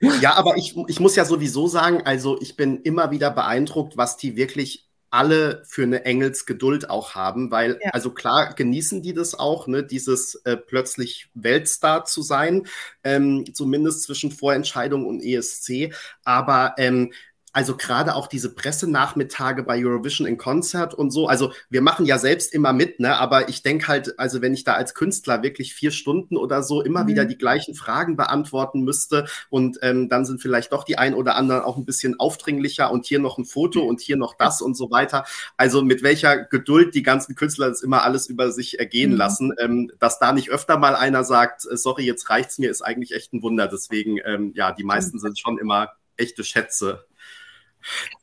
Ja, 0.00 0.34
aber 0.34 0.56
ich, 0.56 0.74
ich 0.88 0.98
muss 0.98 1.16
ja 1.16 1.24
sowieso 1.24 1.66
sagen, 1.68 2.02
also 2.04 2.40
ich 2.40 2.56
bin 2.56 2.80
immer 2.82 3.10
wieder 3.10 3.30
beeindruckt, 3.30 3.96
was 3.96 4.16
die 4.16 4.36
wirklich 4.36 4.90
alle 5.10 5.62
für 5.66 5.82
eine 5.82 6.04
Engelsgeduld 6.04 6.88
auch 6.88 7.14
haben, 7.14 7.50
weil, 7.50 7.78
ja. 7.82 7.90
also 7.90 8.12
klar, 8.12 8.54
genießen 8.54 9.02
die 9.02 9.12
das 9.12 9.34
auch, 9.34 9.66
ne, 9.66 9.82
dieses 9.82 10.36
äh, 10.44 10.56
plötzlich 10.56 11.28
Weltstar 11.34 12.04
zu 12.04 12.22
sein, 12.22 12.66
ähm, 13.02 13.44
zumindest 13.52 14.04
zwischen 14.04 14.30
Vorentscheidung 14.30 15.06
und 15.06 15.20
ESC, 15.20 15.92
aber 16.24 16.74
ähm, 16.78 17.12
also 17.52 17.76
gerade 17.76 18.14
auch 18.14 18.28
diese 18.28 18.54
Pressenachmittage 18.54 19.62
bei 19.64 19.84
Eurovision 19.84 20.26
in 20.26 20.38
Concert 20.38 20.94
und 20.94 21.10
so. 21.10 21.26
Also 21.26 21.52
wir 21.68 21.82
machen 21.82 22.06
ja 22.06 22.18
selbst 22.18 22.54
immer 22.54 22.72
mit, 22.72 23.00
ne? 23.00 23.16
Aber 23.16 23.48
ich 23.48 23.62
denke 23.62 23.88
halt, 23.88 24.18
also 24.18 24.40
wenn 24.40 24.54
ich 24.54 24.64
da 24.64 24.74
als 24.74 24.94
Künstler 24.94 25.42
wirklich 25.42 25.74
vier 25.74 25.90
Stunden 25.90 26.36
oder 26.36 26.62
so 26.62 26.80
immer 26.82 27.04
mhm. 27.04 27.08
wieder 27.08 27.24
die 27.24 27.38
gleichen 27.38 27.74
Fragen 27.74 28.16
beantworten 28.16 28.82
müsste 28.82 29.26
und 29.48 29.78
ähm, 29.82 30.08
dann 30.08 30.24
sind 30.24 30.40
vielleicht 30.40 30.72
doch 30.72 30.84
die 30.84 30.98
ein 30.98 31.14
oder 31.14 31.34
anderen 31.34 31.62
auch 31.62 31.76
ein 31.76 31.84
bisschen 31.84 32.20
aufdringlicher 32.20 32.90
und 32.90 33.06
hier 33.06 33.18
noch 33.18 33.38
ein 33.38 33.44
Foto 33.44 33.82
und 33.82 34.00
hier 34.00 34.16
noch 34.16 34.34
das 34.34 34.62
und 34.62 34.76
so 34.76 34.90
weiter. 34.90 35.24
Also 35.56 35.82
mit 35.82 36.02
welcher 36.02 36.44
Geduld 36.44 36.94
die 36.94 37.02
ganzen 37.02 37.34
Künstler 37.34 37.68
das 37.68 37.82
immer 37.82 38.04
alles 38.04 38.28
über 38.28 38.52
sich 38.52 38.78
ergehen 38.78 39.12
mhm. 39.12 39.16
lassen, 39.16 39.52
ähm, 39.58 39.90
dass 39.98 40.20
da 40.20 40.32
nicht 40.32 40.50
öfter 40.50 40.78
mal 40.78 40.94
einer 40.94 41.24
sagt, 41.24 41.66
äh, 41.66 41.76
sorry, 41.76 42.04
jetzt 42.04 42.30
reicht's 42.30 42.58
mir, 42.58 42.70
ist 42.70 42.82
eigentlich 42.82 43.12
echt 43.12 43.32
ein 43.32 43.42
Wunder. 43.42 43.66
Deswegen, 43.66 44.18
ähm, 44.24 44.52
ja, 44.54 44.72
die 44.72 44.84
meisten 44.84 45.18
sind 45.18 45.38
schon 45.38 45.58
immer 45.58 45.90
echte 46.16 46.44
Schätze. 46.44 47.04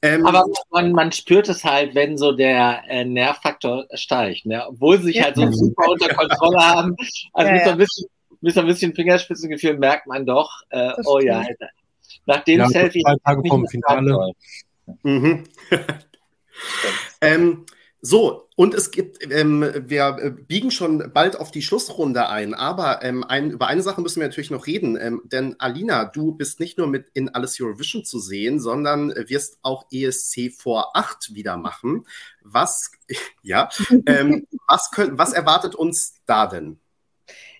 Ähm, 0.01 0.25
Aber 0.25 0.45
man, 0.69 0.91
man, 0.91 1.11
spürt 1.11 1.49
es 1.49 1.63
halt, 1.63 1.95
wenn 1.95 2.17
so 2.17 2.31
der 2.31 2.83
äh, 2.87 3.05
Nervfaktor 3.05 3.85
steigt, 3.93 4.45
ne? 4.45 4.65
obwohl 4.67 4.97
sie 4.99 5.05
sich 5.05 5.21
halt 5.21 5.35
so 5.35 5.51
super 5.51 5.89
unter 5.89 6.13
Kontrolle 6.13 6.59
haben. 6.59 6.95
Also 7.33 7.49
ja, 7.49 7.55
mit, 7.55 7.63
so 7.63 7.69
ein 7.71 7.77
bisschen, 7.77 8.07
mit 8.41 8.53
so 8.53 8.59
ein 8.61 8.67
bisschen 8.67 8.93
Fingerspitzengefühl 8.93 9.77
merkt 9.77 10.07
man 10.07 10.25
doch, 10.25 10.51
äh, 10.69 10.91
oh 11.05 11.19
ja, 11.19 11.43
nach 12.25 12.43
dem 12.43 12.59
ja, 12.59 12.67
Selfie. 12.67 13.01
Zwei 13.01 13.15
Tage 13.23 13.47
vom 13.47 13.67
Finale. 13.67 14.33
Mhm. 15.03 15.43
ähm, 17.21 17.65
so, 18.01 18.47
und 18.55 18.75
es 18.75 18.91
gibt, 18.91 19.19
ähm, 19.31 19.65
wir 19.75 20.17
äh, 20.19 20.29
biegen 20.29 20.69
schon 20.69 21.11
bald 21.13 21.39
auf 21.39 21.49
die 21.49 21.63
Schlussrunde 21.63 22.29
ein, 22.29 22.53
aber 22.53 23.03
ähm, 23.03 23.23
ein, 23.23 23.51
über 23.51 23.67
eine 23.67 23.81
Sache 23.81 24.01
müssen 24.01 24.19
wir 24.19 24.27
natürlich 24.27 24.51
noch 24.51 24.67
reden, 24.67 24.97
ähm, 24.99 25.21
denn 25.25 25.55
Alina, 25.59 26.05
du 26.05 26.33
bist 26.33 26.59
nicht 26.59 26.77
nur 26.77 26.87
mit 26.87 27.07
in 27.13 27.29
Alles 27.29 27.59
Eurovision 27.59 28.05
zu 28.05 28.19
sehen, 28.19 28.59
sondern 28.59 29.09
wirst 29.09 29.57
auch 29.63 29.87
ESC 29.91 30.51
vor 30.55 30.95
8 30.95 31.33
wieder 31.33 31.57
machen. 31.57 32.05
Was, 32.43 32.91
ja, 33.41 33.69
ähm, 34.05 34.47
was, 34.67 34.91
können, 34.91 35.17
was 35.17 35.33
erwartet 35.33 35.73
uns 35.73 36.15
da 36.27 36.45
denn? 36.45 36.79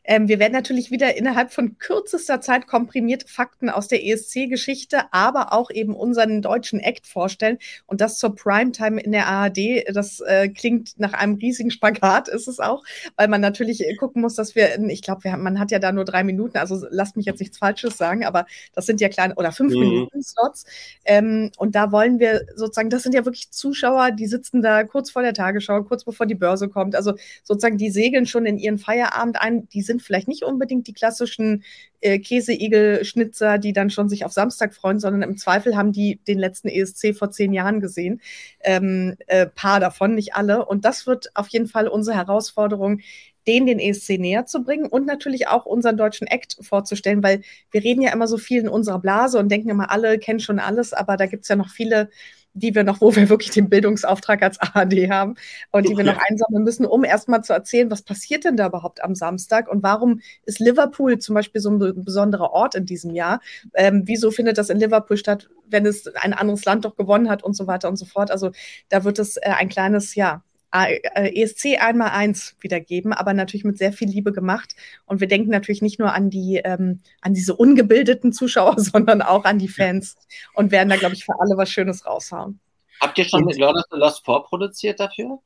Ähm, 0.08 0.28
wir 0.28 0.40
werden 0.40 0.54
natürlich 0.54 0.90
wieder 0.90 1.18
innerhalb 1.18 1.52
von 1.52 1.78
kürzester 1.78 2.42
Zeit 2.42 2.66
komprimiert 2.66 3.30
Fakten 3.30 3.70
aus 3.70 3.88
der 3.88 4.04
ESC-Geschichte, 4.06 5.02
aber 5.12 5.54
auch 5.54 5.70
eben 5.70 5.94
unseren 5.94 6.42
deutschen 6.42 6.80
Act 6.80 7.06
vorstellen. 7.06 7.60
Und 7.86 8.02
das 8.02 8.18
zur 8.18 8.34
Primetime 8.36 9.00
in 9.02 9.12
der 9.12 9.28
ARD. 9.28 9.84
Das 9.94 10.22
äh, 10.22 10.50
klingt 10.50 10.98
nach 10.98 11.14
einem 11.14 11.36
riesigen 11.36 11.72
Spagat, 11.72 12.28
ist 12.30 12.48
es 12.48 12.60
auch, 12.60 12.84
weil 13.16 13.28
man 13.28 13.42
natürlich 13.42 13.86
äh, 13.86 13.96
gucken 13.96 14.22
muss, 14.22 14.36
dass 14.36 14.56
wir, 14.56 14.80
ich 14.88 15.02
glaube, 15.02 15.30
man 15.38 15.60
hat 15.60 15.72
ja 15.72 15.80
da 15.80 15.92
nur 15.92 16.06
drei 16.06 16.24
Minuten, 16.24 16.58
also 16.58 16.86
lasst 16.90 17.18
mich 17.18 17.26
jetzt 17.26 17.40
nichts 17.40 17.58
Falsches 17.58 17.98
sagen, 17.98 18.26
aber 18.26 18.46
das 18.74 18.86
sind 18.86 19.02
ja 19.02 19.10
kleine 19.10 19.36
oder 19.36 19.52
fünf 19.52 19.74
mhm. 19.74 19.80
Minuten 19.80 20.24
Slots. 20.24 20.66
Ähm, 21.06 21.52
und 21.58 21.76
da 21.76 21.92
wollen 21.92 22.20
wir 22.20 22.46
sozusagen, 22.56 22.90
das 22.90 23.04
sind 23.04 23.14
ja 23.14 23.26
wirklich 23.26 23.52
Zuschauer, 23.52 24.12
die 24.12 24.28
sitzen 24.28 24.62
da 24.62 24.84
kurz 24.84 25.12
vor 25.12 25.22
der 25.22 25.34
Tagesschau, 25.34 25.84
kurz 25.84 26.06
bevor 26.06 26.26
die 26.26 26.36
Börse 26.36 26.70
kommt. 26.70 26.96
Also 26.96 27.16
sozusagen, 27.44 27.78
die 27.78 27.90
segeln 27.90 28.26
schon 28.26 28.46
in 28.46 28.58
ihren 28.58 28.78
Feierabend 28.78 29.42
ein, 29.42 29.68
die 29.70 29.82
sind 29.82 29.97
sind 29.98 30.06
vielleicht 30.06 30.28
nicht 30.28 30.44
unbedingt 30.44 30.88
die 30.88 30.94
klassischen 30.94 31.64
äh, 32.02 32.20
Käseigel-Schnitzer, 32.20 33.58
die 33.58 33.74
dann 33.74 33.90
schon 33.90 34.10
sich 34.10 34.26
auf 34.26 34.32
Samstag 34.32 34.74
freuen, 34.74 35.00
sondern 35.00 35.24
im 35.24 35.38
Zweifel 35.38 35.76
haben 35.76 35.92
die 35.92 36.20
den 36.28 36.38
letzten 36.38 36.68
ESC 36.68 37.16
vor 37.16 37.32
zehn 37.32 37.54
Jahren 37.54 37.80
gesehen. 37.80 38.22
Ähm, 38.62 39.16
äh, 39.28 39.48
paar 39.48 39.80
davon, 39.80 40.16
nicht 40.16 40.36
alle. 40.36 40.66
Und 40.66 40.86
das 40.86 41.08
wird 41.08 41.36
auf 41.36 41.48
jeden 41.50 41.68
Fall 41.68 41.88
unsere 41.88 42.16
Herausforderung, 42.16 43.00
den 43.48 43.66
den 43.66 43.80
ESC 43.80 44.20
näher 44.20 44.46
zu 44.46 44.62
bringen 44.62 44.88
und 44.88 45.06
natürlich 45.06 45.48
auch 45.48 45.66
unseren 45.66 45.96
deutschen 45.96 46.28
Act 46.28 46.58
vorzustellen, 46.62 47.24
weil 47.24 47.42
wir 47.72 47.82
reden 47.82 48.02
ja 48.02 48.12
immer 48.12 48.28
so 48.28 48.38
viel 48.38 48.62
in 48.62 48.68
unserer 48.68 49.00
Blase 49.00 49.40
und 49.40 49.50
denken 49.50 49.70
immer, 49.70 49.90
alle 49.90 50.20
kennen 50.20 50.42
schon 50.42 50.60
alles, 50.60 50.92
aber 50.92 51.16
da 51.16 51.28
gibt 51.28 51.44
es 51.44 51.50
ja 51.50 51.56
noch 51.56 51.70
viele 51.70 52.10
die 52.60 52.76
wir 52.76 52.84
noch, 52.84 53.02
wo 53.02 53.16
wir 53.16 53.30
wirklich 53.30 53.52
den 53.52 53.70
Bildungsauftrag 53.70 54.42
als 54.42 54.60
ARD 54.60 55.10
haben 55.10 55.36
und 55.72 55.88
die 55.88 55.96
wir 55.96 56.04
noch 56.04 56.20
einsammeln 56.30 56.64
müssen, 56.64 56.86
um 56.86 57.04
erstmal 57.04 57.44
zu 57.44 57.54
erzählen, 57.54 57.92
was 57.92 58.02
passiert 58.02 58.46
denn 58.46 58.58
da 58.58 58.68
überhaupt 58.68 59.04
am 59.04 59.16
Samstag 59.16 59.70
und 59.70 59.84
warum 59.84 60.22
ist 60.44 60.60
Liverpool 60.60 61.20
zum 61.20 61.36
Beispiel 61.36 61.62
so 61.62 61.70
ein 61.70 62.04
besonderer 62.04 62.52
Ort 62.52 62.76
in 62.76 62.86
diesem 62.86 63.12
Jahr? 63.12 63.42
Ähm, 63.74 64.04
wieso 64.06 64.32
findet 64.32 64.58
das 64.58 64.70
in 64.70 64.80
Liverpool 64.80 65.18
statt, 65.18 65.50
wenn 65.68 65.86
es 65.86 66.08
ein 66.16 66.34
anderes 66.34 66.66
Land 66.66 66.86
doch 66.86 66.96
gewonnen 66.96 67.30
hat 67.30 67.44
und 67.44 67.56
so 67.56 67.68
weiter 67.68 67.90
und 67.90 67.98
so 67.98 68.06
fort? 68.06 68.32
Also 68.32 68.52
da 68.90 69.04
wird 69.04 69.20
es 69.20 69.38
äh, 69.38 69.50
ein 69.50 69.70
kleines, 69.70 70.16
ja, 70.16 70.44
ESC 70.72 71.80
einmal 71.80 72.10
eins 72.10 72.56
wiedergeben, 72.60 73.14
aber 73.14 73.34
natürlich 73.34 73.64
mit 73.64 73.78
sehr 73.78 73.94
viel 73.94 74.10
Liebe 74.10 74.34
gemacht. 74.34 74.76
Und 75.06 75.22
wir 75.22 75.28
denken 75.28 75.50
natürlich 75.50 75.82
nicht 75.82 76.00
nur 76.00 76.14
an 76.14 76.30
die, 76.30 76.62
ähm, 76.64 77.02
an 77.22 77.34
diese 77.34 77.56
ungebildeten 77.56 78.34
Zuschauer, 78.34 78.76
sondern 78.78 79.22
auch 79.22 79.46
an 79.46 79.60
die 79.60 79.70
Fans 79.70 80.18
und 80.54 80.72
werden 80.72 80.90
da, 80.90 80.98
glaube 80.98 81.16
ich, 81.16 81.26
für 81.26 81.40
alle 81.40 81.58
was 81.58 81.70
Schönes 81.70 82.06
raushauen. 82.06 82.60
Habt 83.00 83.18
ihr 83.18 83.26
schon 83.26 83.46
mit 83.46 83.58
Lord 83.58 83.78
of 83.78 83.84
the 83.92 83.98
Lost 83.98 84.26
vorproduziert 84.26 85.00
dafür? 85.00 85.40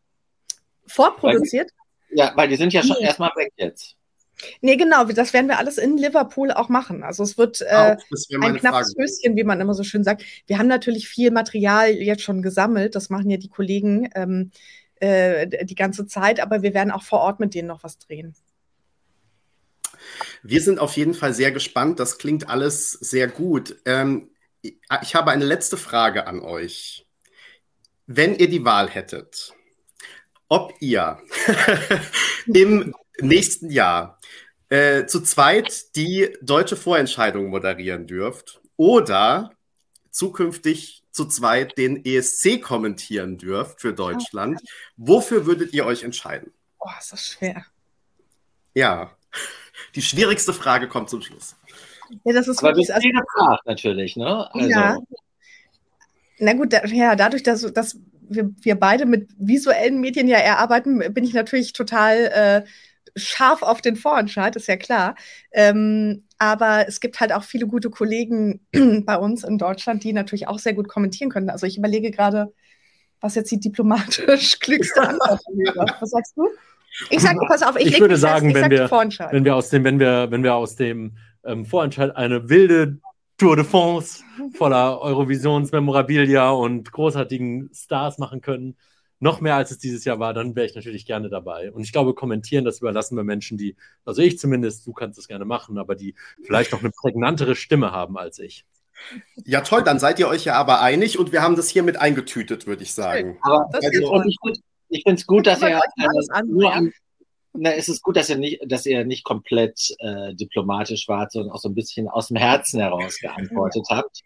Vorproduziert? 0.88 1.70
Weil, 2.10 2.18
ja, 2.18 2.32
weil 2.36 2.48
die 2.48 2.56
sind 2.56 2.74
ja 2.74 2.82
schon 2.82 2.98
nee. 3.00 3.06
erstmal 3.06 3.32
weg 3.36 3.52
jetzt. 3.58 3.96
Nee, 4.62 4.76
genau, 4.76 5.06
das 5.06 5.34
werden 5.34 5.48
wir 5.48 5.60
alles 5.60 5.78
in 5.78 5.98
Liverpool 5.98 6.52
auch 6.52 6.70
machen. 6.70 7.04
Also 7.04 7.24
es 7.24 7.38
wird 7.38 7.62
äh, 7.62 7.98
ein 8.42 8.56
knappes 8.58 8.96
Höschen, 8.98 9.36
wie 9.36 9.44
man 9.44 9.62
immer 9.62 9.74
so 9.74 9.84
schön 9.84 10.04
sagt. 10.04 10.24
Wir 10.48 10.58
haben 10.58 10.68
natürlich 10.68 11.08
viel 11.08 11.32
Material 11.32 11.92
jetzt 11.92 12.24
schon 12.24 12.42
gesammelt, 12.42 12.96
das 12.96 13.10
machen 13.10 13.30
ja 13.30 13.38
die 13.38 13.50
Kollegen. 13.50 14.10
Ähm, 14.16 14.52
äh, 15.02 15.66
die 15.66 15.76
ganze 15.76 16.08
Zeit, 16.08 16.40
aber 16.40 16.62
wir 16.62 16.74
werden 16.74 16.92
auch 16.92 17.04
vor 17.04 17.20
Ort 17.20 17.40
mit 17.40 17.54
denen 17.54 17.68
noch 17.68 17.84
was 17.84 17.98
drehen. 17.98 18.36
Wir 20.44 20.62
sind 20.62 20.80
auf 20.80 20.96
jeden 20.98 21.14
Fall 21.14 21.34
sehr 21.34 21.52
gespannt. 21.52 22.00
Das 22.00 22.18
klingt 22.18 22.50
alles 22.50 22.92
sehr 22.92 23.28
gut. 23.28 23.78
Ähm, 23.86 24.30
ich 24.62 25.16
habe 25.16 25.32
eine 25.32 25.46
letzte 25.46 25.78
Frage 25.78 26.28
an 26.28 26.40
euch. 26.40 27.06
Wenn 28.08 28.36
ihr 28.36 28.50
die 28.50 28.66
Wahl 28.66 28.90
hättet, 28.90 29.54
ob 30.48 30.74
ihr 30.80 31.20
im 32.46 32.94
nächsten 33.20 33.70
Jahr 33.70 34.20
äh, 34.70 35.06
zu 35.06 35.22
zweit 35.22 35.96
die 35.96 36.36
deutsche 36.42 36.76
Vorentscheidung 36.76 37.48
moderieren 37.50 38.08
dürft 38.08 38.62
oder 38.76 39.52
zukünftig 40.12 41.01
zu 41.12 41.26
zweit 41.26 41.78
den 41.78 42.04
ESC 42.06 42.62
kommentieren 42.62 43.38
dürft 43.38 43.82
für 43.82 43.94
Deutschland. 43.94 44.62
Wofür 44.98 45.46
würdet 45.46 45.74
ihr 45.74 45.86
euch 45.86 46.04
entscheiden? 46.04 46.54
Boah, 46.80 46.96
ist 47.00 47.12
das 47.12 47.28
schwer. 47.28 47.66
Ja, 48.74 49.12
die 49.96 50.02
schwierigste 50.02 50.54
Frage 50.54 50.88
kommt 50.88 51.10
zum 51.10 51.22
Schluss. 51.22 51.56
Ja, 52.24 52.34
das 52.34 52.48
ist 52.48 52.60
Aber 52.60 52.70
wirklich 52.70 52.94
also, 52.94 53.08
gefragt 53.08 53.66
natürlich, 53.66 54.16
ne? 54.16 54.54
Also. 54.54 54.70
Ja. 54.70 54.98
Na 56.40 56.54
gut, 56.54 56.74
da, 56.74 56.86
ja, 56.86 57.16
dadurch, 57.16 57.44
dass, 57.44 57.62
dass 57.74 57.98
wir, 58.22 58.50
wir 58.62 58.76
beide 58.76 59.06
mit 59.06 59.30
visuellen 59.38 60.00
Medien 60.00 60.28
ja 60.28 60.40
eher 60.40 60.60
arbeiten, 60.60 61.00
bin 61.14 61.24
ich 61.24 61.34
natürlich 61.34 61.74
total 61.74 62.64
äh, 62.66 62.70
scharf 63.16 63.62
auf 63.62 63.82
den 63.82 63.96
Vorentscheid, 63.96 64.56
ist 64.56 64.68
ja 64.68 64.78
klar. 64.78 65.16
Ähm, 65.52 66.24
aber 66.38 66.88
es 66.88 67.00
gibt 67.00 67.20
halt 67.20 67.34
auch 67.34 67.44
viele 67.44 67.68
gute 67.68 67.90
Kollegen 67.90 68.62
bei 69.06 69.18
uns 69.18 69.44
in 69.44 69.58
Deutschland, 69.58 70.04
die 70.04 70.14
natürlich 70.14 70.48
auch 70.48 70.60
sehr 70.60 70.74
gut 70.74 70.88
kommentieren 70.88 71.30
können. 71.30 71.50
Also 71.50 71.66
ich 71.68 71.78
überlege 71.78 72.12
gerade, 72.12 72.54
was 73.20 73.36
jetzt 73.36 73.52
die 73.52 73.60
diplomatisch 73.60 74.60
klügste 74.60 75.02
Antwort 75.02 75.42
wäre. 75.54 75.86
Was 76.00 76.10
sagst 76.10 76.36
du? 76.36 76.48
Ich 77.10 77.22
sage, 77.22 77.40
pass 77.48 77.64
auf, 77.64 77.78
ich, 77.80 77.88
ich 77.88 78.00
würde 78.00 78.18
sagen, 78.18 78.50
ich 78.50 78.56
wenn, 78.56 78.70
wir, 78.70 78.90
wenn 79.32 79.46
wir 79.46 79.56
aus 79.56 79.70
dem, 79.70 79.84
wenn 79.84 80.00
wir, 80.00 80.28
wenn 80.30 80.44
wir 80.44 80.56
aus 80.56 80.76
dem 80.76 81.18
ähm, 81.46 81.66
Vorentscheid 81.66 82.16
eine 82.16 82.50
wilde 82.50 83.00
Tour 83.38 83.56
de 83.56 83.66
France 83.66 84.24
voller 84.54 85.00
Eurovisions-Memorabilia 85.02 86.50
und 86.50 86.92
großartigen 86.92 87.72
Stars 87.74 88.18
machen 88.18 88.42
können, 88.42 88.76
noch 89.22 89.40
mehr 89.40 89.56
als 89.56 89.72
es 89.72 89.78
dieses 89.78 90.04
Jahr 90.04 90.20
war, 90.20 90.34
dann 90.34 90.56
wäre 90.56 90.66
ich 90.66 90.76
natürlich 90.76 91.06
gerne 91.06 91.30
dabei. 91.30 91.72
Und 91.72 91.84
ich 91.84 91.92
glaube, 91.92 92.14
kommentieren, 92.16 92.66
das 92.66 92.80
überlassen 92.80 93.16
wir 93.16 93.24
Menschen, 93.24 93.58
die, 93.58 93.76
also 94.04 94.22
ich 94.22 94.40
zumindest, 94.40 94.86
du 94.86 94.94
kannst 94.94 95.20
es 95.20 95.28
gerne 95.28 95.46
machen, 95.46 95.78
aber 95.78 95.96
die 95.96 96.16
vielleicht 96.44 96.72
noch 96.72 96.80
eine 96.80 96.90
prägnantere 96.90 97.56
Stimme 97.56 97.92
haben 97.92 98.18
als 98.18 98.40
ich. 98.40 98.66
Ja, 99.46 99.62
toll, 99.62 99.84
dann 99.84 100.00
seid 100.00 100.20
ihr 100.20 100.28
euch 100.28 100.46
ja 100.46 100.56
aber 100.56 100.82
einig 100.82 101.20
und 101.20 101.32
wir 101.32 101.44
haben 101.44 101.56
das 101.56 101.70
hier 101.70 101.84
mit 101.84 101.98
eingetütet, 101.98 102.66
würde 102.66 102.84
ich 102.84 102.94
sagen. 102.94 103.38
Aber 103.42 103.70
also, 103.74 104.24
ich 104.90 105.04
finde 105.04 105.20
es 105.20 105.28
gut, 105.28 105.48
dass 105.48 105.62
ihr 105.62 105.70
äh, 105.78 106.42
nur 106.46 106.74
an, 106.74 106.92
na, 107.54 107.74
es 107.74 107.90
ist 107.90 108.02
gut, 108.02 108.18
dass 108.18 108.30
ihr 108.30 108.38
nicht, 108.38 108.60
dass 108.66 108.86
ihr 108.86 109.06
nicht 109.06 109.24
komplett 109.24 109.96
äh, 110.00 110.34
diplomatisch 110.34 111.08
wart, 111.08 111.32
sondern 111.32 111.52
auch 111.52 111.60
so 111.60 111.70
ein 111.70 111.76
bisschen 111.76 112.08
aus 112.08 112.30
dem 112.30 112.38
Herzen 112.38 112.80
heraus 112.80 113.20
geantwortet 113.20 113.86
habt. 113.90 114.22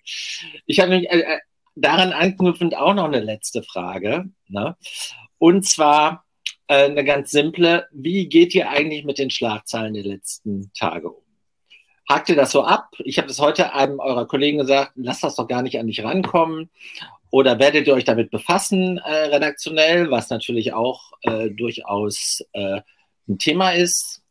Ich 0.65 0.79
habe 0.79 0.91
nämlich 0.91 1.09
äh, 1.11 1.19
äh 1.19 1.39
daran 1.75 2.13
anknüpfend 2.13 2.75
auch 2.75 2.93
noch 2.93 3.05
eine 3.05 3.19
letzte 3.19 3.63
Frage. 3.63 4.29
Ne? 4.47 4.75
Und 5.37 5.65
zwar 5.65 6.25
äh, 6.67 6.85
eine 6.85 7.03
ganz 7.03 7.31
simple. 7.31 7.87
Wie 7.91 8.27
geht 8.27 8.55
ihr 8.55 8.69
eigentlich 8.69 9.05
mit 9.05 9.19
den 9.19 9.29
Schlagzeilen 9.29 9.93
der 9.93 10.03
letzten 10.03 10.71
Tage 10.73 11.09
um? 11.09 11.21
Hakt 12.07 12.29
ihr 12.29 12.35
das 12.35 12.51
so 12.51 12.63
ab? 12.63 12.89
Ich 12.99 13.17
habe 13.17 13.27
das 13.27 13.39
heute 13.39 13.73
einem 13.73 13.99
eurer 13.99 14.27
Kollegen 14.27 14.59
gesagt, 14.59 14.91
lasst 14.95 15.23
das 15.23 15.35
doch 15.35 15.47
gar 15.47 15.63
nicht 15.63 15.79
an 15.79 15.87
dich 15.87 16.03
rankommen. 16.03 16.69
Oder 17.31 17.59
werdet 17.59 17.87
ihr 17.87 17.93
euch 17.93 18.05
damit 18.05 18.29
befassen, 18.29 18.99
äh, 18.99 19.11
redaktionell, 19.11 20.11
was 20.11 20.29
natürlich 20.29 20.73
auch 20.73 21.11
äh, 21.23 21.49
durchaus 21.49 22.43
äh, 22.53 22.81
ein 23.27 23.39
Thema 23.39 23.71
ist? 23.71 24.21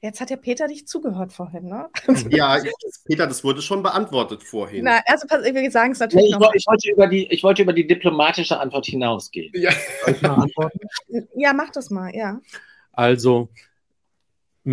Jetzt 0.00 0.20
hat 0.20 0.30
ja 0.30 0.36
Peter 0.36 0.68
dich 0.68 0.86
zugehört 0.86 1.32
vorhin, 1.32 1.64
ne? 1.64 1.88
Ja, 2.30 2.56
Peter, 3.04 3.26
das 3.26 3.42
wurde 3.42 3.62
schon 3.62 3.82
beantwortet 3.82 4.44
vorhin. 4.44 4.84
Na, 4.84 5.00
also 5.06 5.26
wir 5.28 5.70
sagen 5.72 5.92
es 5.92 5.98
natürlich. 5.98 6.36
Nee, 6.38 6.46
ich, 6.54 6.60
ich, 6.60 6.66
wollte 6.68 6.90
über 6.90 7.06
die, 7.08 7.26
ich 7.26 7.42
wollte 7.42 7.62
über 7.62 7.72
die 7.72 7.86
diplomatische 7.86 8.60
Antwort 8.60 8.86
hinausgehen. 8.86 9.50
Ja, 9.54 9.72
ja 11.34 11.52
mach 11.52 11.70
das 11.70 11.90
mal, 11.90 12.14
ja. 12.14 12.40
Also, 12.92 13.48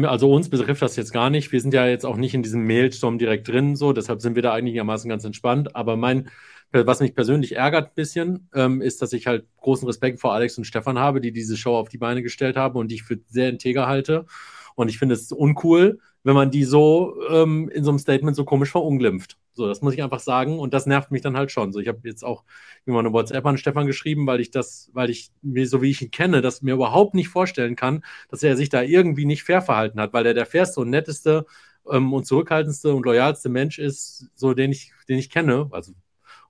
also 0.04 0.32
uns 0.32 0.50
betrifft 0.50 0.84
das 0.84 0.96
jetzt 0.96 1.12
gar 1.12 1.32
nicht. 1.32 1.52
Wir 1.52 1.62
sind 1.62 1.74
ja 1.74 1.88
jetzt 1.88 2.06
auch 2.06 2.18
nicht 2.18 2.36
in 2.36 2.44
diesem 2.44 2.64
Mailstorm 2.68 3.18
direkt 3.18 3.48
drin, 3.48 3.76
so, 3.76 3.94
deshalb 3.94 4.22
sind 4.22 4.36
wir 4.36 4.44
da 4.44 4.54
einigermaßen 4.54 5.10
ganz 5.10 5.24
entspannt. 5.24 5.76
Aber 5.76 5.96
mein, 5.96 6.30
was 6.72 7.00
mich 7.00 7.16
persönlich 7.16 7.56
ärgert 7.56 7.88
ein 7.88 7.96
bisschen, 7.96 8.50
ähm, 8.54 8.80
ist, 8.80 9.02
dass 9.02 9.12
ich 9.12 9.26
halt 9.26 9.48
großen 9.58 9.88
Respekt 9.88 10.20
vor 10.20 10.34
Alex 10.34 10.56
und 10.60 10.66
Stefan 10.66 11.00
habe, 11.00 11.20
die 11.20 11.32
diese 11.32 11.58
Show 11.58 11.76
auf 11.76 11.90
die 11.90 11.98
Beine 11.98 12.22
gestellt 12.22 12.58
haben 12.58 12.78
und 12.78 12.90
die 12.90 12.96
ich 12.96 13.04
für 13.04 13.20
sehr 13.28 13.50
integer 13.50 13.88
halte. 13.88 14.28
Und 14.76 14.90
ich 14.90 15.00
finde 15.00 15.16
es 15.16 15.32
uncool, 15.32 16.00
wenn 16.24 16.36
man 16.36 16.52
die 16.52 16.66
so 16.66 17.16
ähm, 17.30 17.70
in 17.70 17.84
so 17.84 17.92
einem 17.92 18.00
Statement 18.00 18.36
so 18.36 18.46
komisch 18.46 18.72
verunglimpft. 18.72 19.38
So, 19.54 19.68
das 19.68 19.82
muss 19.82 19.94
ich 19.94 20.04
einfach 20.04 20.20
sagen. 20.20 20.60
Und 20.60 20.74
das 20.74 20.86
nervt 20.86 21.12
mich 21.12 21.22
dann 21.22 21.38
halt 21.38 21.52
schon. 21.52 21.72
So, 21.72 21.80
ich 21.80 21.88
habe 21.88 22.00
jetzt 22.04 22.24
auch 22.24 22.44
immer 22.86 23.00
eine 23.00 23.14
WhatsApp 23.14 23.46
an 23.46 23.58
Stefan 23.58 23.88
geschrieben, 23.88 24.28
weil 24.28 24.42
ich 24.42 24.52
das, 24.52 24.90
weil 24.94 25.10
ich 25.10 25.32
mir, 25.42 25.68
so 25.68 25.82
wie 25.82 25.92
ich 25.92 26.02
ihn 26.02 26.12
kenne, 26.12 26.42
das 26.42 26.62
mir 26.62 26.74
überhaupt 26.74 27.14
nicht 27.14 27.30
vorstellen 27.30 27.76
kann, 27.76 28.04
dass 28.30 28.44
er 28.44 28.58
sich 28.58 28.70
da 28.70 28.82
irgendwie 28.82 29.26
nicht 29.26 29.44
fair 29.44 29.62
verhalten 29.62 30.00
hat, 30.00 30.14
weil 30.14 30.26
er 30.26 30.34
der 30.34 30.46
fairste 30.46 30.82
und 30.82 30.90
netteste 30.90 31.46
ähm, 31.90 32.14
und 32.14 32.26
zurückhaltendste 32.26 32.94
und 32.94 33.06
loyalste 33.06 33.50
Mensch 33.50 33.80
ist, 33.80 34.30
so 34.36 34.54
den 34.54 34.72
ich, 34.72 34.92
den 35.08 35.20
ich 35.20 35.30
kenne. 35.30 35.70
Also 35.72 35.94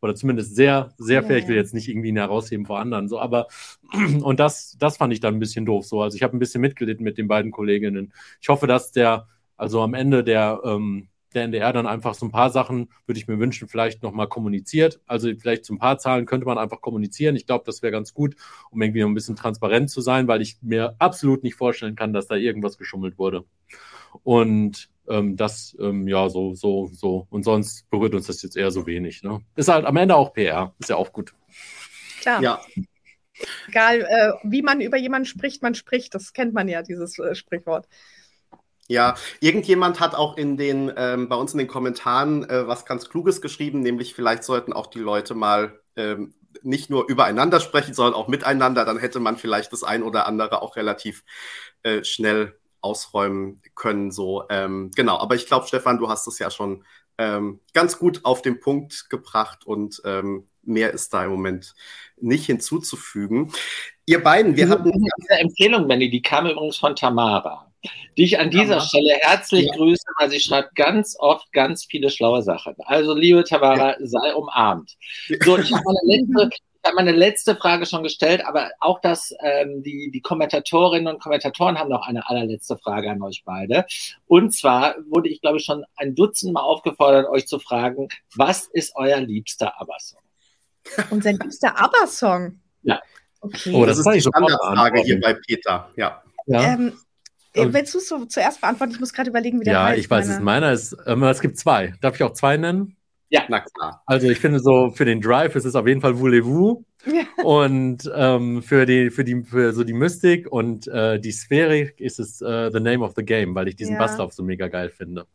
oder 0.02 0.16
zumindest 0.16 0.56
sehr, 0.56 0.94
sehr 0.98 1.24
fair. 1.24 1.38
Ich 1.38 1.48
will 1.48 1.56
jetzt 1.56 1.74
nicht 1.74 1.88
irgendwie 1.88 2.10
ihn 2.10 2.18
herausheben 2.18 2.66
vor 2.66 2.80
anderen, 2.80 3.08
so, 3.08 3.20
aber 3.20 3.48
und 4.22 4.40
das, 4.40 4.78
das 4.80 4.98
fand 4.98 5.14
ich 5.14 5.20
dann 5.20 5.36
ein 5.36 5.40
bisschen 5.40 5.66
doof. 5.66 5.86
So, 5.86 6.02
also 6.02 6.16
ich 6.16 6.24
habe 6.24 6.36
ein 6.36 6.40
bisschen 6.40 6.62
mitgelitten 6.62 7.04
mit 7.04 7.18
den 7.18 7.28
beiden 7.28 7.52
Kolleginnen. 7.52 8.14
Ich 8.42 8.50
hoffe, 8.50 8.68
dass 8.68 8.92
der, 8.92 9.28
also 9.58 9.82
am 9.82 9.94
Ende 9.94 10.24
der, 10.24 10.62
ähm, 10.64 11.10
der 11.36 11.44
NDR 11.44 11.74
dann 11.74 11.86
einfach 11.86 12.16
so 12.16 12.26
ein 12.26 12.32
paar 12.32 12.50
Sachen, 12.50 12.90
würde 13.06 13.20
ich 13.20 13.28
mir 13.28 13.38
wünschen, 13.38 13.68
vielleicht 13.68 14.02
nochmal 14.02 14.28
kommuniziert. 14.28 15.02
Also 15.06 15.30
vielleicht 15.38 15.66
so 15.66 15.74
ein 15.74 15.80
paar 15.80 15.98
Zahlen 15.98 16.26
könnte 16.26 16.46
man 16.46 16.58
einfach 16.58 16.82
kommunizieren. 16.82 17.36
Ich 17.36 17.46
glaube, 17.46 17.66
das 17.66 17.82
wäre 17.82 17.92
ganz 17.92 18.14
gut, 18.14 18.36
um 18.72 18.82
irgendwie 18.82 19.04
ein 19.04 19.14
bisschen 19.14 19.36
transparent 19.36 19.90
zu 19.90 20.02
sein, 20.02 20.28
weil 20.28 20.42
ich 20.42 20.58
mir 20.62 20.96
absolut 20.98 21.44
nicht 21.44 21.56
vorstellen 21.56 21.96
kann, 21.96 22.14
dass 22.14 22.28
da 22.28 22.36
irgendwas 22.36 22.78
geschummelt 22.78 23.20
wurde. 23.20 23.44
Und 24.24 24.90
ähm, 25.10 25.36
das, 25.36 25.76
ähm, 25.80 26.08
ja, 26.08 26.30
so, 26.30 26.54
so, 26.56 26.90
so. 26.94 27.28
Und 27.30 27.44
sonst 27.44 27.90
berührt 27.90 28.16
uns 28.16 28.28
das 28.28 28.42
jetzt 28.42 28.58
eher 28.58 28.72
so 28.72 28.86
wenig. 28.86 29.24
Ne? 29.24 29.42
Ist 29.56 29.70
halt 29.70 29.86
am 29.86 29.98
Ende 29.98 30.16
auch 30.16 30.34
PR. 30.34 30.74
Ist 30.80 30.90
ja 30.90 30.96
auch 30.96 31.12
gut. 31.12 31.34
Klar. 32.22 32.42
Ja. 32.42 32.62
Egal, 33.68 34.02
äh, 34.02 34.32
wie 34.44 34.62
man 34.62 34.82
über 34.82 34.98
jemanden 34.98 35.26
spricht, 35.26 35.62
man 35.62 35.76
spricht. 35.76 36.16
Das 36.16 36.34
kennt 36.34 36.54
man 36.54 36.68
ja, 36.68 36.82
dieses 36.82 37.20
äh, 37.20 37.36
Sprichwort. 37.36 37.88
Ja, 38.88 39.16
irgendjemand 39.40 40.00
hat 40.00 40.14
auch 40.14 40.38
in 40.38 40.58
den, 40.58 40.92
ähm, 40.96 41.28
bei 41.28 41.36
uns 41.36 41.54
in 41.54 41.58
den 41.58 41.68
Kommentaren 41.68 42.48
äh, 42.48 42.68
was 42.68 42.86
ganz 42.86 43.10
Kluges 43.10 43.42
geschrieben, 43.42 43.80
nämlich 43.80 44.14
vielleicht 44.14 44.44
sollten 44.44 44.74
auch 44.74 44.88
die 44.88 45.00
Leute 45.00 45.34
mal 45.34 45.80
ähm, 45.96 46.36
nicht 46.62 46.90
nur 46.90 47.08
übereinander 47.10 47.60
sprechen, 47.60 47.94
sondern 47.94 48.14
auch 48.14 48.28
miteinander. 48.28 48.86
Dann 48.86 49.00
hätte 49.00 49.20
man 49.20 49.38
vielleicht 49.38 49.74
das 49.74 49.84
ein 49.84 50.04
oder 50.04 50.28
andere 50.28 50.62
auch 50.62 50.76
relativ 50.76 51.24
äh, 51.84 52.04
schnell 52.04 52.58
ausräumen 52.86 53.62
können. 53.74 54.12
So, 54.12 54.44
ähm, 54.50 54.92
genau, 54.96 55.18
aber 55.18 55.36
ich 55.36 55.48
glaube, 55.48 55.68
Stefan, 55.68 55.98
du 55.98 56.08
hast 56.08 56.28
es 56.28 56.40
ja 56.40 56.50
schon 56.52 56.86
ähm, 57.18 57.60
ganz 57.74 57.98
gut 57.98 58.22
auf 58.24 58.42
den 58.42 58.60
Punkt 58.60 59.10
gebracht 59.10 59.66
und 59.66 60.02
ähm, 60.06 60.48
mehr 60.64 60.92
ist 60.92 61.14
da 61.14 61.26
im 61.26 61.32
Moment 61.32 61.74
nicht 62.18 62.46
hinzuzufügen. 62.46 63.52
Ihr 64.06 64.24
beiden, 64.24 64.56
wir 64.56 64.70
hatten. 64.70 64.92
Diese 64.92 65.40
Empfehlung, 65.40 65.88
Manny, 65.88 66.10
die 66.10 66.22
kam 66.22 66.48
übrigens 66.48 66.78
von 66.78 66.96
Tamara, 66.96 67.72
die 68.18 68.24
ich 68.24 68.40
an 68.40 68.50
dieser 68.50 68.78
Tamara. 68.78 68.88
Stelle 68.88 69.14
herzlich 69.22 69.66
ja. 69.66 69.76
grüße, 69.76 70.04
weil 70.20 70.30
sie 70.30 70.40
schreibt 70.40 70.76
ganz 70.76 71.16
oft 71.20 71.52
ganz 71.54 71.86
viele 71.86 72.10
schlaue 72.10 72.42
Sachen. 72.42 72.76
Also, 72.86 73.14
liebe 73.16 73.44
Tamara, 73.44 73.92
ja. 74.00 74.06
sei 74.06 74.34
umarmt. 74.34 74.96
So, 75.44 75.58
ich 75.58 75.74
habe 75.74 75.84
meine 75.84 76.18
letzte, 76.18 76.50
habe 76.86 76.96
meine 76.96 77.12
letzte 77.12 77.56
Frage 77.56 77.86
schon 77.86 78.04
gestellt, 78.04 78.46
aber 78.46 78.72
auch 78.80 79.00
das, 79.02 79.34
ähm, 79.42 79.84
die, 79.84 80.12
die 80.12 80.22
Kommentatorinnen 80.22 81.14
und 81.14 81.22
Kommentatoren 81.22 81.78
haben 81.78 81.90
noch 81.90 82.08
eine 82.08 82.30
allerletzte 82.30 82.78
Frage 82.78 83.10
an 83.12 83.22
euch 83.22 83.44
beide. 83.46 83.86
Und 84.28 84.54
zwar 84.54 84.96
wurde 85.10 85.30
ich, 85.30 85.42
glaube 85.42 85.58
ich, 85.58 85.66
schon 85.66 85.84
ein 85.96 86.16
Dutzend 86.16 86.54
Mal 86.54 86.62
aufgefordert, 86.62 87.28
euch 87.30 87.48
zu 87.48 87.60
fragen, 87.60 88.10
was 88.36 88.68
ist 88.68 88.94
euer 88.96 89.20
liebster 89.20 89.80
ABBA-Song? 89.82 90.22
Unser 91.10 91.32
liebster 91.34 91.80
ABBA-Song? 91.80 92.60
Ja. 92.84 93.02
Okay. 93.42 93.74
Oh, 93.74 93.86
das, 93.86 93.98
das 93.98 94.08
ist 94.08 94.14
die 94.14 94.22
Standardfrage 94.22 95.02
hier 95.02 95.20
bei 95.20 95.34
Peter. 95.34 95.90
Ja. 95.96 96.24
ja. 96.46 96.74
Ähm, 96.74 96.94
äh, 97.54 97.72
willst 97.72 97.94
du 97.94 98.00
es 98.00 98.08
so 98.08 98.26
zuerst 98.26 98.62
beantworten? 98.62 98.94
Ich 98.94 99.00
muss 99.00 99.14
gerade 99.14 99.30
überlegen, 99.30 99.60
wie 99.60 99.64
der 99.64 99.74
ja, 99.74 99.84
heißt. 99.86 99.98
Ja, 99.98 100.04
ich 100.04 100.10
weiß 100.10 100.28
es. 100.28 100.40
Meiner 100.40 100.72
ist, 100.72 100.96
ähm, 101.06 101.24
es 101.24 101.40
gibt 101.42 101.58
zwei. 101.58 101.94
Darf 102.02 102.16
ich 102.16 102.24
auch 102.24 102.34
zwei 102.34 102.58
nennen? 102.58 102.95
Ja, 103.30 103.44
na 103.50 103.62
klar. 103.62 104.04
Also 104.06 104.30
ich 104.30 104.40
finde 104.40 104.60
so 104.60 104.92
für 104.92 105.06
den 105.06 105.22
Drive 105.22 105.56
ist 105.56 105.66
es 105.66 105.76
auf 105.76 105.88
jeden 105.88 106.02
Fall 106.02 106.20
Voulez-vous. 106.20 106.84
Ja. 107.06 107.44
Und 107.44 108.10
ähm, 108.16 108.62
für 108.64 108.86
die, 108.86 109.10
für 109.10 109.24
die, 109.24 109.44
für 109.44 109.74
so 109.74 109.84
die 109.84 109.94
Mystik 109.94 110.52
und 110.52 110.88
äh, 110.88 111.20
die 111.20 111.32
Sphärik 111.32 112.00
ist 112.00 112.20
es 112.20 112.42
uh, 112.42 112.70
The 112.72 112.80
Name 112.80 113.04
of 113.04 113.14
the 113.16 113.24
Game, 113.24 113.54
weil 113.56 113.68
ich 113.68 113.76
diesen 113.76 113.94
ja. 113.94 114.00
Basslauf 114.00 114.34
so 114.34 114.44
mega 114.44 114.68
geil 114.68 114.90
finde. 114.90 115.26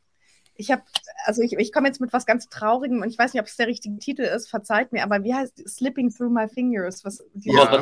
Ich 0.55 0.71
habe, 0.71 0.83
also 1.25 1.43
ich, 1.43 1.53
ich 1.55 1.73
komme 1.73 1.89
jetzt 1.89 2.01
mit 2.01 2.13
was 2.13 2.27
ganz 2.27 2.49
Traurigem 2.49 3.01
und 3.03 3.09
ich 3.09 3.19
weiß 3.19 3.33
nicht, 3.33 3.41
ob 3.41 3.47
es 3.47 3.57
der 3.57 3.67
richtige 3.67 3.99
Titel 3.99 4.23
ist, 4.23 4.49
verzeiht 4.49 4.93
mir, 4.93 5.03
aber 5.03 5.25
wie 5.25 5.33
heißt 5.33 5.67
Slipping 5.69 6.11
Through 6.11 6.31
My 6.31 6.49
Fingers? 6.49 7.05
Was, 7.05 7.25
die, 7.35 7.51
ja. 7.51 7.81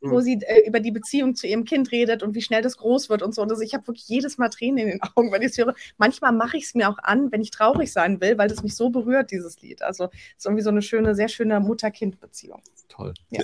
Wo 0.00 0.18
mhm. 0.18 0.22
sie 0.22 0.40
äh, 0.42 0.66
über 0.66 0.80
die 0.80 0.90
Beziehung 0.90 1.34
zu 1.34 1.46
ihrem 1.46 1.64
Kind 1.64 1.92
redet 1.92 2.22
und 2.22 2.34
wie 2.34 2.42
schnell 2.42 2.62
das 2.62 2.76
groß 2.76 3.10
wird 3.10 3.22
und 3.22 3.34
so. 3.34 3.42
Und 3.42 3.50
also 3.50 3.62
ich 3.62 3.74
habe 3.74 3.86
wirklich 3.86 4.08
jedes 4.08 4.38
Mal 4.38 4.48
Tränen 4.48 4.78
in 4.78 4.88
den 4.88 5.00
Augen, 5.14 5.32
wenn 5.32 5.42
ich 5.42 5.50
es 5.50 5.58
höre. 5.58 5.74
Manchmal 5.98 6.32
mache 6.32 6.56
ich 6.56 6.64
es 6.64 6.74
mir 6.74 6.88
auch 6.88 6.98
an, 6.98 7.30
wenn 7.32 7.42
ich 7.42 7.50
traurig 7.50 7.92
sein 7.92 8.20
will, 8.20 8.38
weil 8.38 8.48
das 8.48 8.62
mich 8.62 8.74
so 8.74 8.90
berührt, 8.90 9.30
dieses 9.30 9.60
Lied. 9.60 9.82
Also 9.82 10.04
es 10.04 10.38
ist 10.38 10.46
irgendwie 10.46 10.62
so 10.62 10.70
eine 10.70 10.82
schöne, 10.82 11.14
sehr 11.14 11.28
schöne 11.28 11.60
Mutter-Kind-Beziehung. 11.60 12.62
Toll. 12.88 13.14
Ja. 13.30 13.42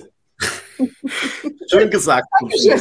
Schön 1.71 1.91
gesagt. 1.91 2.27
ja. 2.59 2.77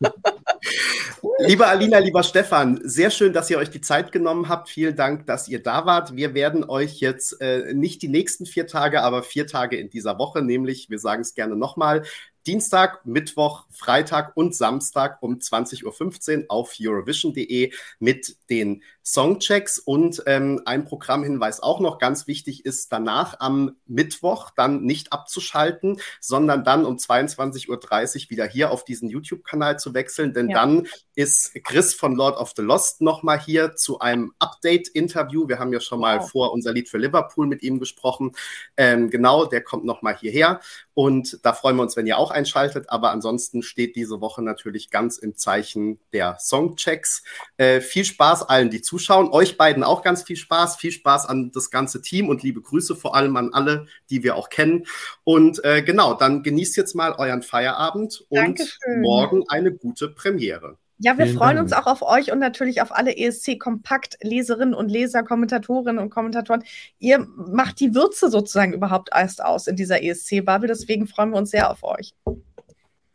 Lieber 1.46 1.68
Alina, 1.68 1.98
lieber 1.98 2.22
Stefan, 2.22 2.80
sehr 2.82 3.10
schön, 3.10 3.32
dass 3.32 3.50
ihr 3.50 3.58
euch 3.58 3.70
die 3.70 3.80
Zeit 3.80 4.12
genommen 4.12 4.48
habt. 4.48 4.68
Vielen 4.68 4.96
Dank, 4.96 5.26
dass 5.26 5.48
ihr 5.48 5.62
da 5.62 5.86
wart. 5.86 6.16
Wir 6.16 6.34
werden 6.34 6.64
euch 6.64 7.00
jetzt 7.00 7.40
äh, 7.40 7.72
nicht 7.72 8.02
die 8.02 8.08
nächsten 8.08 8.46
vier 8.46 8.66
Tage, 8.66 9.02
aber 9.02 9.22
vier 9.22 9.46
Tage 9.46 9.76
in 9.76 9.90
dieser 9.90 10.18
Woche, 10.18 10.42
nämlich, 10.42 10.90
wir 10.90 10.98
sagen 10.98 11.22
es 11.22 11.34
gerne 11.34 11.56
nochmal, 11.56 12.02
Dienstag, 12.46 13.04
Mittwoch, 13.04 13.66
Freitag 13.70 14.36
und 14.36 14.54
Samstag 14.54 15.18
um 15.22 15.36
20.15 15.36 16.38
Uhr 16.38 16.44
auf 16.48 16.74
Eurovision.de 16.80 17.72
mit 17.98 18.36
den 18.48 18.82
Songchecks 19.04 19.78
und 19.78 20.22
ähm, 20.26 20.62
ein 20.64 20.84
Programmhinweis 20.84 21.60
auch 21.60 21.80
noch 21.80 21.98
ganz 21.98 22.26
wichtig 22.26 22.64
ist, 22.64 22.92
danach 22.92 23.40
am 23.40 23.76
Mittwoch 23.86 24.50
dann 24.50 24.82
nicht 24.82 25.12
abzuschalten, 25.12 26.00
sondern 26.20 26.64
dann 26.64 26.86
um 26.86 26.96
22.30 26.96 27.68
Uhr 27.68 28.30
wieder 28.30 28.46
hier 28.46 28.70
auf 28.70 28.84
diesen 28.84 29.10
YouTube-Kanal 29.10 29.78
zu 29.78 29.94
wechseln, 29.94 30.32
denn 30.32 30.50
ja. 30.50 30.60
dann 30.60 30.86
ist 31.14 31.52
Chris 31.64 31.94
von 31.94 32.14
Lord 32.14 32.38
of 32.38 32.54
the 32.56 32.62
Lost 32.62 33.00
nochmal 33.00 33.38
hier 33.38 33.74
zu 33.76 33.98
einem 33.98 34.32
Update-Interview. 34.38 35.48
Wir 35.48 35.58
haben 35.58 35.72
ja 35.72 35.80
schon 35.80 36.00
mal 36.00 36.20
wow. 36.20 36.30
vor 36.30 36.52
unser 36.52 36.72
Lied 36.72 36.88
für 36.88 36.98
Liverpool 36.98 37.46
mit 37.46 37.62
ihm 37.62 37.78
gesprochen. 37.78 38.34
Ähm, 38.76 39.10
genau, 39.10 39.44
der 39.44 39.62
kommt 39.62 39.84
nochmal 39.84 40.16
hierher 40.16 40.60
und 41.00 41.38
da 41.46 41.54
freuen 41.54 41.76
wir 41.76 41.82
uns, 41.82 41.96
wenn 41.96 42.06
ihr 42.06 42.18
auch 42.18 42.30
einschaltet. 42.30 42.90
Aber 42.90 43.10
ansonsten 43.10 43.62
steht 43.62 43.96
diese 43.96 44.20
Woche 44.20 44.42
natürlich 44.42 44.90
ganz 44.90 45.16
im 45.16 45.34
Zeichen 45.34 45.98
der 46.12 46.36
Songchecks. 46.38 47.24
Äh, 47.56 47.80
viel 47.80 48.04
Spaß 48.04 48.42
allen, 48.42 48.68
die 48.68 48.82
zuschauen. 48.82 49.30
Euch 49.32 49.56
beiden 49.56 49.82
auch 49.82 50.02
ganz 50.02 50.22
viel 50.22 50.36
Spaß. 50.36 50.76
Viel 50.76 50.92
Spaß 50.92 51.24
an 51.24 51.52
das 51.52 51.70
ganze 51.70 52.02
Team 52.02 52.28
und 52.28 52.42
liebe 52.42 52.60
Grüße 52.60 52.94
vor 52.94 53.14
allem 53.14 53.34
an 53.38 53.54
alle, 53.54 53.86
die 54.10 54.22
wir 54.22 54.36
auch 54.36 54.50
kennen. 54.50 54.84
Und 55.24 55.64
äh, 55.64 55.80
genau, 55.82 56.12
dann 56.12 56.42
genießt 56.42 56.76
jetzt 56.76 56.94
mal 56.94 57.14
euren 57.14 57.40
Feierabend 57.40 58.22
und 58.28 58.36
Dankeschön. 58.36 59.00
morgen 59.00 59.48
eine 59.48 59.72
gute 59.72 60.10
Premiere. 60.10 60.76
Ja, 61.02 61.16
wir 61.16 61.24
Vielen 61.24 61.38
freuen 61.38 61.56
Dank. 61.56 61.64
uns 61.64 61.72
auch 61.72 61.86
auf 61.86 62.02
euch 62.02 62.30
und 62.30 62.40
natürlich 62.40 62.82
auf 62.82 62.94
alle 62.94 63.16
ESC-Kompakt-Leserinnen 63.16 64.74
und 64.74 64.90
Leser, 64.90 65.22
Kommentatorinnen 65.22 65.98
und 65.98 66.10
Kommentatoren. 66.10 66.62
Ihr 66.98 67.26
macht 67.36 67.80
die 67.80 67.94
Würze 67.94 68.28
sozusagen 68.28 68.74
überhaupt 68.74 69.08
erst 69.14 69.42
aus 69.42 69.66
in 69.66 69.76
dieser 69.76 70.02
ESC-Bubble. 70.02 70.68
Deswegen 70.68 71.06
freuen 71.06 71.30
wir 71.30 71.38
uns 71.38 71.52
sehr 71.52 71.70
auf 71.70 71.82
euch. 71.84 72.14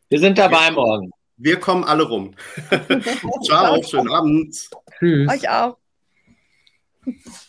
Wir 0.09 0.19
sind 0.19 0.39
dabei 0.39 0.71
morgen. 0.71 1.11
Wir 1.37 1.59
kommen 1.59 1.83
alle 1.83 2.03
rum. 2.03 2.33
Ciao, 3.43 3.83
schönen 3.83 4.09
Abend. 4.09 4.55
Tschüss. 4.97 5.31
Euch 5.31 5.47
auch. 5.47 5.77